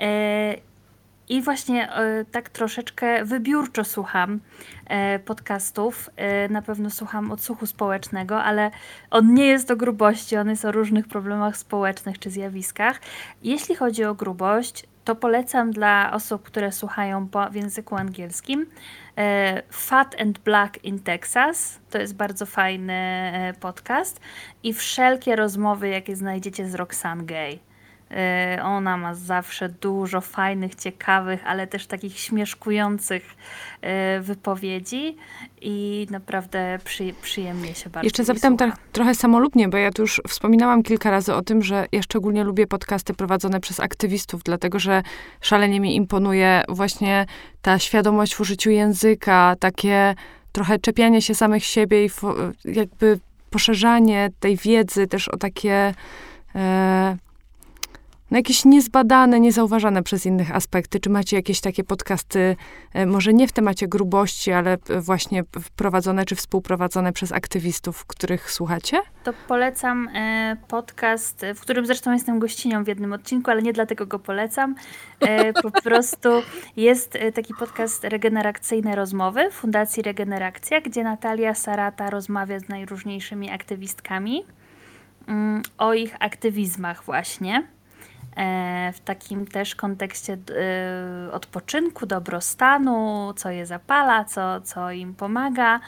E, 0.00 0.56
i 1.28 1.42
właśnie 1.42 1.92
e, 1.92 2.24
tak 2.24 2.48
troszeczkę 2.48 3.24
wybiórczo 3.24 3.84
słucham 3.84 4.40
e, 4.86 5.18
podcastów. 5.18 6.10
E, 6.16 6.48
na 6.48 6.62
pewno 6.62 6.90
słucham 6.90 7.32
odsłuchu 7.32 7.66
społecznego, 7.66 8.42
ale 8.42 8.70
on 9.10 9.34
nie 9.34 9.46
jest 9.46 9.70
o 9.70 9.76
grubości, 9.76 10.36
on 10.36 10.50
jest 10.50 10.64
o 10.64 10.72
różnych 10.72 11.08
problemach 11.08 11.56
społecznych 11.56 12.18
czy 12.18 12.30
zjawiskach. 12.30 13.00
Jeśli 13.42 13.74
chodzi 13.74 14.04
o 14.04 14.14
grubość, 14.14 14.86
to 15.04 15.14
polecam 15.14 15.70
dla 15.70 16.12
osób, 16.12 16.42
które 16.42 16.72
słuchają 16.72 17.28
w 17.50 17.54
języku 17.54 17.96
angielskim 17.96 18.66
Fat 19.70 20.20
and 20.20 20.38
Black 20.38 20.84
in 20.84 20.98
Texas. 20.98 21.80
To 21.90 21.98
jest 21.98 22.16
bardzo 22.16 22.46
fajny 22.46 23.02
podcast. 23.60 24.20
I 24.62 24.74
wszelkie 24.74 25.36
rozmowy, 25.36 25.88
jakie 25.88 26.16
znajdziecie 26.16 26.68
z 26.68 26.74
Roxane 26.74 27.24
Gay. 27.24 27.58
Y, 28.14 28.62
ona 28.62 28.96
ma 28.96 29.14
zawsze 29.14 29.68
dużo 29.68 30.20
fajnych, 30.20 30.74
ciekawych, 30.74 31.46
ale 31.46 31.66
też 31.66 31.86
takich 31.86 32.18
śmieszkujących 32.18 33.34
y, 34.18 34.20
wypowiedzi 34.20 35.16
i 35.60 36.06
naprawdę 36.10 36.78
przy, 36.84 37.14
przyjemnie 37.22 37.74
się 37.74 37.90
bardzo 37.90 38.04
Jeszcze 38.06 38.24
zapytam 38.24 38.56
tak 38.56 38.78
trochę 38.92 39.14
samolubnie, 39.14 39.68
bo 39.68 39.76
ja 39.76 39.90
tu 39.90 40.02
już 40.02 40.20
wspominałam 40.28 40.82
kilka 40.82 41.10
razy 41.10 41.34
o 41.34 41.42
tym, 41.42 41.62
że 41.62 41.86
ja 41.92 42.02
szczególnie 42.02 42.44
lubię 42.44 42.66
podcasty 42.66 43.14
prowadzone 43.14 43.60
przez 43.60 43.80
aktywistów, 43.80 44.42
dlatego 44.42 44.78
że 44.78 45.02
szalenie 45.40 45.80
mi 45.80 45.96
imponuje 45.96 46.62
właśnie 46.68 47.26
ta 47.62 47.78
świadomość 47.78 48.34
w 48.34 48.40
użyciu 48.40 48.70
języka, 48.70 49.56
takie 49.60 50.14
trochę 50.52 50.78
czepianie 50.78 51.22
się 51.22 51.34
samych 51.34 51.64
siebie 51.64 52.06
i 52.06 52.10
jakby 52.64 53.18
poszerzanie 53.50 54.30
tej 54.40 54.56
wiedzy 54.56 55.06
też 55.06 55.28
o 55.28 55.36
takie... 55.36 55.94
E, 56.54 57.16
no 58.30 58.36
jakieś 58.36 58.64
niezbadane, 58.64 59.40
niezauważane 59.40 60.02
przez 60.02 60.26
innych 60.26 60.54
aspekty? 60.54 61.00
Czy 61.00 61.10
macie 61.10 61.36
jakieś 61.36 61.60
takie 61.60 61.84
podcasty, 61.84 62.56
e, 62.92 63.06
może 63.06 63.32
nie 63.32 63.48
w 63.48 63.52
temacie 63.52 63.88
grubości, 63.88 64.52
ale 64.52 64.78
właśnie 65.00 65.44
wprowadzone 65.62 66.24
czy 66.24 66.34
współprowadzone 66.34 67.12
przez 67.12 67.32
aktywistów, 67.32 68.06
których 68.06 68.52
słuchacie? 68.52 69.00
To 69.24 69.32
polecam 69.48 70.08
e, 70.08 70.56
podcast, 70.68 71.46
w 71.54 71.60
którym 71.60 71.86
zresztą 71.86 72.12
jestem 72.12 72.38
gościnią 72.38 72.84
w 72.84 72.88
jednym 72.88 73.12
odcinku, 73.12 73.50
ale 73.50 73.62
nie 73.62 73.72
dlatego 73.72 74.06
go 74.06 74.18
polecam. 74.18 74.74
E, 75.20 75.52
po 75.52 75.70
prostu 75.84 76.28
jest 76.76 77.18
taki 77.34 77.54
podcast 77.58 78.04
Regeneracyjne 78.04 78.96
Rozmowy 78.96 79.50
Fundacji 79.50 80.02
Regeneracja, 80.02 80.80
gdzie 80.80 81.04
Natalia 81.04 81.54
Sarata 81.54 82.10
rozmawia 82.10 82.58
z 82.58 82.68
najróżniejszymi 82.68 83.50
aktywistkami 83.50 84.44
mm, 85.28 85.62
o 85.78 85.94
ich 85.94 86.16
aktywizmach 86.20 87.04
właśnie. 87.04 87.73
E, 88.36 88.92
w 88.92 89.00
takim 89.00 89.46
też 89.46 89.74
kontekście 89.74 90.32
e, 90.32 91.32
odpoczynku, 91.32 92.06
dobrostanu, 92.06 93.32
co 93.36 93.50
je 93.50 93.66
zapala, 93.66 94.24
co, 94.24 94.60
co 94.60 94.90
im 94.90 95.14
pomaga. 95.14 95.80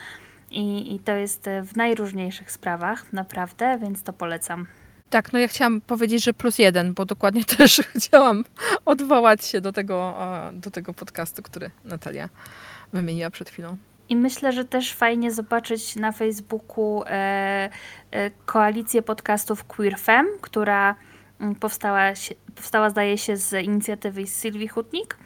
I, 0.50 0.94
I 0.94 0.98
to 0.98 1.12
jest 1.12 1.50
w 1.64 1.76
najróżniejszych 1.76 2.52
sprawach, 2.52 3.12
naprawdę, 3.12 3.78
więc 3.78 4.02
to 4.02 4.12
polecam. 4.12 4.66
Tak, 5.10 5.32
no 5.32 5.38
ja 5.38 5.48
chciałam 5.48 5.80
powiedzieć, 5.80 6.24
że 6.24 6.34
plus 6.34 6.58
jeden, 6.58 6.94
bo 6.94 7.04
dokładnie 7.04 7.44
też 7.58 7.82
chciałam 7.96 8.44
odwołać 8.84 9.44
się 9.44 9.60
do 9.60 9.72
tego, 9.72 10.16
do 10.52 10.70
tego 10.70 10.94
podcastu, 10.94 11.42
który 11.42 11.70
Natalia 11.84 12.28
wymieniła 12.92 13.30
przed 13.30 13.50
chwilą. 13.50 13.76
I 14.08 14.16
myślę, 14.16 14.52
że 14.52 14.64
też 14.64 14.94
fajnie 14.94 15.32
zobaczyć 15.32 15.96
na 15.96 16.12
Facebooku 16.12 17.02
e, 17.06 17.10
e, 18.10 18.30
koalicję 18.30 19.02
podcastów 19.02 19.64
QueerFem, 19.64 20.26
która 20.40 20.94
Mm, 20.94 21.06
powstała, 21.60 22.02
powstała 22.54 22.90
zdaje 22.90 23.18
się 23.18 23.36
z 23.36 23.64
inicjatywy 23.64 24.26
Sylwii 24.26 24.68
Hutnik. 24.68 25.18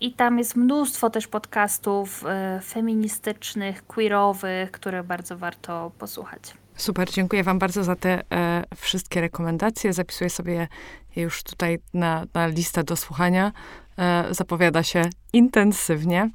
I 0.00 0.12
tam 0.12 0.38
jest 0.38 0.56
mnóstwo 0.56 1.10
też 1.10 1.28
podcastów 1.28 2.24
e, 2.26 2.60
feministycznych, 2.64 3.86
queerowych, 3.86 4.70
które 4.70 5.02
bardzo 5.02 5.38
warto 5.38 5.92
posłuchać. 5.98 6.54
Super, 6.76 7.10
dziękuję 7.10 7.44
Wam 7.44 7.58
bardzo 7.58 7.84
za 7.84 7.96
te 7.96 8.22
e, 8.32 8.64
wszystkie 8.76 9.20
rekomendacje. 9.20 9.92
Zapisuję 9.92 10.30
sobie 10.30 10.68
je 11.16 11.22
już 11.22 11.42
tutaj 11.42 11.78
na, 11.94 12.24
na 12.34 12.46
listę 12.46 12.84
do 12.84 12.96
słuchania. 12.96 13.52
E, 13.98 14.24
zapowiada 14.30 14.82
się 14.82 15.02
intensywnie. 15.32 16.30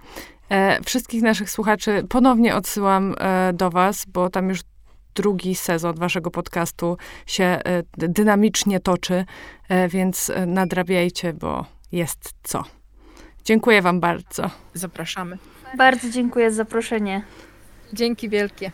E, 0.49 0.83
wszystkich 0.83 1.21
naszych 1.21 1.49
słuchaczy 1.49 2.05
ponownie 2.09 2.55
odsyłam 2.55 3.15
e, 3.17 3.53
do 3.53 3.69
Was, 3.69 4.05
bo 4.05 4.29
tam 4.29 4.49
już 4.49 4.59
drugi 5.15 5.55
sezon 5.55 5.95
waszego 5.95 6.31
podcastu 6.31 6.97
się 7.25 7.43
e, 7.43 7.83
dynamicznie 7.97 8.79
toczy, 8.79 9.25
e, 9.69 9.87
więc 9.87 10.29
e, 10.29 10.45
nadrabiajcie, 10.45 11.33
bo 11.33 11.65
jest 11.91 12.33
co. 12.43 12.63
Dziękuję 13.45 13.81
wam 13.81 13.99
bardzo. 13.99 14.49
Zapraszamy. 14.73 15.37
Bardzo 15.77 16.09
dziękuję 16.09 16.51
za 16.51 16.55
zaproszenie. 16.55 17.23
Dzięki 17.93 18.29
wielkie. 18.29 18.71